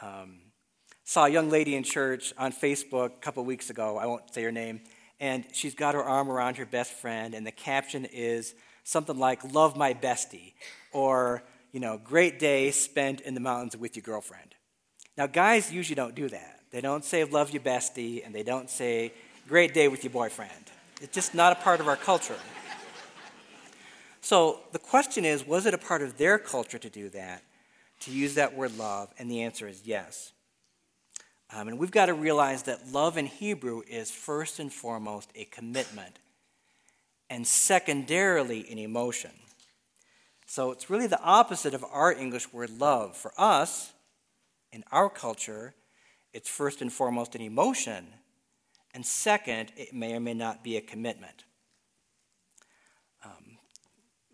Um, 0.00 0.40
saw 1.04 1.26
a 1.26 1.28
young 1.28 1.50
lady 1.50 1.74
in 1.74 1.82
church 1.82 2.32
on 2.38 2.52
Facebook 2.52 3.06
a 3.06 3.20
couple 3.20 3.44
weeks 3.44 3.70
ago. 3.70 3.96
I 3.96 4.06
won't 4.06 4.32
say 4.32 4.42
her 4.42 4.52
name. 4.52 4.80
And 5.20 5.44
she's 5.52 5.74
got 5.74 5.94
her 5.94 6.02
arm 6.02 6.30
around 6.30 6.56
her 6.56 6.66
best 6.66 6.92
friend, 6.92 7.34
and 7.34 7.46
the 7.46 7.52
caption 7.52 8.04
is 8.06 8.54
something 8.82 9.18
like, 9.18 9.52
Love 9.52 9.76
my 9.76 9.94
bestie, 9.94 10.54
or, 10.92 11.44
you 11.70 11.78
know, 11.78 12.00
great 12.02 12.40
day 12.40 12.72
spent 12.72 13.20
in 13.20 13.34
the 13.34 13.40
mountains 13.40 13.76
with 13.76 13.94
your 13.94 14.02
girlfriend. 14.02 14.56
Now, 15.16 15.26
guys 15.28 15.70
usually 15.72 15.94
don't 15.94 16.14
do 16.14 16.28
that. 16.28 16.60
They 16.72 16.80
don't 16.80 17.04
say, 17.04 17.22
Love 17.22 17.52
your 17.52 17.62
bestie, 17.62 18.24
and 18.24 18.34
they 18.34 18.42
don't 18.42 18.68
say, 18.68 19.12
Great 19.48 19.74
day 19.74 19.86
with 19.88 20.02
your 20.02 20.12
boyfriend. 20.12 20.50
It's 21.00 21.14
just 21.14 21.34
not 21.34 21.52
a 21.52 21.56
part 21.56 21.80
of 21.80 21.88
our 21.88 21.96
culture. 21.96 22.38
So 24.22 24.60
the 24.70 24.78
question 24.78 25.24
is 25.24 25.46
was 25.46 25.66
it 25.66 25.74
a 25.74 25.78
part 25.78 26.00
of 26.00 26.16
their 26.16 26.38
culture 26.38 26.78
to 26.78 26.88
do 26.88 27.10
that, 27.10 27.42
to 28.00 28.12
use 28.12 28.34
that 28.34 28.56
word 28.56 28.78
love? 28.78 29.12
And 29.18 29.30
the 29.30 29.42
answer 29.42 29.68
is 29.68 29.82
yes. 29.84 30.32
Um, 31.54 31.68
and 31.68 31.78
we've 31.78 31.90
got 31.90 32.06
to 32.06 32.14
realize 32.14 32.62
that 32.62 32.92
love 32.92 33.18
in 33.18 33.26
Hebrew 33.26 33.82
is 33.86 34.10
first 34.10 34.58
and 34.58 34.72
foremost 34.72 35.30
a 35.34 35.44
commitment, 35.44 36.18
and 37.28 37.46
secondarily 37.46 38.66
an 38.70 38.78
emotion. 38.78 39.32
So 40.46 40.70
it's 40.70 40.88
really 40.88 41.06
the 41.06 41.20
opposite 41.20 41.74
of 41.74 41.84
our 41.92 42.12
English 42.12 42.52
word 42.52 42.70
love. 42.78 43.16
For 43.16 43.32
us, 43.36 43.92
in 44.70 44.84
our 44.92 45.10
culture, 45.10 45.74
it's 46.32 46.48
first 46.48 46.80
and 46.80 46.92
foremost 46.92 47.34
an 47.34 47.42
emotion, 47.42 48.06
and 48.94 49.04
second, 49.04 49.72
it 49.76 49.92
may 49.92 50.14
or 50.14 50.20
may 50.20 50.34
not 50.34 50.62
be 50.62 50.76
a 50.76 50.80
commitment 50.80 51.44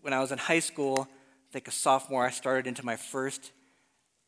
when 0.08 0.14
I 0.14 0.20
was 0.20 0.32
in 0.32 0.38
high 0.38 0.60
school, 0.60 1.06
like 1.52 1.68
a 1.68 1.70
sophomore, 1.70 2.24
I 2.24 2.30
started 2.30 2.66
into 2.66 2.82
my 2.82 2.96
first 2.96 3.52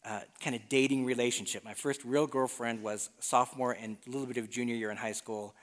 uh, 0.05 0.21
kind 0.45 0.55
of 0.55 0.69
dating 0.69 1.07
relationship. 1.07 1.65
My 1.65 1.73
first 1.73 2.05
real 2.05 2.27
girlfriend 2.27 2.83
was 2.83 3.09
sophomore 3.19 3.73
and 3.73 3.97
a 4.07 4.11
little 4.11 4.27
bit 4.27 4.37
of 4.37 4.51
junior 4.51 4.75
year 4.75 4.91
in 4.91 4.99
high 4.99 5.13
school. 5.13 5.55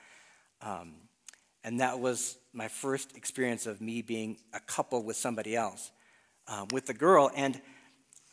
Um, 0.60 0.94
and 1.62 1.78
that 1.78 2.00
was 2.00 2.36
my 2.52 2.66
first 2.66 3.16
experience 3.16 3.64
of 3.64 3.80
me 3.80 4.02
being 4.02 4.38
a 4.52 4.58
couple 4.58 5.04
with 5.04 5.16
somebody 5.16 5.54
else, 5.54 5.92
um, 6.48 6.66
with 6.72 6.86
the 6.86 6.94
girl. 6.94 7.30
And 7.36 7.60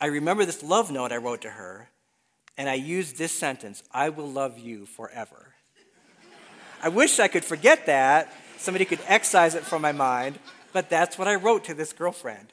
I 0.01 0.07
remember 0.07 0.43
this 0.43 0.63
love 0.63 0.89
note 0.89 1.11
I 1.11 1.17
wrote 1.17 1.43
to 1.43 1.51
her, 1.51 1.91
and 2.57 2.67
I 2.67 2.73
used 2.73 3.19
this 3.19 3.31
sentence 3.31 3.83
I 3.91 4.09
will 4.09 4.27
love 4.27 4.57
you 4.57 4.87
forever. 4.87 5.53
I 6.81 6.89
wish 6.89 7.19
I 7.19 7.27
could 7.27 7.45
forget 7.45 7.85
that. 7.85 8.33
Somebody 8.57 8.85
could 8.85 9.01
excise 9.05 9.53
it 9.53 9.61
from 9.61 9.83
my 9.83 9.91
mind 9.91 10.39
but 10.75 10.89
that's 10.89 11.17
what 11.17 11.25
I 11.25 11.35
wrote 11.35 11.63
to 11.63 11.73
this 11.73 11.93
girlfriend. 11.93 12.51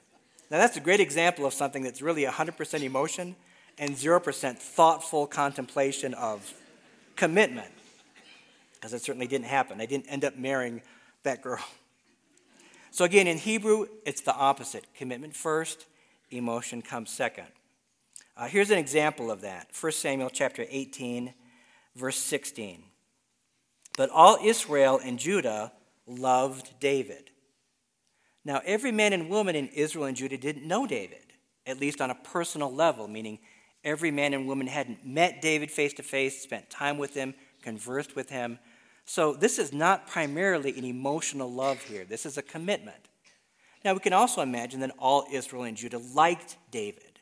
Now, 0.49 0.59
that's 0.59 0.77
a 0.77 0.81
great 0.81 1.01
example 1.01 1.45
of 1.45 1.53
something 1.53 1.83
that's 1.83 2.01
really 2.01 2.23
100% 2.23 2.83
emotion 2.85 3.35
and 3.79 3.97
0% 3.97 4.59
thoughtful 4.59 5.27
contemplation 5.27 6.15
of 6.15 6.55
commitment. 7.17 7.73
Because 8.75 8.93
it 8.93 9.03
certainly 9.03 9.27
didn't 9.27 9.47
happen. 9.47 9.81
I 9.81 9.87
didn't 9.87 10.07
end 10.07 10.25
up 10.25 10.37
marrying 10.37 10.83
that 11.25 11.43
girl. 11.43 11.65
So, 12.93 13.05
again, 13.05 13.27
in 13.27 13.39
Hebrew, 13.39 13.87
it's 14.07 14.21
the 14.21 14.37
opposite 14.37 14.87
commitment 14.97 15.35
first, 15.35 15.87
emotion 16.31 16.81
comes 16.81 17.11
second. 17.11 17.49
Uh, 18.37 18.47
here's 18.47 18.71
an 18.71 18.79
example 18.79 19.33
of 19.33 19.41
that 19.41 19.71
1 19.81 19.91
Samuel 19.91 20.31
chapter 20.31 20.65
18, 20.71 21.35
verse 21.97 22.19
16. 22.19 22.85
But 23.97 24.11
all 24.11 24.39
Israel 24.41 25.01
and 25.05 25.19
Judah 25.19 25.73
loved 26.07 26.79
David 26.79 27.32
now, 28.45 28.61
every 28.65 28.91
man 28.91 29.13
and 29.13 29.31
woman 29.31 29.55
in 29.55 29.69
Israel 29.69 30.07
and 30.07 30.17
Judah 30.17 30.37
didn't 30.37 30.67
know 30.67 30.87
David, 30.87 31.33
at 31.65 31.79
least 31.79 32.01
on 32.01 32.11
a 32.11 32.15
personal 32.15 32.73
level, 32.73 33.07
meaning 33.07 33.39
every 33.85 34.11
man 34.11 34.35
and 34.35 34.49
woman 34.49 34.67
hadn't 34.67 35.07
met 35.07 35.41
David 35.41 35.71
face 35.71 35.93
to 35.95 36.03
face, 36.03 36.43
spent 36.43 36.69
time 36.69 36.99
with 36.99 37.15
him, 37.15 37.35
conversed 37.63 38.17
with 38.17 38.31
him. 38.31 38.59
So, 39.05 39.35
this 39.35 39.59
is 39.59 39.73
not 39.73 40.09
primarily 40.09 40.77
an 40.77 40.85
emotional 40.85 41.53
love 41.53 41.83
here, 41.83 42.05
this 42.05 42.27
is 42.27 42.37
a 42.37 42.43
commitment. 42.43 43.09
Now, 43.85 43.95
we 43.95 44.01
can 44.01 44.13
also 44.13 44.43
imagine 44.43 44.81
that 44.81 44.95
all 44.99 45.27
Israel 45.31 45.65
and 45.65 45.77
Judah 45.77 45.99
liked 45.99 46.57
David. 46.71 47.21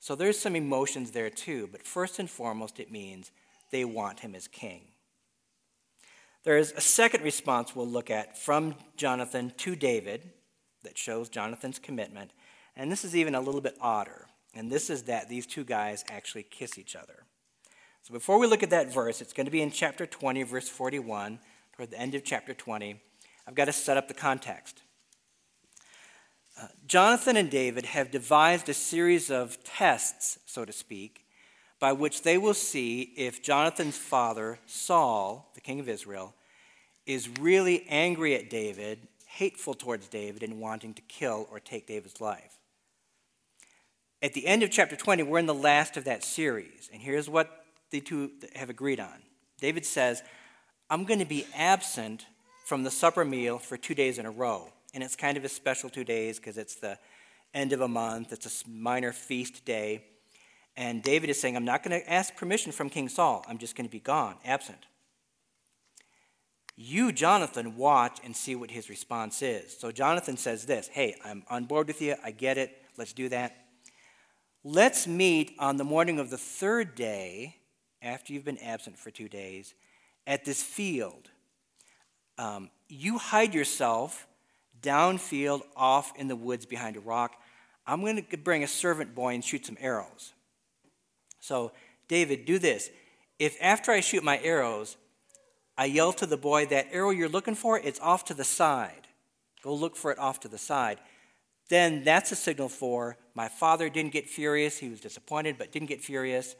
So, 0.00 0.16
there's 0.16 0.38
some 0.38 0.56
emotions 0.56 1.12
there 1.12 1.30
too, 1.30 1.68
but 1.70 1.86
first 1.86 2.18
and 2.18 2.28
foremost, 2.28 2.80
it 2.80 2.90
means 2.90 3.30
they 3.70 3.84
want 3.84 4.20
him 4.20 4.34
as 4.34 4.48
king. 4.48 4.82
There 6.42 6.58
is 6.58 6.72
a 6.76 6.80
second 6.80 7.22
response 7.22 7.74
we'll 7.74 7.88
look 7.88 8.10
at 8.10 8.38
from 8.38 8.76
Jonathan 8.96 9.52
to 9.58 9.74
David 9.74 10.32
that 10.86 10.96
shows 10.96 11.28
Jonathan's 11.28 11.78
commitment. 11.78 12.30
And 12.74 12.90
this 12.90 13.04
is 13.04 13.14
even 13.14 13.34
a 13.34 13.40
little 13.40 13.60
bit 13.60 13.76
odder. 13.80 14.26
And 14.54 14.72
this 14.72 14.88
is 14.88 15.02
that 15.04 15.28
these 15.28 15.46
two 15.46 15.64
guys 15.64 16.04
actually 16.08 16.44
kiss 16.44 16.78
each 16.78 16.96
other. 16.96 17.24
So 18.02 18.14
before 18.14 18.38
we 18.38 18.46
look 18.46 18.62
at 18.62 18.70
that 18.70 18.92
verse, 18.92 19.20
it's 19.20 19.32
going 19.32 19.46
to 19.46 19.50
be 19.50 19.60
in 19.60 19.70
chapter 19.70 20.06
20, 20.06 20.44
verse 20.44 20.68
41, 20.68 21.38
toward 21.72 21.90
the 21.90 22.00
end 22.00 22.14
of 22.14 22.24
chapter 22.24 22.54
20. 22.54 23.00
I've 23.46 23.54
got 23.54 23.66
to 23.66 23.72
set 23.72 23.96
up 23.96 24.08
the 24.08 24.14
context. 24.14 24.82
Uh, 26.60 26.68
Jonathan 26.86 27.36
and 27.36 27.50
David 27.50 27.84
have 27.86 28.10
devised 28.10 28.68
a 28.68 28.74
series 28.74 29.30
of 29.30 29.62
tests, 29.64 30.38
so 30.46 30.64
to 30.64 30.72
speak, 30.72 31.26
by 31.78 31.92
which 31.92 32.22
they 32.22 32.38
will 32.38 32.54
see 32.54 33.12
if 33.16 33.42
Jonathan's 33.42 33.98
father, 33.98 34.58
Saul, 34.64 35.50
the 35.54 35.60
king 35.60 35.80
of 35.80 35.88
Israel, 35.88 36.34
is 37.04 37.28
really 37.38 37.86
angry 37.88 38.34
at 38.34 38.48
David 38.48 39.06
hateful 39.36 39.74
towards 39.74 40.08
David 40.08 40.42
and 40.42 40.60
wanting 40.60 40.94
to 40.94 41.02
kill 41.02 41.46
or 41.50 41.60
take 41.60 41.86
David's 41.86 42.20
life. 42.20 42.58
At 44.22 44.32
the 44.32 44.46
end 44.46 44.62
of 44.62 44.70
chapter 44.70 44.96
20, 44.96 45.24
we're 45.24 45.38
in 45.38 45.46
the 45.46 45.54
last 45.54 45.98
of 45.98 46.04
that 46.04 46.24
series, 46.24 46.88
and 46.90 47.02
here's 47.02 47.28
what 47.28 47.64
the 47.90 48.00
two 48.00 48.30
have 48.54 48.70
agreed 48.70 48.98
on. 48.98 49.22
David 49.60 49.84
says, 49.84 50.22
I'm 50.88 51.04
going 51.04 51.18
to 51.18 51.26
be 51.26 51.46
absent 51.54 52.24
from 52.64 52.82
the 52.82 52.90
supper 52.90 53.24
meal 53.24 53.58
for 53.58 53.76
two 53.76 53.94
days 53.94 54.18
in 54.18 54.24
a 54.24 54.30
row. 54.30 54.72
And 54.94 55.04
it's 55.04 55.16
kind 55.16 55.36
of 55.36 55.44
a 55.44 55.48
special 55.48 55.90
two 55.90 56.04
days 56.04 56.38
because 56.38 56.56
it's 56.56 56.76
the 56.76 56.98
end 57.52 57.72
of 57.72 57.82
a 57.82 57.88
month, 57.88 58.32
it's 58.32 58.64
a 58.64 58.68
minor 58.68 59.12
feast 59.12 59.64
day. 59.64 60.04
And 60.76 61.02
David 61.02 61.28
is 61.28 61.40
saying, 61.40 61.56
I'm 61.56 61.64
not 61.64 61.82
going 61.82 62.00
to 62.00 62.12
ask 62.12 62.34
permission 62.36 62.72
from 62.72 62.88
King 62.88 63.08
Saul. 63.08 63.44
I'm 63.48 63.58
just 63.58 63.76
going 63.76 63.86
to 63.86 63.92
be 63.92 64.00
gone, 64.00 64.36
absent. 64.44 64.86
You, 66.76 67.10
Jonathan, 67.10 67.76
watch 67.76 68.20
and 68.22 68.36
see 68.36 68.54
what 68.54 68.70
his 68.70 68.90
response 68.90 69.40
is. 69.40 69.76
So 69.76 69.90
Jonathan 69.90 70.36
says 70.36 70.66
this 70.66 70.88
Hey, 70.88 71.16
I'm 71.24 71.42
on 71.48 71.64
board 71.64 71.88
with 71.88 72.02
you. 72.02 72.16
I 72.22 72.30
get 72.30 72.58
it. 72.58 72.76
Let's 72.98 73.14
do 73.14 73.28
that. 73.30 73.56
Let's 74.62 75.06
meet 75.06 75.54
on 75.58 75.76
the 75.76 75.84
morning 75.84 76.18
of 76.18 76.28
the 76.28 76.38
third 76.38 76.94
day, 76.94 77.56
after 78.02 78.32
you've 78.32 78.44
been 78.44 78.58
absent 78.58 78.98
for 78.98 79.10
two 79.10 79.28
days, 79.28 79.74
at 80.26 80.44
this 80.44 80.62
field. 80.62 81.30
um, 82.36 82.70
You 82.88 83.18
hide 83.18 83.54
yourself 83.54 84.26
downfield 84.82 85.62
off 85.76 86.12
in 86.16 86.28
the 86.28 86.36
woods 86.36 86.66
behind 86.66 86.96
a 86.96 87.00
rock. 87.00 87.40
I'm 87.86 88.00
going 88.00 88.24
to 88.24 88.36
bring 88.36 88.64
a 88.64 88.68
servant 88.68 89.14
boy 89.14 89.34
and 89.34 89.44
shoot 89.44 89.64
some 89.64 89.78
arrows. 89.80 90.32
So, 91.40 91.72
David, 92.08 92.44
do 92.44 92.58
this. 92.58 92.90
If 93.38 93.56
after 93.60 93.92
I 93.92 94.00
shoot 94.00 94.24
my 94.24 94.38
arrows, 94.38 94.96
I 95.78 95.86
yell 95.86 96.12
to 96.14 96.26
the 96.26 96.36
boy, 96.36 96.66
That 96.66 96.88
arrow 96.90 97.10
you're 97.10 97.28
looking 97.28 97.54
for, 97.54 97.78
it's 97.78 98.00
off 98.00 98.24
to 98.26 98.34
the 98.34 98.44
side. 98.44 99.08
Go 99.62 99.74
look 99.74 99.96
for 99.96 100.10
it 100.12 100.18
off 100.18 100.40
to 100.40 100.48
the 100.48 100.58
side. 100.58 100.98
Then 101.68 102.04
that's 102.04 102.30
a 102.32 102.36
signal 102.36 102.68
for 102.68 103.16
my 103.34 103.48
father 103.48 103.88
didn't 103.88 104.12
get 104.12 104.28
furious. 104.28 104.78
He 104.78 104.88
was 104.88 105.00
disappointed, 105.00 105.56
but 105.58 105.72
didn't 105.72 105.88
get 105.88 106.00
furious. 106.00 106.54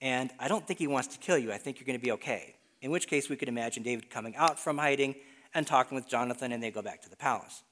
And 0.00 0.30
I 0.38 0.48
don't 0.48 0.66
think 0.66 0.78
he 0.78 0.86
wants 0.86 1.08
to 1.08 1.18
kill 1.18 1.38
you. 1.38 1.52
I 1.52 1.58
think 1.58 1.78
you're 1.78 1.86
going 1.86 1.98
to 1.98 2.04
be 2.04 2.12
okay. 2.12 2.54
In 2.82 2.90
which 2.90 3.08
case, 3.08 3.28
we 3.28 3.36
could 3.36 3.48
imagine 3.48 3.82
David 3.82 4.10
coming 4.10 4.36
out 4.36 4.58
from 4.58 4.78
hiding 4.78 5.14
and 5.54 5.66
talking 5.66 5.96
with 5.96 6.08
Jonathan, 6.08 6.52
and 6.52 6.62
they 6.62 6.70
go 6.70 6.82
back 6.82 7.02
to 7.02 7.10
the 7.10 7.16
palace. 7.16 7.62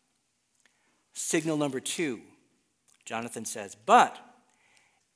Signal 1.13 1.57
number 1.57 1.81
two 1.81 2.21
Jonathan 3.05 3.45
says, 3.45 3.75
But 3.75 4.19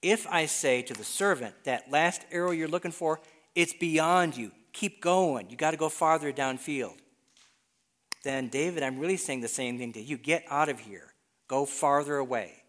if 0.02 0.26
I 0.28 0.46
say 0.46 0.82
to 0.82 0.94
the 0.94 1.04
servant, 1.04 1.54
That 1.64 1.90
last 1.90 2.24
arrow 2.30 2.50
you're 2.50 2.68
looking 2.68 2.92
for, 2.92 3.20
it's 3.54 3.72
beyond 3.72 4.36
you. 4.36 4.52
Keep 4.72 5.00
going. 5.00 5.50
You 5.50 5.56
got 5.56 5.72
to 5.72 5.76
go 5.76 5.88
farther 5.88 6.32
downfield. 6.32 6.94
Then, 8.22 8.48
David, 8.48 8.82
I'm 8.82 8.98
really 8.98 9.16
saying 9.16 9.40
the 9.40 9.48
same 9.48 9.78
thing 9.78 9.92
to 9.94 10.00
you. 10.00 10.18
Get 10.18 10.44
out 10.48 10.68
of 10.68 10.80
here. 10.80 11.14
Go 11.48 11.64
farther 11.64 12.16
away. 12.16 12.62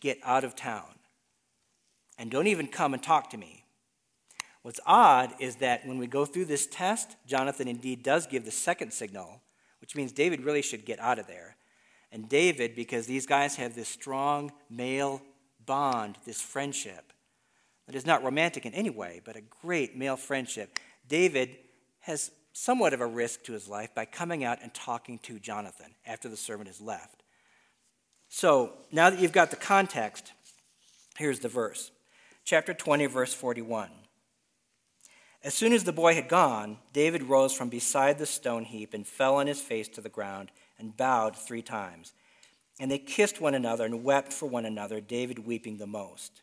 Get 0.00 0.18
out 0.24 0.44
of 0.44 0.54
town. 0.54 0.94
And 2.18 2.30
don't 2.30 2.46
even 2.46 2.68
come 2.68 2.94
and 2.94 3.02
talk 3.02 3.30
to 3.30 3.36
me. 3.36 3.64
What's 4.62 4.80
odd 4.86 5.34
is 5.40 5.56
that 5.56 5.86
when 5.86 5.98
we 5.98 6.06
go 6.06 6.24
through 6.24 6.44
this 6.44 6.66
test, 6.66 7.16
Jonathan 7.26 7.66
indeed 7.66 8.04
does 8.04 8.26
give 8.28 8.44
the 8.44 8.52
second 8.52 8.92
signal, 8.92 9.42
which 9.80 9.96
means 9.96 10.12
David 10.12 10.42
really 10.42 10.62
should 10.62 10.84
get 10.84 11.00
out 11.00 11.18
of 11.18 11.26
there. 11.26 11.56
And 12.12 12.28
David, 12.28 12.76
because 12.76 13.06
these 13.06 13.26
guys 13.26 13.56
have 13.56 13.74
this 13.74 13.88
strong 13.88 14.52
male 14.70 15.20
bond, 15.66 16.18
this 16.24 16.40
friendship, 16.40 17.12
that 17.86 17.96
is 17.96 18.06
not 18.06 18.22
romantic 18.22 18.64
in 18.64 18.74
any 18.74 18.90
way, 18.90 19.20
but 19.24 19.34
a 19.34 19.40
great 19.40 19.96
male 19.96 20.16
friendship, 20.16 20.78
David 21.12 21.58
has 22.00 22.30
somewhat 22.54 22.94
of 22.94 23.02
a 23.02 23.06
risk 23.06 23.42
to 23.42 23.52
his 23.52 23.68
life 23.68 23.94
by 23.94 24.06
coming 24.06 24.44
out 24.44 24.60
and 24.62 24.72
talking 24.72 25.18
to 25.18 25.38
Jonathan 25.38 25.94
after 26.06 26.26
the 26.26 26.38
servant 26.38 26.68
has 26.68 26.80
left. 26.80 27.22
So 28.30 28.72
now 28.90 29.10
that 29.10 29.20
you've 29.20 29.30
got 29.30 29.50
the 29.50 29.56
context, 29.56 30.32
here's 31.18 31.40
the 31.40 31.50
verse. 31.50 31.90
Chapter 32.46 32.72
20, 32.72 33.04
verse 33.04 33.34
41. 33.34 33.90
As 35.44 35.52
soon 35.52 35.74
as 35.74 35.84
the 35.84 35.92
boy 35.92 36.14
had 36.14 36.30
gone, 36.30 36.78
David 36.94 37.24
rose 37.24 37.52
from 37.52 37.68
beside 37.68 38.18
the 38.18 38.24
stone 38.24 38.64
heap 38.64 38.94
and 38.94 39.06
fell 39.06 39.34
on 39.34 39.48
his 39.48 39.60
face 39.60 39.88
to 39.88 40.00
the 40.00 40.08
ground 40.08 40.50
and 40.78 40.96
bowed 40.96 41.36
three 41.36 41.60
times. 41.60 42.14
And 42.80 42.90
they 42.90 42.96
kissed 42.96 43.38
one 43.38 43.54
another 43.54 43.84
and 43.84 44.02
wept 44.02 44.32
for 44.32 44.46
one 44.46 44.64
another, 44.64 44.98
David 45.02 45.40
weeping 45.40 45.76
the 45.76 45.86
most. 45.86 46.40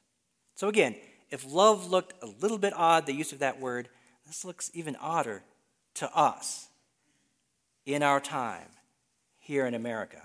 So 0.53 0.67
again, 0.67 0.95
if 1.32 1.51
love 1.51 1.89
looked 1.89 2.13
a 2.21 2.27
little 2.39 2.60
bit 2.60 2.73
odd, 2.75 3.08
the 3.08 3.13
use 3.13 3.32
of 3.32 3.39
that 3.39 3.60
word, 3.60 3.89
this 4.29 4.45
looks 4.45 4.69
even 4.75 4.95
odder 4.97 5.41
to 5.95 6.15
us 6.15 6.67
in 7.87 8.03
our 8.03 8.19
time 8.19 8.67
here 9.39 9.65
in 9.65 9.73
America. 9.73 10.21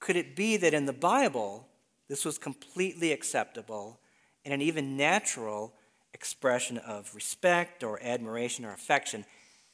Could 0.00 0.16
it 0.16 0.34
be 0.34 0.56
that 0.56 0.74
in 0.74 0.84
the 0.84 0.92
Bible, 0.92 1.68
this 2.08 2.24
was 2.24 2.38
completely 2.38 3.12
acceptable 3.12 4.00
and 4.44 4.52
an 4.52 4.60
even 4.60 4.96
natural 4.96 5.72
expression 6.12 6.78
of 6.78 7.14
respect 7.14 7.84
or 7.84 8.02
admiration 8.02 8.64
or 8.64 8.72
affection? 8.72 9.24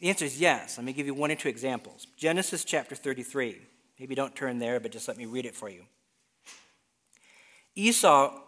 The 0.01 0.11
answer 0.11 0.27
is 0.27 0.39
yes. 0.39 0.77
Let 0.77 0.85
me 0.85 0.93
give 0.93 1.07
you 1.07 1.15
one 1.15 1.31
or 1.31 1.37
two 1.37 1.49
examples. 1.49 2.07
Genesis 2.15 2.63
chapter 2.63 2.95
33. 2.95 3.57
Maybe 3.99 4.15
don't 4.15 4.37
turn 4.37 4.59
there, 4.59 4.81
but 4.81 4.93
just 4.93 5.09
let 5.09 5.17
me 5.17 5.25
read 5.25 5.47
it 5.47 5.55
for 5.55 5.71
you. 5.71 5.85
Esau, 7.75 8.39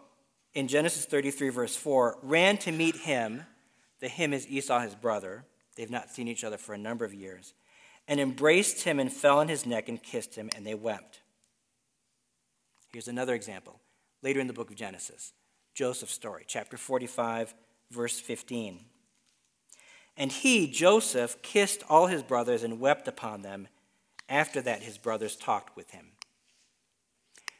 in 0.53 0.67
Genesis 0.67 1.05
33, 1.05 1.49
verse 1.49 1.75
4, 1.75 2.19
ran 2.21 2.57
to 2.59 2.71
meet 2.71 2.95
him. 2.95 3.41
The 3.99 4.07
him 4.07 4.33
is 4.33 4.47
Esau, 4.47 4.79
his 4.79 4.95
brother. 4.95 5.45
They've 5.75 5.89
not 5.89 6.09
seen 6.09 6.27
each 6.27 6.43
other 6.43 6.57
for 6.57 6.73
a 6.73 6.77
number 6.77 7.05
of 7.05 7.13
years. 7.13 7.53
And 8.07 8.19
embraced 8.19 8.83
him 8.83 8.99
and 8.99 9.11
fell 9.11 9.39
on 9.39 9.47
his 9.47 9.65
neck 9.65 9.87
and 9.87 10.01
kissed 10.01 10.35
him, 10.35 10.49
and 10.55 10.65
they 10.65 10.73
wept. 10.73 11.19
Here's 12.91 13.07
another 13.07 13.35
example. 13.35 13.79
Later 14.23 14.39
in 14.39 14.47
the 14.47 14.53
book 14.53 14.69
of 14.69 14.75
Genesis, 14.75 15.33
Joseph's 15.75 16.13
story, 16.13 16.43
chapter 16.47 16.75
45, 16.75 17.53
verse 17.91 18.19
15. 18.19 18.85
And 20.17 20.31
he, 20.31 20.67
Joseph, 20.67 21.41
kissed 21.41 21.83
all 21.87 22.07
his 22.07 22.23
brothers 22.23 22.63
and 22.63 22.79
wept 22.79 23.07
upon 23.07 23.41
them. 23.41 23.67
After 24.27 24.61
that, 24.61 24.83
his 24.83 24.97
brothers 24.97 25.35
talked 25.35 25.75
with 25.77 25.91
him. 25.91 26.07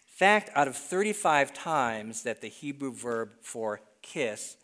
Fact, 0.06 0.50
out 0.56 0.68
of 0.68 0.76
35 0.76 1.54
times 1.54 2.24
that 2.24 2.42
the 2.42 2.50
Hebrew 2.50 2.92
verb 2.92 3.32
for 3.42 3.80
kiss 4.02 4.58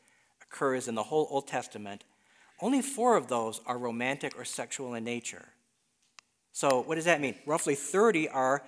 occurs 0.56 0.88
in 0.88 0.96
the 0.96 1.04
whole 1.04 1.28
Old 1.30 1.48
Testament, 1.48 2.04
only 2.62 2.82
four 2.82 3.18
of 3.18 3.28
those 3.28 3.60
are 3.66 3.78
romantic 3.78 4.38
or 4.38 4.46
sexual 4.46 4.94
in 4.94 5.04
nature. 5.04 5.46
So, 6.54 6.82
what 6.82 6.96
does 6.96 7.06
that 7.06 7.20
mean? 7.20 7.36
Roughly 7.46 7.76
30 7.76 8.30
are 8.30 8.64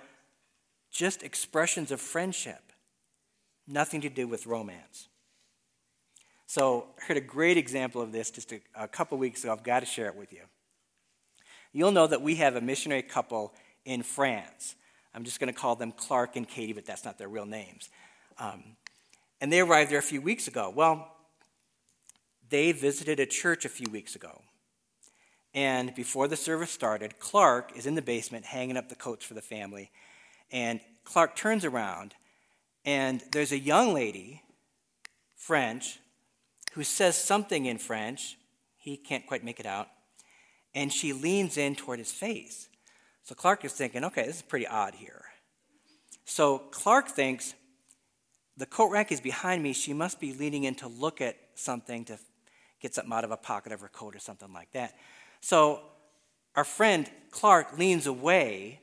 just 0.90 1.22
expressions 1.22 1.90
of 1.90 2.00
friendship, 2.00 2.60
nothing 3.66 4.02
to 4.02 4.10
do 4.10 4.28
with 4.28 4.46
romance. 4.46 5.08
So, 6.46 6.88
I 7.00 7.06
heard 7.06 7.16
a 7.16 7.22
great 7.22 7.56
example 7.56 8.02
of 8.02 8.12
this 8.12 8.30
just 8.30 8.52
a, 8.52 8.60
a 8.74 8.86
couple 8.88 9.16
weeks 9.16 9.42
ago. 9.42 9.52
I've 9.52 9.62
got 9.62 9.80
to 9.80 9.86
share 9.86 10.08
it 10.08 10.16
with 10.16 10.32
you. 10.32 10.42
You'll 11.72 11.92
know 11.92 12.06
that 12.06 12.20
we 12.20 12.34
have 12.36 12.56
a 12.56 12.60
missionary 12.60 13.02
couple 13.02 13.54
in 13.86 14.02
France. 14.02 14.74
I'm 15.14 15.24
just 15.24 15.40
going 15.40 15.52
to 15.52 15.58
call 15.58 15.74
them 15.74 15.92
Clark 15.92 16.36
and 16.36 16.46
Katie, 16.46 16.74
but 16.74 16.84
that's 16.84 17.04
not 17.06 17.16
their 17.16 17.28
real 17.28 17.46
names. 17.46 17.88
Um, 18.38 18.76
and 19.40 19.50
they 19.50 19.60
arrived 19.60 19.90
there 19.90 19.98
a 19.98 20.02
few 20.02 20.20
weeks 20.20 20.48
ago. 20.48 20.70
Well, 20.74 21.14
they 22.50 22.72
visited 22.72 23.20
a 23.20 23.26
church 23.26 23.64
a 23.64 23.68
few 23.68 23.90
weeks 23.90 24.14
ago. 24.14 24.42
And 25.54 25.94
before 25.94 26.28
the 26.28 26.36
service 26.36 26.70
started, 26.70 27.18
Clark 27.18 27.72
is 27.76 27.86
in 27.86 27.94
the 27.94 28.02
basement 28.02 28.44
hanging 28.44 28.76
up 28.76 28.88
the 28.88 28.94
coats 28.94 29.24
for 29.24 29.34
the 29.34 29.42
family. 29.42 29.90
And 30.50 30.80
Clark 31.04 31.36
turns 31.36 31.64
around, 31.64 32.14
and 32.84 33.22
there's 33.32 33.52
a 33.52 33.58
young 33.58 33.94
lady, 33.94 34.42
French, 35.36 35.98
who 36.72 36.84
says 36.84 37.16
something 37.16 37.66
in 37.66 37.78
French. 37.78 38.36
He 38.76 38.96
can't 38.96 39.26
quite 39.26 39.44
make 39.44 39.58
it 39.58 39.66
out. 39.66 39.88
And 40.74 40.92
she 40.92 41.12
leans 41.12 41.56
in 41.56 41.74
toward 41.74 41.98
his 41.98 42.12
face. 42.12 42.68
So 43.24 43.34
Clark 43.34 43.64
is 43.64 43.72
thinking, 43.72 44.04
okay, 44.04 44.26
this 44.26 44.36
is 44.36 44.42
pretty 44.42 44.66
odd 44.66 44.94
here. 44.94 45.24
So 46.24 46.58
Clark 46.58 47.08
thinks 47.08 47.54
the 48.56 48.66
coat 48.66 48.90
rack 48.90 49.10
is 49.10 49.20
behind 49.20 49.62
me. 49.62 49.72
She 49.72 49.92
must 49.92 50.20
be 50.20 50.32
leaning 50.32 50.64
in 50.64 50.74
to 50.76 50.88
look 50.88 51.20
at 51.20 51.36
something 51.54 52.04
to 52.06 52.18
get 52.80 52.94
something 52.94 53.12
out 53.12 53.24
of 53.24 53.30
a 53.30 53.36
pocket 53.36 53.72
of 53.72 53.80
her 53.80 53.88
coat 53.88 54.14
or 54.14 54.18
something 54.18 54.52
like 54.52 54.70
that. 54.72 54.94
So 55.40 55.80
our 56.56 56.64
friend 56.64 57.10
Clark 57.30 57.78
leans 57.78 58.06
away, 58.06 58.80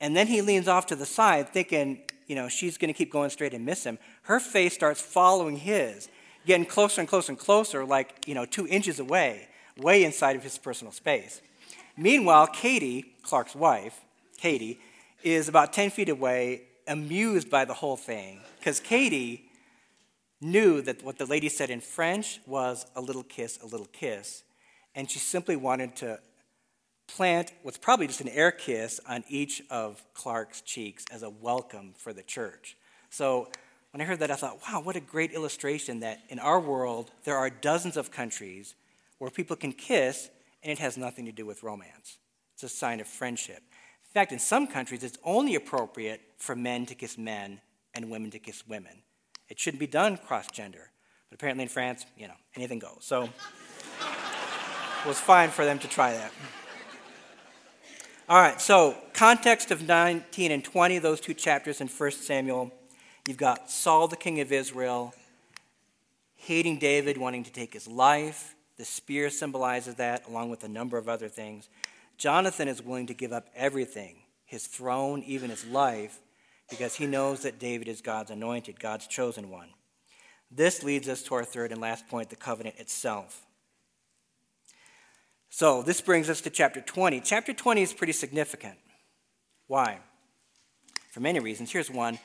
and 0.00 0.16
then 0.16 0.26
he 0.26 0.42
leans 0.42 0.68
off 0.68 0.86
to 0.86 0.96
the 0.96 1.06
side, 1.06 1.48
thinking, 1.48 2.02
you 2.26 2.34
know, 2.34 2.48
she's 2.48 2.78
going 2.78 2.92
to 2.92 2.96
keep 2.96 3.10
going 3.12 3.30
straight 3.30 3.54
and 3.54 3.64
miss 3.64 3.84
him. 3.84 3.98
Her 4.22 4.40
face 4.40 4.74
starts 4.74 5.00
following 5.00 5.56
his 5.56 6.08
getting 6.46 6.66
closer 6.66 7.00
and 7.00 7.08
closer 7.08 7.32
and 7.32 7.38
closer, 7.38 7.84
like, 7.84 8.26
you 8.26 8.34
know, 8.34 8.44
two 8.44 8.66
inches 8.66 8.98
away, 8.98 9.48
way 9.76 10.04
inside 10.04 10.34
of 10.36 10.42
his 10.42 10.58
personal 10.58 10.92
space. 10.92 11.40
Meanwhile, 11.96 12.48
Katie, 12.48 13.14
Clark's 13.22 13.54
wife, 13.54 14.00
Katie, 14.38 14.80
is 15.22 15.48
about 15.48 15.72
10 15.72 15.90
feet 15.90 16.08
away, 16.08 16.62
amused 16.88 17.48
by 17.48 17.64
the 17.64 17.74
whole 17.74 17.96
thing, 17.96 18.40
because 18.58 18.80
Katie 18.80 19.48
knew 20.42 20.82
that 20.82 21.02
what 21.04 21.18
the 21.18 21.26
lady 21.26 21.48
said 21.48 21.70
in 21.70 21.80
French 21.80 22.40
was 22.46 22.84
a 22.96 23.00
little 23.00 23.22
kiss, 23.22 23.58
a 23.62 23.66
little 23.66 23.86
kiss, 23.86 24.42
and 24.94 25.10
she 25.10 25.18
simply 25.18 25.56
wanted 25.56 25.96
to 25.96 26.18
plant 27.06 27.52
what's 27.62 27.78
probably 27.78 28.06
just 28.06 28.20
an 28.20 28.28
air 28.28 28.50
kiss 28.50 29.00
on 29.08 29.24
each 29.28 29.62
of 29.70 30.02
Clark's 30.14 30.60
cheeks 30.60 31.04
as 31.10 31.22
a 31.22 31.30
welcome 31.30 31.94
for 31.96 32.12
the 32.12 32.22
church. 32.22 32.76
So 33.10 33.48
when 33.92 34.00
I 34.00 34.04
heard 34.04 34.20
that, 34.20 34.30
I 34.30 34.36
thought, 34.36 34.60
wow, 34.66 34.80
what 34.80 34.96
a 34.96 35.00
great 35.00 35.32
illustration 35.32 36.00
that 36.00 36.20
in 36.28 36.38
our 36.38 36.58
world, 36.58 37.10
there 37.24 37.36
are 37.36 37.50
dozens 37.50 37.96
of 37.96 38.10
countries 38.10 38.74
where 39.18 39.30
people 39.30 39.56
can 39.56 39.72
kiss 39.72 40.30
and 40.62 40.72
it 40.72 40.78
has 40.78 40.96
nothing 40.96 41.26
to 41.26 41.32
do 41.32 41.44
with 41.44 41.62
romance. 41.62 42.18
It's 42.54 42.62
a 42.62 42.68
sign 42.68 43.00
of 43.00 43.06
friendship. 43.06 43.58
In 43.58 44.12
fact, 44.12 44.32
in 44.32 44.38
some 44.38 44.66
countries, 44.66 45.02
it's 45.04 45.18
only 45.24 45.54
appropriate 45.54 46.20
for 46.38 46.56
men 46.56 46.86
to 46.86 46.94
kiss 46.94 47.18
men 47.18 47.60
and 47.94 48.10
women 48.10 48.30
to 48.30 48.38
kiss 48.38 48.66
women. 48.66 49.02
It 49.52 49.60
shouldn't 49.60 49.80
be 49.80 49.86
done 49.86 50.16
cross 50.16 50.50
gender. 50.50 50.88
But 51.28 51.34
apparently 51.34 51.64
in 51.64 51.68
France, 51.68 52.06
you 52.16 52.26
know, 52.26 52.32
anything 52.56 52.78
goes. 52.78 53.00
So 53.00 53.24
it 53.24 55.06
was 55.06 55.20
fine 55.20 55.50
for 55.50 55.66
them 55.66 55.78
to 55.80 55.88
try 55.88 56.14
that. 56.14 56.32
All 58.30 58.40
right, 58.40 58.58
so 58.58 58.96
context 59.12 59.70
of 59.70 59.86
19 59.86 60.50
and 60.50 60.64
20, 60.64 61.00
those 61.00 61.20
two 61.20 61.34
chapters 61.34 61.82
in 61.82 61.88
1 61.88 62.10
Samuel 62.12 62.72
You've 63.28 63.36
got 63.36 63.70
Saul, 63.70 64.08
the 64.08 64.16
king 64.16 64.40
of 64.40 64.50
Israel, 64.52 65.12
hating 66.36 66.78
David, 66.78 67.18
wanting 67.18 67.44
to 67.44 67.52
take 67.52 67.74
his 67.74 67.86
life. 67.86 68.54
The 68.78 68.86
spear 68.86 69.28
symbolizes 69.28 69.96
that, 69.96 70.26
along 70.26 70.48
with 70.48 70.64
a 70.64 70.68
number 70.68 70.96
of 70.96 71.10
other 71.10 71.28
things. 71.28 71.68
Jonathan 72.16 72.68
is 72.68 72.80
willing 72.82 73.06
to 73.08 73.14
give 73.14 73.34
up 73.34 73.48
everything 73.54 74.16
his 74.46 74.66
throne, 74.66 75.22
even 75.26 75.50
his 75.50 75.66
life 75.66 76.20
because 76.72 76.94
he 76.94 77.06
knows 77.06 77.42
that 77.42 77.58
David 77.58 77.86
is 77.86 78.00
God's 78.00 78.30
anointed, 78.30 78.80
God's 78.80 79.06
chosen 79.06 79.50
one. 79.50 79.68
This 80.50 80.82
leads 80.82 81.06
us 81.06 81.22
to 81.24 81.34
our 81.34 81.44
third 81.44 81.70
and 81.70 81.80
last 81.80 82.08
point 82.08 82.30
the 82.30 82.36
covenant 82.36 82.76
itself. 82.78 83.44
So, 85.50 85.82
this 85.82 86.00
brings 86.00 86.30
us 86.30 86.40
to 86.40 86.50
chapter 86.50 86.80
20. 86.80 87.20
Chapter 87.20 87.52
20 87.52 87.82
is 87.82 87.92
pretty 87.92 88.14
significant. 88.14 88.78
Why? 89.66 89.98
For 91.10 91.20
many 91.20 91.40
reasons. 91.40 91.70
Here's 91.70 91.90
one 91.90 92.18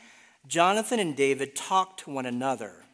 Jonathan 0.48 1.00
and 1.00 1.14
David 1.14 1.54
talk 1.54 1.98
to 1.98 2.10
one 2.10 2.26
another. 2.26 2.86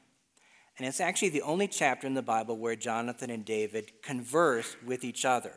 And 0.79 0.87
it's 0.87 0.99
actually 0.99 1.29
the 1.29 1.43
only 1.43 1.67
chapter 1.67 2.07
in 2.07 2.15
the 2.15 2.23
Bible 2.23 2.57
where 2.57 2.75
Jonathan 2.75 3.29
and 3.29 3.45
David 3.45 3.91
converse 4.01 4.75
with 4.83 5.03
each 5.03 5.23
other. 5.23 5.53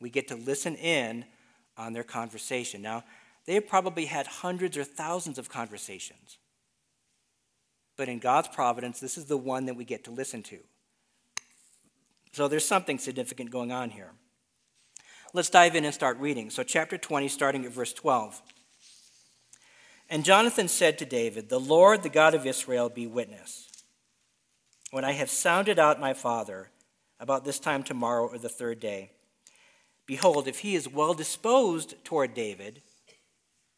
We 0.00 0.10
get 0.10 0.28
to 0.28 0.36
listen 0.36 0.76
in 0.76 1.24
on 1.76 1.92
their 1.92 2.04
conversation. 2.04 2.80
Now, 2.80 3.02
they 3.46 3.54
have 3.54 3.68
probably 3.68 4.06
had 4.06 4.26
hundreds 4.26 4.76
or 4.76 4.84
thousands 4.84 5.38
of 5.38 5.48
conversations. 5.48 6.38
But 7.96 8.08
in 8.08 8.18
God's 8.18 8.48
providence, 8.48 9.00
this 9.00 9.16
is 9.16 9.26
the 9.26 9.36
one 9.36 9.66
that 9.66 9.76
we 9.76 9.84
get 9.84 10.04
to 10.04 10.10
listen 10.10 10.42
to. 10.44 10.58
So 12.32 12.48
there's 12.48 12.66
something 12.66 12.98
significant 12.98 13.50
going 13.50 13.70
on 13.70 13.90
here. 13.90 14.10
Let's 15.32 15.50
dive 15.50 15.74
in 15.74 15.84
and 15.84 15.94
start 15.94 16.18
reading. 16.18 16.50
So, 16.50 16.62
chapter 16.62 16.96
20, 16.96 17.28
starting 17.28 17.64
at 17.64 17.72
verse 17.72 17.92
12. 17.92 18.40
And 20.08 20.24
Jonathan 20.24 20.68
said 20.68 20.98
to 20.98 21.04
David, 21.04 21.48
The 21.48 21.58
Lord, 21.58 22.02
the 22.02 22.08
God 22.08 22.34
of 22.34 22.46
Israel, 22.46 22.88
be 22.88 23.06
witness. 23.06 23.68
When 24.90 25.04
I 25.04 25.12
have 25.12 25.30
sounded 25.30 25.78
out 25.78 25.98
my 25.98 26.12
father 26.12 26.70
about 27.18 27.44
this 27.44 27.58
time 27.58 27.82
tomorrow 27.82 28.28
or 28.28 28.38
the 28.38 28.48
third 28.48 28.78
day, 28.78 29.10
behold, 30.06 30.46
if 30.46 30.60
he 30.60 30.76
is 30.76 30.88
well 30.88 31.14
disposed 31.14 31.96
toward 32.04 32.34
David, 32.34 32.82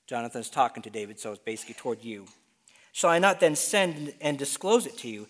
Jonathan 0.06 0.40
is 0.40 0.50
talking 0.50 0.82
to 0.84 0.90
David, 0.90 1.18
so 1.18 1.32
it's 1.32 1.42
basically 1.42 1.74
toward 1.74 2.02
you. 2.04 2.26
Shall 2.92 3.10
I 3.10 3.18
not 3.18 3.40
then 3.40 3.56
send 3.56 4.14
and 4.20 4.38
disclose 4.38 4.86
it 4.86 4.96
to 4.98 5.08
you? 5.08 5.26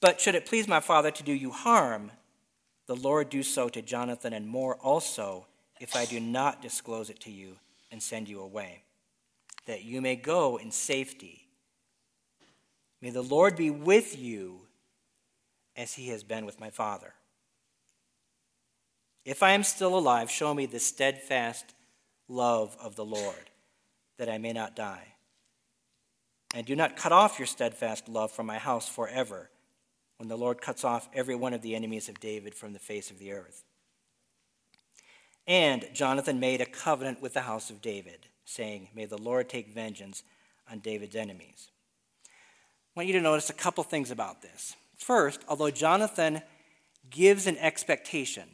But 0.00 0.20
should 0.20 0.34
it 0.34 0.46
please 0.46 0.68
my 0.68 0.80
father 0.80 1.10
to 1.10 1.22
do 1.22 1.32
you 1.32 1.50
harm, 1.50 2.10
the 2.86 2.96
Lord 2.96 3.30
do 3.30 3.42
so 3.42 3.68
to 3.68 3.80
Jonathan 3.82 4.32
and 4.32 4.46
more 4.46 4.76
also, 4.76 5.46
if 5.80 5.96
I 5.96 6.04
do 6.04 6.20
not 6.20 6.60
disclose 6.60 7.08
it 7.08 7.20
to 7.20 7.30
you 7.30 7.56
and 7.90 8.02
send 8.02 8.28
you 8.28 8.40
away, 8.40 8.82
that 9.66 9.84
you 9.84 10.00
may 10.00 10.16
go 10.16 10.56
in 10.56 10.70
safety. 10.70 11.48
May 13.00 13.10
the 13.10 13.22
Lord 13.22 13.56
be 13.56 13.70
with 13.70 14.18
you 14.18 14.60
as 15.76 15.94
he 15.94 16.08
has 16.08 16.22
been 16.22 16.46
with 16.46 16.60
my 16.60 16.70
father. 16.70 17.14
If 19.24 19.42
I 19.42 19.52
am 19.52 19.62
still 19.62 19.96
alive, 19.96 20.30
show 20.30 20.54
me 20.54 20.66
the 20.66 20.78
steadfast 20.78 21.74
love 22.28 22.76
of 22.80 22.96
the 22.96 23.04
Lord 23.04 23.50
that 24.18 24.28
I 24.28 24.38
may 24.38 24.52
not 24.52 24.76
die. 24.76 25.14
And 26.54 26.66
do 26.66 26.76
not 26.76 26.96
cut 26.96 27.12
off 27.12 27.38
your 27.38 27.46
steadfast 27.46 28.08
love 28.08 28.30
from 28.30 28.46
my 28.46 28.58
house 28.58 28.88
forever, 28.88 29.50
when 30.16 30.28
the 30.28 30.38
Lord 30.38 30.60
cuts 30.60 30.84
off 30.84 31.08
every 31.12 31.34
one 31.34 31.52
of 31.52 31.62
the 31.62 31.74
enemies 31.74 32.08
of 32.08 32.20
David 32.20 32.54
from 32.54 32.72
the 32.72 32.78
face 32.78 33.10
of 33.10 33.18
the 33.18 33.32
earth. 33.32 33.64
And 35.46 35.86
Jonathan 35.92 36.40
made 36.40 36.60
a 36.60 36.66
covenant 36.66 37.20
with 37.20 37.34
the 37.34 37.42
house 37.42 37.70
of 37.70 37.82
David, 37.82 38.26
saying, 38.44 38.88
May 38.94 39.04
the 39.04 39.18
Lord 39.18 39.48
take 39.48 39.68
vengeance 39.68 40.22
on 40.70 40.80
David's 40.80 41.14
enemies. 41.14 41.70
I 42.26 43.00
want 43.00 43.06
you 43.08 43.12
to 43.14 43.20
notice 43.20 43.50
a 43.50 43.54
couple 43.54 43.84
things 43.84 44.10
about 44.10 44.42
this. 44.42 44.74
First, 44.96 45.42
although 45.48 45.70
Jonathan 45.70 46.40
gives 47.10 47.46
an 47.46 47.58
expectation, 47.58 48.48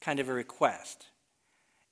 kind 0.00 0.18
of 0.18 0.28
a 0.28 0.32
request, 0.32 1.06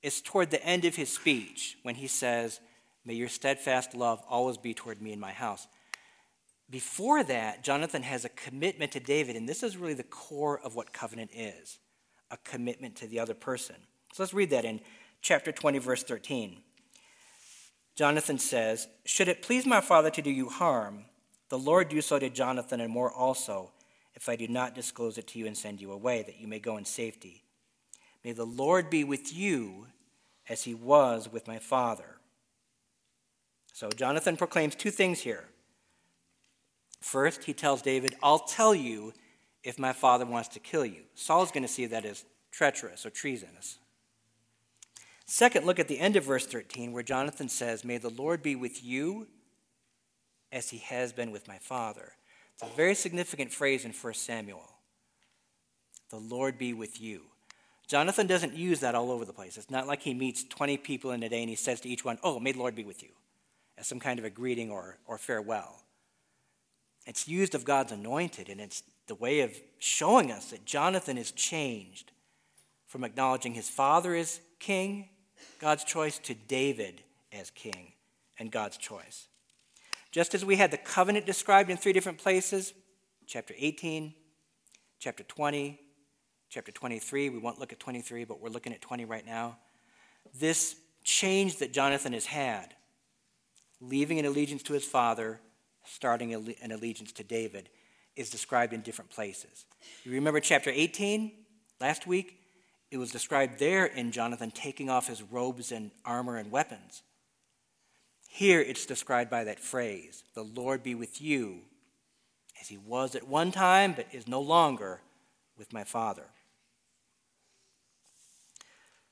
it's 0.01 0.19
toward 0.19 0.49
the 0.49 0.65
end 0.65 0.83
of 0.85 0.95
his 0.95 1.13
speech 1.13 1.77
when 1.83 1.95
he 1.95 2.07
says, 2.07 2.59
May 3.05 3.15
your 3.15 3.29
steadfast 3.29 3.95
love 3.95 4.21
always 4.29 4.57
be 4.57 4.73
toward 4.73 5.01
me 5.01 5.11
and 5.11 5.21
my 5.21 5.31
house. 5.31 5.67
Before 6.69 7.23
that, 7.23 7.63
Jonathan 7.63 8.03
has 8.03 8.23
a 8.23 8.29
commitment 8.29 8.93
to 8.93 8.99
David, 8.99 9.35
and 9.35 9.47
this 9.47 9.63
is 9.63 9.75
really 9.75 9.93
the 9.93 10.03
core 10.03 10.59
of 10.59 10.75
what 10.75 10.93
covenant 10.93 11.31
is 11.33 11.79
a 12.29 12.37
commitment 12.37 12.95
to 12.95 13.07
the 13.07 13.19
other 13.19 13.33
person. 13.33 13.75
So 14.13 14.23
let's 14.23 14.33
read 14.33 14.51
that 14.51 14.63
in 14.63 14.79
chapter 15.21 15.51
20, 15.51 15.79
verse 15.79 16.03
13. 16.03 16.57
Jonathan 17.95 18.39
says, 18.39 18.87
Should 19.03 19.27
it 19.27 19.41
please 19.41 19.65
my 19.65 19.81
father 19.81 20.09
to 20.11 20.21
do 20.21 20.31
you 20.31 20.47
harm, 20.47 21.05
the 21.49 21.59
Lord 21.59 21.89
do 21.89 21.99
so 21.99 22.19
to 22.19 22.29
Jonathan 22.29 22.79
and 22.79 22.91
more 22.91 23.11
also, 23.11 23.71
if 24.13 24.29
I 24.29 24.37
do 24.37 24.47
not 24.47 24.75
disclose 24.75 25.17
it 25.17 25.27
to 25.27 25.39
you 25.39 25.45
and 25.45 25.57
send 25.57 25.81
you 25.81 25.91
away, 25.91 26.23
that 26.23 26.39
you 26.39 26.47
may 26.47 26.59
go 26.59 26.77
in 26.77 26.85
safety. 26.85 27.43
May 28.23 28.31
the 28.31 28.45
Lord 28.45 28.89
be 28.89 29.03
with 29.03 29.33
you 29.33 29.87
as 30.47 30.63
he 30.63 30.73
was 30.73 31.27
with 31.29 31.47
my 31.47 31.59
father. 31.59 32.20
So 33.81 33.89
Jonathan 33.89 34.37
proclaims 34.37 34.75
two 34.75 34.91
things 34.91 35.21
here. 35.21 35.45
First, 36.99 37.45
he 37.45 37.53
tells 37.53 37.81
David, 37.81 38.15
I'll 38.21 38.37
tell 38.37 38.75
you 38.75 39.11
if 39.63 39.79
my 39.79 39.91
father 39.91 40.23
wants 40.23 40.49
to 40.49 40.59
kill 40.59 40.85
you. 40.85 41.01
Saul's 41.15 41.49
going 41.49 41.63
to 41.63 41.67
see 41.67 41.87
that 41.87 42.05
as 42.05 42.23
treacherous 42.51 43.07
or 43.07 43.09
treasonous. 43.09 43.79
Second, 45.25 45.65
look 45.65 45.79
at 45.79 45.87
the 45.87 45.97
end 45.97 46.15
of 46.15 46.25
verse 46.25 46.45
13 46.45 46.91
where 46.91 47.01
Jonathan 47.01 47.49
says, 47.49 47.83
May 47.83 47.97
the 47.97 48.11
Lord 48.11 48.43
be 48.43 48.55
with 48.55 48.83
you 48.83 49.25
as 50.51 50.69
he 50.69 50.77
has 50.77 51.11
been 51.11 51.31
with 51.31 51.47
my 51.47 51.57
father. 51.57 52.13
It's 52.53 52.71
a 52.71 52.75
very 52.75 52.93
significant 52.93 53.51
phrase 53.51 53.83
in 53.83 53.93
1 53.93 54.13
Samuel. 54.13 54.69
The 56.11 56.17
Lord 56.17 56.59
be 56.59 56.75
with 56.75 57.01
you. 57.01 57.23
Jonathan 57.87 58.27
doesn't 58.27 58.53
use 58.53 58.81
that 58.81 58.93
all 58.93 59.09
over 59.09 59.25
the 59.25 59.33
place. 59.33 59.57
It's 59.57 59.71
not 59.71 59.87
like 59.87 60.03
he 60.03 60.13
meets 60.13 60.43
20 60.43 60.77
people 60.77 61.13
in 61.13 61.23
a 61.23 61.29
day 61.29 61.41
and 61.41 61.49
he 61.49 61.55
says 61.55 61.81
to 61.81 61.89
each 61.89 62.05
one, 62.05 62.19
Oh, 62.21 62.39
may 62.39 62.51
the 62.51 62.59
Lord 62.59 62.75
be 62.75 62.83
with 62.83 63.01
you 63.01 63.09
as 63.81 63.87
some 63.87 63.99
kind 63.99 64.19
of 64.19 64.25
a 64.25 64.29
greeting 64.29 64.69
or, 64.69 64.99
or 65.07 65.17
farewell. 65.17 65.81
It's 67.07 67.27
used 67.27 67.55
of 67.55 67.65
God's 67.65 67.91
anointed, 67.91 68.47
and 68.47 68.61
it's 68.61 68.83
the 69.07 69.15
way 69.15 69.39
of 69.39 69.59
showing 69.79 70.31
us 70.31 70.51
that 70.51 70.65
Jonathan 70.65 71.17
is 71.17 71.31
changed 71.31 72.11
from 72.85 73.03
acknowledging 73.03 73.55
his 73.55 73.67
father 73.67 74.13
as 74.13 74.39
king, 74.59 75.09
God's 75.59 75.83
choice, 75.83 76.19
to 76.19 76.35
David 76.35 77.01
as 77.33 77.49
king 77.49 77.93
and 78.37 78.51
God's 78.51 78.77
choice. 78.77 79.27
Just 80.11 80.35
as 80.35 80.45
we 80.45 80.57
had 80.57 80.69
the 80.69 80.77
covenant 80.77 81.25
described 81.25 81.71
in 81.71 81.77
three 81.77 81.93
different 81.93 82.19
places 82.19 82.73
chapter 83.25 83.55
18, 83.57 84.13
chapter 84.99 85.23
20, 85.23 85.79
chapter 86.49 86.71
23. 86.71 87.29
We 87.29 87.39
won't 87.39 87.59
look 87.59 87.73
at 87.73 87.79
23, 87.79 88.25
but 88.25 88.39
we're 88.39 88.49
looking 88.49 88.73
at 88.73 88.81
20 88.81 89.05
right 89.05 89.25
now. 89.25 89.57
This 90.39 90.75
change 91.03 91.57
that 91.57 91.73
Jonathan 91.73 92.13
has 92.13 92.27
had 92.27 92.75
leaving 93.81 94.19
an 94.19 94.25
allegiance 94.25 94.63
to 94.63 94.73
his 94.73 94.85
father, 94.85 95.41
starting 95.83 96.33
an 96.33 96.71
allegiance 96.71 97.11
to 97.13 97.23
David, 97.23 97.69
is 98.15 98.29
described 98.29 98.73
in 98.73 98.81
different 98.81 99.09
places. 99.09 99.65
You 100.03 100.11
remember 100.11 100.39
chapter 100.39 100.69
18 100.69 101.31
last 101.79 102.05
week? 102.05 102.37
It 102.91 102.97
was 102.97 103.11
described 103.11 103.57
there 103.57 103.85
in 103.85 104.11
Jonathan 104.11 104.51
taking 104.51 104.89
off 104.89 105.07
his 105.07 105.23
robes 105.23 105.71
and 105.71 105.91
armor 106.05 106.37
and 106.37 106.51
weapons. 106.51 107.03
Here 108.29 108.61
it's 108.61 108.85
described 108.85 109.29
by 109.29 109.45
that 109.45 109.59
phrase, 109.59 110.23
the 110.35 110.43
Lord 110.43 110.83
be 110.83 110.95
with 110.95 111.21
you, 111.21 111.61
as 112.61 112.67
he 112.67 112.77
was 112.77 113.15
at 113.15 113.27
one 113.27 113.51
time, 113.51 113.93
but 113.93 114.07
is 114.11 114.27
no 114.27 114.41
longer 114.41 115.01
with 115.57 115.73
my 115.73 115.83
father. 115.83 116.25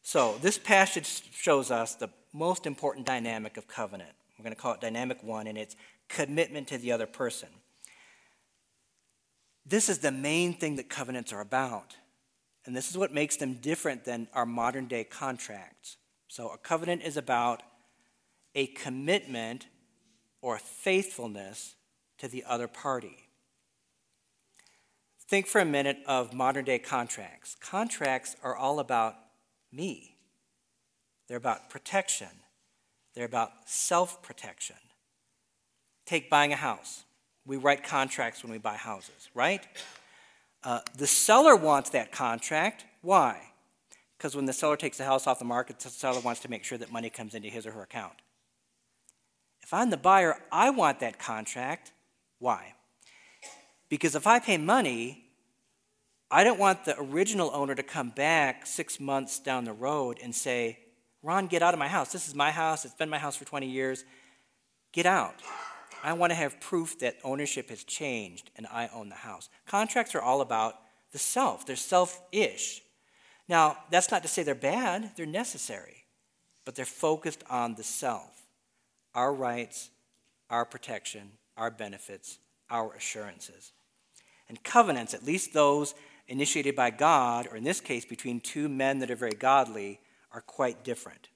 So, 0.02 0.38
this 0.42 0.58
passage 0.58 1.24
shows 1.32 1.70
us 1.70 1.96
the 1.96 2.10
most 2.34 2.66
important 2.66 3.06
dynamic 3.06 3.58
of 3.58 3.68
covenant. 3.68 4.14
We're 4.40 4.44
going 4.44 4.56
to 4.56 4.62
call 4.62 4.74
it 4.74 4.82
dynamic 4.82 5.22
one, 5.22 5.48
and 5.48 5.58
it's 5.58 5.76
commitment 6.08 6.70
to 6.70 6.78
the 6.78 6.94
other 6.94 7.06
person. 7.06 7.50
This 9.66 9.90
is 9.90 10.00
the 10.00 10.12
main 10.12 10.54
thing 10.54 10.78
that 10.78 10.90
covenants 10.90 11.34
are 11.34 11.42
about. 11.42 11.98
And 12.66 12.76
this 12.76 12.90
is 12.90 12.98
what 12.98 13.14
makes 13.14 13.36
them 13.36 13.56
different 13.56 14.06
than 14.06 14.28
our 14.34 14.46
modern 14.46 14.88
day 14.88 15.04
contracts. 15.04 15.98
So, 16.28 16.50
a 16.50 16.58
covenant 16.58 17.02
is 17.04 17.18
about 17.18 17.64
a 18.56 18.68
commitment 18.68 19.68
or 20.42 20.58
faithfulness 20.58 21.76
to 22.20 22.28
the 22.28 22.44
other 22.48 22.68
party. 22.68 23.30
Think 25.28 25.48
for 25.48 25.62
a 25.62 25.66
minute 25.66 25.98
of 26.08 26.34
modern 26.34 26.66
day 26.66 26.80
contracts. 26.80 27.56
Contracts 27.60 28.36
are 28.44 28.56
all 28.56 28.80
about 28.80 29.16
me, 29.72 30.16
they're 31.28 31.38
about 31.38 31.70
protection, 31.70 32.30
they're 33.14 33.26
about 33.26 33.52
self 33.66 34.22
protection. 34.22 34.76
Take 36.06 36.30
buying 36.30 36.54
a 36.54 36.58
house. 36.58 37.04
We 37.46 37.58
write 37.58 37.84
contracts 37.84 38.44
when 38.44 38.52
we 38.52 38.58
buy 38.58 38.76
houses, 38.76 39.30
right? 39.34 39.66
Uh, 40.64 40.80
the 40.98 41.08
seller 41.08 41.56
wants 41.56 41.92
that 41.92 42.12
contract. 42.12 42.86
Why? 43.02 43.42
Because 44.18 44.36
when 44.36 44.46
the 44.46 44.54
seller 44.54 44.76
takes 44.76 44.98
the 44.98 45.06
house 45.06 45.28
off 45.28 45.40
the 45.40 45.46
market, 45.46 45.80
the 45.80 45.90
seller 45.90 46.20
wants 46.20 46.42
to 46.42 46.50
make 46.50 46.64
sure 46.64 46.78
that 46.78 46.92
money 46.92 47.10
comes 47.10 47.34
into 47.34 47.48
his 47.48 47.66
or 47.66 47.72
her 47.72 47.84
account. 47.84 48.16
If 49.62 49.74
I'm 49.74 49.90
the 49.90 49.98
buyer, 49.98 50.38
I 50.52 50.72
want 50.72 51.00
that 51.00 51.20
contract. 51.20 51.94
Why? 52.40 52.74
Because 53.88 54.16
if 54.16 54.28
I 54.28 54.40
pay 54.40 54.58
money, 54.58 55.26
I 56.32 56.44
don't 56.44 56.60
want 56.60 56.86
the 56.86 57.00
original 57.00 57.50
owner 57.54 57.76
to 57.76 57.84
come 57.84 58.10
back 58.10 58.66
six 58.66 59.00
months 59.00 59.40
down 59.40 59.64
the 59.64 59.74
road 59.74 60.20
and 60.22 60.36
say, 60.36 60.80
Ron, 61.22 61.48
get 61.48 61.62
out 61.62 61.74
of 61.74 61.80
my 61.80 61.88
house. 61.88 62.12
This 62.12 62.28
is 62.28 62.36
my 62.36 62.52
house. 62.52 62.86
It's 62.86 62.94
been 62.94 63.10
my 63.10 63.18
house 63.18 63.36
for 63.36 63.46
20 63.46 63.68
years. 63.68 64.06
Get 64.92 65.06
out. 65.06 65.36
I 66.04 66.14
want 66.14 66.32
to 66.32 66.36
have 66.36 66.60
proof 66.62 67.00
that 67.00 67.18
ownership 67.24 67.70
has 67.70 67.84
changed 67.84 68.52
and 68.56 68.66
I 68.68 68.90
own 68.94 69.10
the 69.10 69.16
house. 69.16 69.50
Contracts 69.68 70.16
are 70.16 70.22
all 70.22 70.42
about 70.42 70.76
the 71.12 71.20
self, 71.20 71.66
they're 71.66 71.76
self 71.76 72.22
ish. 72.32 72.82
Now, 73.48 73.78
that's 73.90 74.12
not 74.12 74.22
to 74.22 74.28
say 74.28 74.44
they're 74.44 74.54
bad, 74.54 75.12
they're 75.16 75.26
necessary, 75.26 76.06
but 76.66 76.76
they're 76.76 76.86
focused 76.86 77.44
on 77.50 77.76
the 77.76 77.84
self 77.84 78.36
our 79.16 79.34
rights, 79.34 79.90
our 80.52 80.66
protection, 80.66 81.32
our 81.58 81.72
benefits, 81.72 82.38
our 82.70 82.94
assurances. 82.94 83.72
And 84.48 84.64
covenants, 84.64 85.16
at 85.16 85.26
least 85.26 85.52
those 85.52 85.96
initiated 86.28 86.76
by 86.76 86.92
God, 86.92 87.48
or 87.48 87.58
in 87.58 87.64
this 87.64 87.82
case 87.82 88.06
between 88.06 88.40
two 88.40 88.70
men 88.70 89.00
that 89.00 89.10
are 89.10 89.16
very 89.16 89.34
godly, 89.34 90.00
are 90.32 90.42
quite 90.42 90.84
different. 90.84 91.30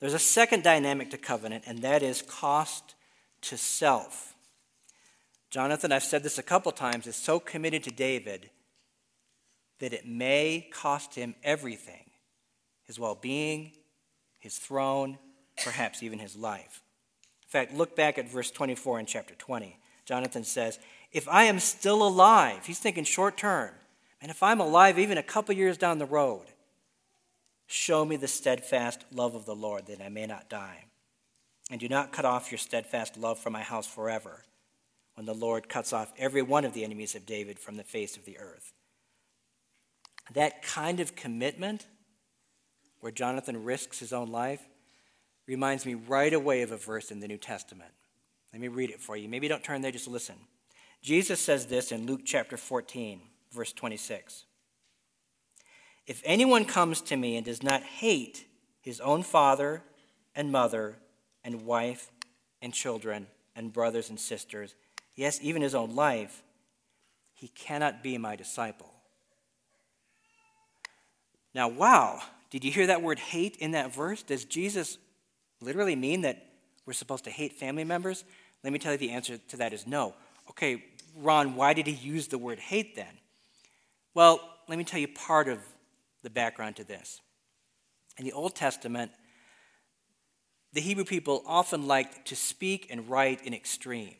There's 0.00 0.14
a 0.14 0.18
second 0.18 0.62
dynamic 0.62 1.10
to 1.10 1.18
covenant, 1.18 1.64
and 1.66 1.80
that 1.80 2.02
is 2.02 2.22
cost 2.22 2.94
to 3.42 3.56
self. 3.56 4.34
Jonathan, 5.50 5.92
I've 5.92 6.02
said 6.02 6.22
this 6.22 6.38
a 6.38 6.42
couple 6.42 6.72
times, 6.72 7.06
is 7.06 7.16
so 7.16 7.38
committed 7.38 7.84
to 7.84 7.90
David 7.90 8.50
that 9.78 9.92
it 9.92 10.06
may 10.06 10.68
cost 10.72 11.14
him 11.14 11.34
everything 11.42 12.10
his 12.84 12.98
well 12.98 13.14
being, 13.14 13.72
his 14.40 14.58
throne, 14.58 15.18
perhaps 15.64 16.02
even 16.02 16.18
his 16.18 16.36
life. 16.36 16.82
In 17.42 17.48
fact, 17.48 17.74
look 17.74 17.96
back 17.96 18.18
at 18.18 18.28
verse 18.28 18.50
24 18.50 19.00
in 19.00 19.06
chapter 19.06 19.34
20. 19.34 19.78
Jonathan 20.04 20.44
says, 20.44 20.78
If 21.12 21.26
I 21.28 21.44
am 21.44 21.58
still 21.60 22.06
alive, 22.06 22.66
he's 22.66 22.78
thinking 22.78 23.04
short 23.04 23.38
term, 23.38 23.70
and 24.20 24.30
if 24.30 24.42
I'm 24.42 24.60
alive 24.60 24.98
even 24.98 25.16
a 25.16 25.22
couple 25.22 25.54
years 25.54 25.78
down 25.78 25.98
the 25.98 26.04
road, 26.04 26.44
show 27.66 28.04
me 28.04 28.16
the 28.16 28.28
steadfast 28.28 29.04
love 29.12 29.34
of 29.34 29.46
the 29.46 29.54
Lord 29.54 29.86
that 29.86 30.02
I 30.02 30.08
may 30.08 30.26
not 30.26 30.50
die. 30.50 30.84
And 31.70 31.80
do 31.80 31.88
not 31.88 32.12
cut 32.12 32.24
off 32.24 32.50
your 32.50 32.58
steadfast 32.58 33.16
love 33.16 33.38
from 33.38 33.54
my 33.54 33.62
house 33.62 33.86
forever, 33.86 34.44
when 35.14 35.26
the 35.26 35.34
Lord 35.34 35.68
cuts 35.68 35.92
off 35.92 36.12
every 36.18 36.42
one 36.42 36.64
of 36.64 36.74
the 36.74 36.84
enemies 36.84 37.14
of 37.14 37.24
David 37.24 37.58
from 37.58 37.76
the 37.76 37.84
face 37.84 38.16
of 38.16 38.24
the 38.24 38.38
earth. 38.38 38.72
That 40.34 40.62
kind 40.62 41.00
of 41.00 41.16
commitment, 41.16 41.86
where 43.00 43.12
Jonathan 43.12 43.64
risks 43.64 43.98
his 43.98 44.12
own 44.12 44.30
life, 44.30 44.60
reminds 45.46 45.86
me 45.86 45.94
right 45.94 46.32
away 46.32 46.62
of 46.62 46.72
a 46.72 46.76
verse 46.76 47.10
in 47.10 47.20
the 47.20 47.28
New 47.28 47.38
Testament. 47.38 47.92
Let 48.52 48.60
me 48.60 48.68
read 48.68 48.90
it 48.90 49.00
for 49.00 49.16
you. 49.16 49.28
Maybe 49.28 49.48
don't 49.48 49.64
turn 49.64 49.82
there, 49.82 49.90
just 49.90 50.08
listen. 50.08 50.36
Jesus 51.02 51.40
says 51.40 51.66
this 51.66 51.92
in 51.92 52.06
Luke 52.06 52.22
chapter 52.24 52.56
14, 52.56 53.20
verse 53.52 53.72
26. 53.72 54.44
If 56.06 56.20
anyone 56.24 56.64
comes 56.64 57.00
to 57.02 57.16
me 57.16 57.36
and 57.36 57.44
does 57.44 57.62
not 57.62 57.82
hate 57.82 58.44
his 58.80 59.00
own 59.00 59.22
father 59.22 59.82
and 60.34 60.52
mother 60.52 60.96
and 61.42 61.64
wife 61.64 62.10
and 62.60 62.72
children 62.74 63.26
and 63.56 63.72
brothers 63.72 64.10
and 64.10 64.20
sisters, 64.20 64.74
yes, 65.14 65.38
even 65.42 65.62
his 65.62 65.74
own 65.74 65.94
life, 65.94 66.42
he 67.32 67.48
cannot 67.48 68.02
be 68.02 68.18
my 68.18 68.36
disciple. 68.36 68.92
Now, 71.54 71.68
wow, 71.68 72.20
did 72.50 72.64
you 72.64 72.70
hear 72.70 72.88
that 72.88 73.02
word 73.02 73.18
hate 73.18 73.56
in 73.56 73.70
that 73.72 73.94
verse? 73.94 74.22
Does 74.22 74.44
Jesus 74.44 74.98
literally 75.60 75.96
mean 75.96 76.22
that 76.22 76.46
we're 76.84 76.92
supposed 76.92 77.24
to 77.24 77.30
hate 77.30 77.52
family 77.54 77.84
members? 77.84 78.24
Let 78.62 78.72
me 78.72 78.78
tell 78.78 78.92
you 78.92 78.98
the 78.98 79.10
answer 79.10 79.38
to 79.38 79.56
that 79.58 79.72
is 79.72 79.86
no. 79.86 80.14
Okay, 80.50 80.84
Ron, 81.16 81.54
why 81.54 81.72
did 81.72 81.86
he 81.86 81.92
use 81.92 82.28
the 82.28 82.38
word 82.38 82.58
hate 82.58 82.96
then? 82.96 83.18
Well, 84.14 84.40
let 84.68 84.78
me 84.78 84.84
tell 84.84 85.00
you 85.00 85.08
part 85.08 85.48
of 85.48 85.58
the 86.24 86.30
background 86.30 86.76
to 86.76 86.84
this. 86.84 87.20
In 88.18 88.24
the 88.24 88.32
Old 88.32 88.56
Testament, 88.56 89.12
the 90.72 90.80
Hebrew 90.80 91.04
people 91.04 91.44
often 91.46 91.86
liked 91.86 92.26
to 92.28 92.36
speak 92.36 92.88
and 92.90 93.08
write 93.08 93.46
in 93.46 93.54
extremes. 93.54 94.16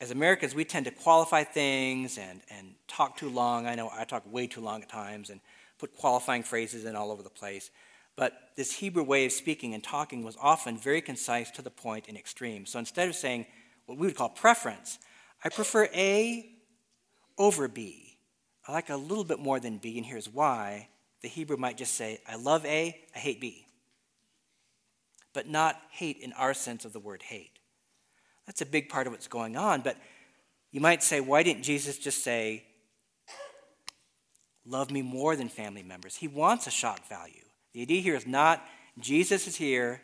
As 0.00 0.10
Americans, 0.10 0.54
we 0.54 0.64
tend 0.64 0.86
to 0.86 0.90
qualify 0.90 1.44
things 1.44 2.18
and, 2.18 2.40
and 2.50 2.74
talk 2.88 3.16
too 3.16 3.28
long. 3.28 3.66
I 3.66 3.76
know 3.76 3.90
I 3.96 4.04
talk 4.04 4.24
way 4.30 4.48
too 4.48 4.60
long 4.60 4.82
at 4.82 4.88
times 4.88 5.30
and 5.30 5.40
put 5.78 5.96
qualifying 5.96 6.42
phrases 6.42 6.84
in 6.84 6.96
all 6.96 7.12
over 7.12 7.22
the 7.22 7.30
place. 7.30 7.70
But 8.16 8.32
this 8.56 8.72
Hebrew 8.72 9.04
way 9.04 9.24
of 9.24 9.32
speaking 9.32 9.74
and 9.74 9.82
talking 9.82 10.24
was 10.24 10.36
often 10.40 10.76
very 10.76 11.00
concise 11.00 11.50
to 11.52 11.62
the 11.62 11.70
point 11.70 12.06
and 12.08 12.16
extreme. 12.16 12.66
So 12.66 12.78
instead 12.78 13.08
of 13.08 13.14
saying 13.14 13.46
what 13.86 13.98
we 13.98 14.06
would 14.06 14.16
call 14.16 14.28
preference, 14.28 14.98
I 15.44 15.48
prefer 15.48 15.88
A 15.94 16.50
over 17.38 17.68
B. 17.68 18.03
I 18.66 18.72
like 18.72 18.90
a 18.90 18.96
little 18.96 19.24
bit 19.24 19.38
more 19.38 19.60
than 19.60 19.78
B, 19.78 19.98
and 19.98 20.06
here's 20.06 20.28
why. 20.28 20.88
The 21.22 21.28
Hebrew 21.28 21.56
might 21.56 21.76
just 21.76 21.94
say, 21.94 22.20
I 22.28 22.36
love 22.36 22.64
A, 22.66 22.98
I 23.14 23.18
hate 23.18 23.40
B. 23.40 23.66
But 25.32 25.48
not 25.48 25.80
hate 25.90 26.18
in 26.18 26.32
our 26.34 26.54
sense 26.54 26.84
of 26.84 26.92
the 26.92 27.00
word 27.00 27.22
hate. 27.22 27.58
That's 28.46 28.60
a 28.60 28.66
big 28.66 28.88
part 28.88 29.06
of 29.06 29.12
what's 29.12 29.28
going 29.28 29.56
on. 29.56 29.80
But 29.80 29.96
you 30.70 30.80
might 30.80 31.02
say, 31.02 31.20
why 31.20 31.42
didn't 31.42 31.62
Jesus 31.62 31.98
just 31.98 32.22
say, 32.22 32.64
love 34.66 34.90
me 34.90 35.02
more 35.02 35.36
than 35.36 35.48
family 35.48 35.82
members? 35.82 36.16
He 36.16 36.28
wants 36.28 36.66
a 36.66 36.70
shock 36.70 37.08
value. 37.08 37.44
The 37.72 37.82
idea 37.82 38.00
here 38.00 38.16
is 38.16 38.26
not 38.26 38.62
Jesus 38.98 39.48
is 39.48 39.56
here, 39.56 40.00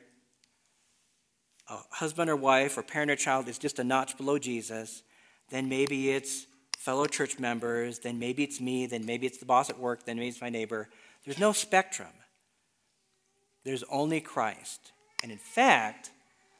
a 1.68 1.78
husband 1.90 2.28
or 2.28 2.36
wife 2.36 2.76
or 2.76 2.82
parent 2.82 3.10
or 3.10 3.16
child 3.16 3.48
is 3.48 3.58
just 3.58 3.78
a 3.78 3.84
notch 3.84 4.16
below 4.16 4.38
Jesus, 4.38 5.02
then 5.50 5.68
maybe 5.68 6.10
it's 6.10 6.46
fellow 6.80 7.04
church 7.04 7.38
members, 7.38 7.98
then 7.98 8.18
maybe 8.18 8.42
it's 8.42 8.58
me, 8.58 8.86
then 8.86 9.04
maybe 9.04 9.26
it's 9.26 9.36
the 9.36 9.44
boss 9.44 9.68
at 9.68 9.78
work, 9.78 10.06
then 10.06 10.16
maybe 10.16 10.28
it's 10.28 10.40
my 10.40 10.48
neighbor. 10.48 10.88
There's 11.24 11.38
no 11.38 11.52
spectrum. 11.52 12.08
There's 13.64 13.84
only 13.90 14.22
Christ. 14.22 14.92
And 15.22 15.30
in 15.30 15.36
fact, 15.36 16.10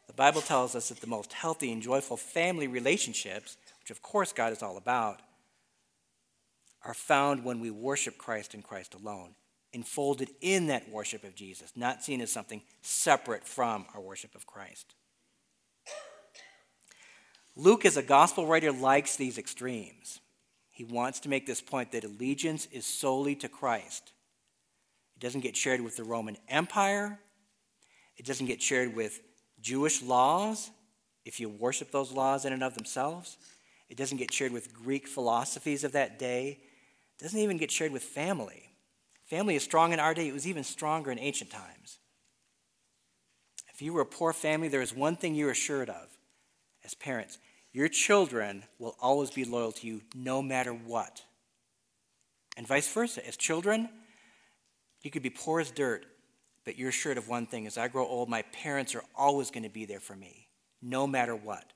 the 0.06 0.12
Bible 0.12 0.42
tells 0.42 0.74
us 0.76 0.90
that 0.90 1.00
the 1.00 1.06
most 1.06 1.32
healthy 1.32 1.72
and 1.72 1.80
joyful 1.80 2.18
family 2.18 2.66
relationships, 2.66 3.56
which 3.80 3.90
of 3.90 4.02
course 4.02 4.30
God 4.30 4.52
is 4.52 4.62
all 4.62 4.76
about, 4.76 5.22
are 6.84 6.92
found 6.92 7.42
when 7.42 7.58
we 7.58 7.70
worship 7.70 8.18
Christ 8.18 8.52
and 8.52 8.62
Christ 8.62 8.94
alone 8.94 9.34
enfolded 9.72 10.28
in 10.42 10.66
that 10.66 10.90
worship 10.90 11.24
of 11.24 11.34
Jesus, 11.34 11.72
not 11.76 12.04
seen 12.04 12.20
as 12.20 12.30
something 12.30 12.60
separate 12.82 13.46
from 13.46 13.86
our 13.94 14.02
worship 14.02 14.34
of 14.34 14.46
Christ. 14.46 14.94
Luke, 17.60 17.84
as 17.84 17.98
a 17.98 18.02
gospel 18.02 18.46
writer, 18.46 18.72
likes 18.72 19.16
these 19.16 19.36
extremes. 19.36 20.20
He 20.70 20.82
wants 20.82 21.20
to 21.20 21.28
make 21.28 21.46
this 21.46 21.60
point 21.60 21.92
that 21.92 22.04
allegiance 22.04 22.64
is 22.72 22.86
solely 22.86 23.34
to 23.36 23.50
Christ. 23.50 24.12
It 25.14 25.20
doesn't 25.20 25.42
get 25.42 25.58
shared 25.58 25.82
with 25.82 25.94
the 25.94 26.04
Roman 26.04 26.38
Empire, 26.48 27.18
it 28.16 28.24
doesn't 28.24 28.46
get 28.46 28.62
shared 28.62 28.96
with 28.96 29.20
Jewish 29.60 30.02
laws, 30.02 30.70
if 31.26 31.38
you 31.38 31.50
worship 31.50 31.90
those 31.92 32.12
laws 32.12 32.46
in 32.46 32.54
and 32.54 32.62
of 32.62 32.74
themselves. 32.74 33.36
It 33.90 33.98
doesn't 33.98 34.16
get 34.16 34.32
shared 34.32 34.52
with 34.52 34.72
Greek 34.72 35.06
philosophies 35.06 35.84
of 35.84 35.92
that 35.92 36.18
day. 36.18 36.60
It 37.18 37.22
doesn't 37.22 37.38
even 37.38 37.58
get 37.58 37.70
shared 37.70 37.92
with 37.92 38.02
family. 38.02 38.70
Family 39.26 39.54
is 39.54 39.62
strong 39.62 39.92
in 39.92 40.00
our 40.00 40.14
day, 40.14 40.28
it 40.28 40.32
was 40.32 40.46
even 40.46 40.64
stronger 40.64 41.10
in 41.10 41.18
ancient 41.18 41.50
times. 41.50 41.98
If 43.74 43.82
you 43.82 43.92
were 43.92 44.00
a 44.00 44.06
poor 44.06 44.32
family, 44.32 44.68
there 44.68 44.80
is 44.80 44.94
one 44.94 45.16
thing 45.16 45.34
you're 45.34 45.50
assured 45.50 45.90
of 45.90 46.08
as 46.84 46.94
parents 46.94 47.36
your 47.72 47.88
children 47.88 48.64
will 48.78 48.96
always 49.00 49.30
be 49.30 49.44
loyal 49.44 49.72
to 49.72 49.86
you 49.86 50.02
no 50.14 50.42
matter 50.42 50.72
what. 50.72 51.22
And 52.56 52.66
vice 52.66 52.92
versa. 52.92 53.26
As 53.26 53.36
children, 53.36 53.88
you 55.02 55.10
could 55.10 55.22
be 55.22 55.30
poor 55.30 55.60
as 55.60 55.70
dirt, 55.70 56.04
but 56.64 56.78
you're 56.78 56.88
assured 56.88 57.18
of 57.18 57.28
one 57.28 57.46
thing 57.46 57.66
as 57.66 57.78
I 57.78 57.88
grow 57.88 58.06
old, 58.06 58.28
my 58.28 58.42
parents 58.42 58.94
are 58.94 59.04
always 59.14 59.50
going 59.50 59.62
to 59.62 59.68
be 59.68 59.84
there 59.84 60.00
for 60.00 60.16
me, 60.16 60.48
no 60.82 61.06
matter 61.06 61.34
what. 61.34 61.72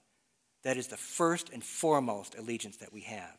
That 0.64 0.76
is 0.76 0.88
the 0.88 0.96
first 0.96 1.50
and 1.50 1.62
foremost 1.62 2.36
allegiance 2.36 2.78
that 2.78 2.92
we 2.92 3.02
have. 3.02 3.36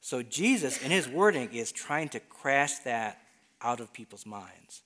So 0.00 0.22
Jesus, 0.22 0.82
in 0.82 0.90
his 0.90 1.08
wording, 1.08 1.52
is 1.52 1.72
trying 1.72 2.10
to 2.10 2.20
crash 2.20 2.78
that 2.80 3.20
out 3.60 3.80
of 3.80 3.92
people's 3.92 4.26
minds 4.26 4.82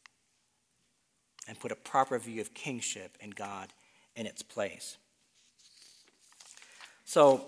and 1.46 1.58
put 1.58 1.72
a 1.72 1.76
proper 1.76 2.18
view 2.18 2.40
of 2.40 2.54
kingship 2.54 3.16
and 3.20 3.34
God 3.34 3.72
in 4.14 4.26
its 4.26 4.42
place. 4.42 4.96
So, 7.08 7.46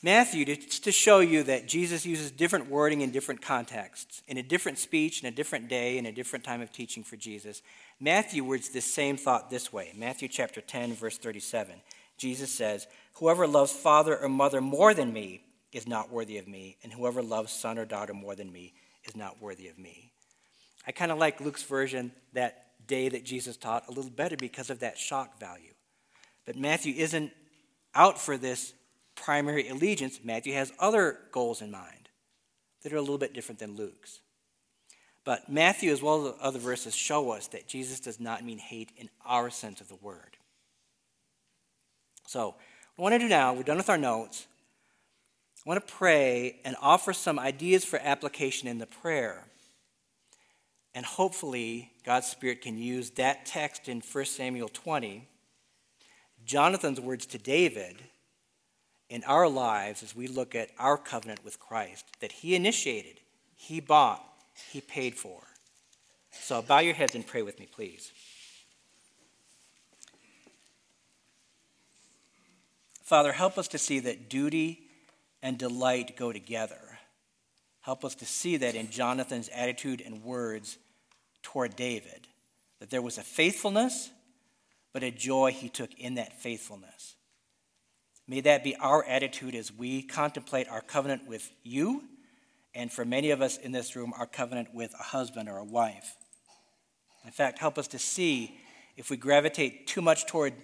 Matthew, 0.00 0.44
to, 0.44 0.54
to 0.54 0.92
show 0.92 1.18
you 1.18 1.42
that 1.42 1.66
Jesus 1.66 2.06
uses 2.06 2.30
different 2.30 2.70
wording 2.70 3.00
in 3.00 3.10
different 3.10 3.42
contexts, 3.42 4.22
in 4.28 4.38
a 4.38 4.44
different 4.44 4.78
speech, 4.78 5.20
in 5.20 5.26
a 5.26 5.32
different 5.32 5.68
day, 5.68 5.98
in 5.98 6.06
a 6.06 6.12
different 6.12 6.44
time 6.44 6.60
of 6.60 6.70
teaching 6.70 7.02
for 7.02 7.16
Jesus, 7.16 7.62
Matthew 7.98 8.44
words 8.44 8.68
this 8.68 8.84
same 8.84 9.16
thought 9.16 9.50
this 9.50 9.72
way. 9.72 9.90
Matthew 9.96 10.28
chapter 10.28 10.60
10, 10.60 10.94
verse 10.94 11.18
37. 11.18 11.74
Jesus 12.16 12.52
says, 12.52 12.86
Whoever 13.14 13.48
loves 13.48 13.72
father 13.72 14.16
or 14.16 14.28
mother 14.28 14.60
more 14.60 14.94
than 14.94 15.12
me 15.12 15.42
is 15.72 15.88
not 15.88 16.12
worthy 16.12 16.38
of 16.38 16.46
me, 16.46 16.76
and 16.84 16.92
whoever 16.92 17.24
loves 17.24 17.52
son 17.52 17.76
or 17.76 17.84
daughter 17.84 18.14
more 18.14 18.36
than 18.36 18.52
me 18.52 18.72
is 19.04 19.16
not 19.16 19.42
worthy 19.42 19.66
of 19.66 19.80
me. 19.80 20.12
I 20.86 20.92
kind 20.92 21.10
of 21.10 21.18
like 21.18 21.40
Luke's 21.40 21.64
version 21.64 22.12
that 22.34 22.66
day 22.86 23.08
that 23.08 23.24
Jesus 23.24 23.56
taught 23.56 23.88
a 23.88 23.92
little 23.92 24.12
better 24.12 24.36
because 24.36 24.70
of 24.70 24.78
that 24.78 24.96
shock 24.96 25.40
value. 25.40 25.74
But 26.46 26.54
Matthew 26.54 26.94
isn't 26.94 27.32
out 27.94 28.20
for 28.20 28.36
this 28.36 28.74
primary 29.14 29.68
allegiance, 29.68 30.20
Matthew 30.22 30.54
has 30.54 30.72
other 30.78 31.18
goals 31.32 31.62
in 31.62 31.70
mind 31.70 32.08
that 32.82 32.92
are 32.92 32.96
a 32.96 33.00
little 33.00 33.18
bit 33.18 33.34
different 33.34 33.58
than 33.58 33.76
Luke's. 33.76 34.20
But 35.24 35.50
Matthew, 35.50 35.90
as 35.90 36.02
well 36.02 36.28
as 36.28 36.34
other 36.40 36.58
verses, 36.58 36.94
show 36.94 37.30
us 37.30 37.46
that 37.48 37.66
Jesus 37.66 37.98
does 38.00 38.20
not 38.20 38.44
mean 38.44 38.58
hate 38.58 38.90
in 38.96 39.08
our 39.24 39.48
sense 39.48 39.80
of 39.80 39.88
the 39.88 39.96
word. 39.96 40.36
So, 42.26 42.54
what 42.96 42.98
I 42.98 43.02
want 43.02 43.14
to 43.14 43.18
do 43.20 43.28
now, 43.28 43.54
we're 43.54 43.62
done 43.62 43.78
with 43.78 43.88
our 43.88 43.98
notes. 43.98 44.46
I 45.64 45.68
want 45.68 45.86
to 45.86 45.92
pray 45.94 46.60
and 46.64 46.76
offer 46.80 47.12
some 47.12 47.38
ideas 47.38 47.84
for 47.84 47.98
application 47.98 48.68
in 48.68 48.78
the 48.78 48.86
prayer. 48.86 49.46
And 50.94 51.06
hopefully, 51.06 51.90
God's 52.04 52.26
Spirit 52.26 52.60
can 52.60 52.76
use 52.76 53.10
that 53.12 53.46
text 53.46 53.88
in 53.88 54.00
1 54.00 54.24
Samuel 54.26 54.68
20, 54.68 55.26
Jonathan's 56.44 57.00
words 57.00 57.26
to 57.26 57.38
David, 57.38 57.96
in 59.08 59.22
our 59.24 59.48
lives 59.48 60.02
as 60.02 60.16
we 60.16 60.26
look 60.26 60.54
at 60.54 60.70
our 60.78 60.96
covenant 60.96 61.44
with 61.44 61.60
Christ 61.60 62.04
that 62.20 62.32
he 62.32 62.54
initiated, 62.54 63.20
he 63.54 63.80
bought, 63.80 64.24
he 64.70 64.80
paid 64.80 65.14
for. 65.14 65.40
So 66.32 66.62
bow 66.62 66.80
your 66.80 66.94
heads 66.94 67.14
and 67.14 67.26
pray 67.26 67.42
with 67.42 67.60
me, 67.60 67.68
please. 67.70 68.10
Father, 73.02 73.32
help 73.32 73.58
us 73.58 73.68
to 73.68 73.78
see 73.78 74.00
that 74.00 74.28
duty 74.28 74.88
and 75.42 75.58
delight 75.58 76.16
go 76.16 76.32
together. 76.32 76.98
Help 77.82 78.04
us 78.04 78.14
to 78.16 78.24
see 78.24 78.56
that 78.56 78.74
in 78.74 78.90
Jonathan's 78.90 79.50
attitude 79.50 80.02
and 80.04 80.24
words 80.24 80.78
toward 81.42 81.76
David, 81.76 82.26
that 82.80 82.88
there 82.88 83.02
was 83.02 83.18
a 83.18 83.22
faithfulness, 83.22 84.10
but 84.94 85.02
a 85.02 85.10
joy 85.10 85.52
he 85.52 85.68
took 85.68 85.92
in 85.98 86.14
that 86.14 86.40
faithfulness. 86.40 87.16
May 88.26 88.40
that 88.40 88.64
be 88.64 88.74
our 88.76 89.04
attitude 89.04 89.54
as 89.54 89.70
we 89.70 90.02
contemplate 90.02 90.68
our 90.68 90.80
covenant 90.80 91.28
with 91.28 91.50
you 91.62 92.04
and 92.74 92.90
for 92.90 93.04
many 93.04 93.30
of 93.30 93.42
us 93.42 93.58
in 93.58 93.72
this 93.72 93.94
room, 93.94 94.14
our 94.18 94.26
covenant 94.26 94.74
with 94.74 94.94
a 94.94 95.02
husband 95.02 95.48
or 95.48 95.58
a 95.58 95.64
wife. 95.64 96.16
In 97.24 97.30
fact, 97.30 97.58
help 97.58 97.76
us 97.76 97.88
to 97.88 97.98
see 97.98 98.58
if 98.96 99.10
we 99.10 99.16
gravitate 99.16 99.86
too 99.86 100.00
much 100.00 100.26
toward 100.26 100.54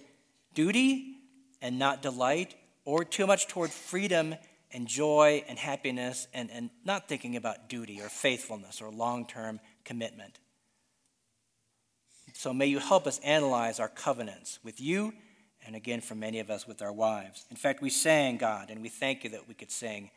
duty 0.53 1.17
and 1.61 1.77
not 1.77 2.01
delight, 2.01 2.55
or 2.85 3.03
too 3.03 3.27
much 3.27 3.47
toward 3.47 3.69
freedom 3.69 4.35
and 4.71 4.87
joy 4.87 5.43
and 5.47 5.59
happiness 5.59 6.27
and, 6.33 6.49
and 6.51 6.71
not 6.83 7.07
thinking 7.07 7.35
about 7.35 7.69
duty 7.69 8.01
or 8.01 8.09
faithfulness 8.09 8.81
or 8.81 8.89
long 8.89 9.27
term 9.27 9.59
commitment. 9.85 10.39
So 12.33 12.53
may 12.53 12.65
you 12.65 12.79
help 12.79 13.07
us 13.07 13.19
analyze 13.19 13.79
our 13.79 13.89
covenants 13.89 14.59
with 14.63 14.81
you 14.81 15.13
and 15.65 15.75
again 15.75 16.01
for 16.01 16.15
many 16.15 16.39
of 16.39 16.49
us 16.49 16.67
with 16.67 16.81
our 16.81 16.93
wives. 16.93 17.45
In 17.49 17.55
fact, 17.55 17.81
we 17.81 17.89
sang, 17.89 18.37
God, 18.37 18.69
and 18.69 18.81
we 18.81 18.89
thank 18.89 19.23
you 19.23 19.29
that 19.31 19.47
we 19.47 19.53
could 19.53 19.71
sing 19.71 20.09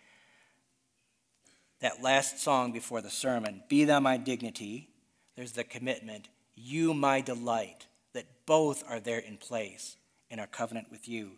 that 1.80 2.02
last 2.02 2.40
song 2.40 2.72
before 2.72 3.02
the 3.02 3.10
sermon, 3.10 3.62
Be 3.68 3.84
Thou 3.84 4.00
My 4.00 4.16
Dignity, 4.16 4.88
there's 5.36 5.52
the 5.52 5.64
commitment, 5.64 6.28
You 6.54 6.94
My 6.94 7.20
Delight, 7.20 7.86
that 8.14 8.24
both 8.46 8.82
are 8.88 9.00
there 9.00 9.18
in 9.18 9.36
place 9.36 9.96
in 10.30 10.40
our 10.40 10.46
covenant 10.46 10.90
with 10.90 11.08
you. 11.08 11.32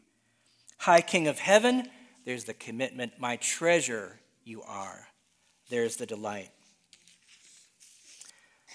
High 0.79 1.01
King 1.01 1.27
of 1.27 1.41
Heaven, 1.41 1.89
there's 2.24 2.45
the 2.45 2.55
commitment, 2.55 3.14
My 3.18 3.37
treasure 3.37 4.20
you 4.45 4.62
are. 4.62 5.09
There's 5.68 5.97
the 5.97 6.07
delight. 6.07 6.51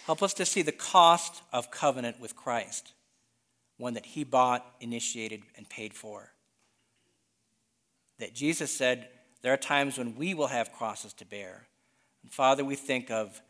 Help 0.06 0.24
us 0.24 0.34
to 0.36 0.46
see 0.46 0.62
the 0.62 0.72
cost 0.72 1.42
of 1.54 1.72
covenant 1.72 2.20
with 2.20 2.36
Christ, 2.36 2.94
one 3.78 3.94
that 3.94 4.06
he 4.06 4.24
bought, 4.24 4.66
initiated, 4.80 5.44
and 5.56 5.70
paid 5.70 5.94
for. 5.94 6.32
That 8.20 8.34
Jesus 8.34 8.72
said, 8.72 9.10
there 9.42 9.54
are 9.54 9.58
times 9.58 9.98
when 9.98 10.16
we 10.16 10.34
will 10.34 10.48
have 10.48 10.72
crosses 10.72 11.14
to 11.14 11.26
bear. 11.26 11.68
And 12.24 12.32
Father, 12.32 12.64
we 12.64 12.76
think 12.76 13.10
of 13.10 13.42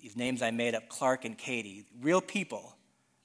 these 0.00 0.16
names 0.16 0.42
I 0.42 0.50
made 0.50 0.74
up 0.74 0.88
Clark 0.88 1.24
and 1.24 1.38
Katie, 1.38 1.84
real 2.00 2.20
people 2.20 2.76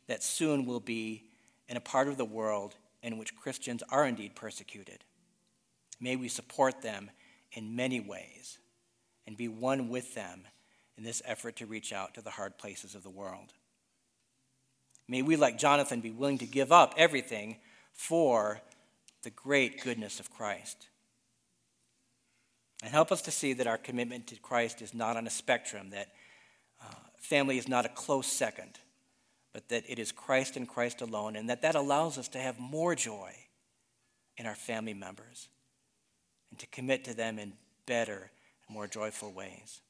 that 0.07 0.23
soon 0.23 0.65
will 0.65 0.79
be 0.79 1.23
in 1.67 1.77
a 1.77 1.81
part 1.81 2.07
of 2.07 2.17
the 2.17 2.25
world 2.25 2.75
in 3.03 3.17
which 3.17 3.35
Christians 3.35 3.83
are 3.89 4.05
indeed 4.05 4.35
persecuted. 4.35 5.03
May 5.99 6.15
we 6.15 6.27
support 6.27 6.81
them 6.81 7.09
in 7.51 7.75
many 7.75 7.99
ways 7.99 8.59
and 9.25 9.35
be 9.35 9.47
one 9.47 9.89
with 9.89 10.13
them 10.13 10.43
in 10.97 11.03
this 11.03 11.21
effort 11.25 11.55
to 11.57 11.65
reach 11.65 11.93
out 11.93 12.13
to 12.15 12.21
the 12.21 12.31
hard 12.31 12.57
places 12.57 12.95
of 12.95 13.03
the 13.03 13.09
world. 13.09 13.53
May 15.07 15.21
we, 15.21 15.35
like 15.35 15.57
Jonathan, 15.57 16.01
be 16.01 16.11
willing 16.11 16.39
to 16.39 16.45
give 16.45 16.71
up 16.71 16.93
everything 16.97 17.57
for 17.93 18.61
the 19.23 19.29
great 19.29 19.83
goodness 19.83 20.19
of 20.19 20.31
Christ. 20.31 20.87
And 22.83 22.91
help 22.91 23.11
us 23.11 23.21
to 23.23 23.31
see 23.31 23.53
that 23.53 23.67
our 23.67 23.77
commitment 23.77 24.27
to 24.27 24.35
Christ 24.35 24.81
is 24.81 24.93
not 24.93 25.17
on 25.17 25.25
a 25.25 25.31
spectrum, 25.31 25.91
that 25.91 26.09
uh, 26.81 26.93
family 27.19 27.57
is 27.57 27.67
not 27.67 27.85
a 27.85 27.89
close 27.89 28.27
second, 28.27 28.79
but 29.53 29.69
that 29.69 29.83
it 29.87 29.97
is 29.97 30.11
Christ 30.11 30.57
and 30.57 30.67
Christ 30.67 31.01
alone, 31.01 31.35
and 31.35 31.49
that 31.49 31.61
that 31.63 31.75
allows 31.75 32.17
us 32.17 32.27
to 32.29 32.39
have 32.39 32.59
more 32.59 32.93
joy 32.93 33.31
in 34.37 34.45
our 34.45 34.55
family 34.55 34.93
members 34.93 35.49
and 36.51 36.59
to 36.59 36.67
commit 36.67 37.03
to 37.05 37.15
them 37.15 37.39
in 37.39 37.53
better 37.85 38.29
and 38.67 38.75
more 38.75 38.87
joyful 38.87 39.31
ways. 39.31 39.81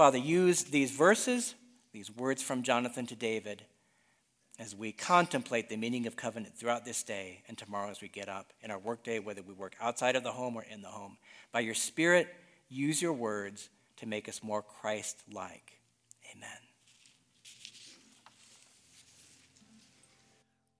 Father, 0.00 0.16
use 0.16 0.62
these 0.62 0.90
verses, 0.90 1.54
these 1.92 2.10
words 2.10 2.42
from 2.42 2.62
Jonathan 2.62 3.04
to 3.04 3.14
David 3.14 3.66
as 4.58 4.74
we 4.74 4.92
contemplate 4.92 5.68
the 5.68 5.76
meaning 5.76 6.06
of 6.06 6.16
covenant 6.16 6.56
throughout 6.56 6.86
this 6.86 7.02
day 7.02 7.42
and 7.48 7.58
tomorrow 7.58 7.90
as 7.90 8.00
we 8.00 8.08
get 8.08 8.26
up 8.26 8.54
in 8.62 8.70
our 8.70 8.78
workday, 8.78 9.18
whether 9.18 9.42
we 9.42 9.52
work 9.52 9.74
outside 9.78 10.16
of 10.16 10.22
the 10.22 10.32
home 10.32 10.56
or 10.56 10.62
in 10.62 10.80
the 10.80 10.88
home. 10.88 11.18
By 11.52 11.60
your 11.60 11.74
Spirit, 11.74 12.34
use 12.70 13.02
your 13.02 13.12
words 13.12 13.68
to 13.98 14.06
make 14.06 14.26
us 14.26 14.42
more 14.42 14.62
Christ 14.62 15.22
like. 15.30 15.78
Amen. 16.34 16.48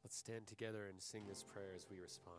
Let's 0.03 0.17
stand 0.17 0.47
together 0.47 0.87
and 0.91 0.99
sing 0.99 1.25
this 1.29 1.43
prayer 1.43 1.73
as 1.77 1.85
we 1.91 2.01
respond. 2.01 2.39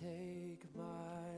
take 0.00 0.64
my 0.76 1.35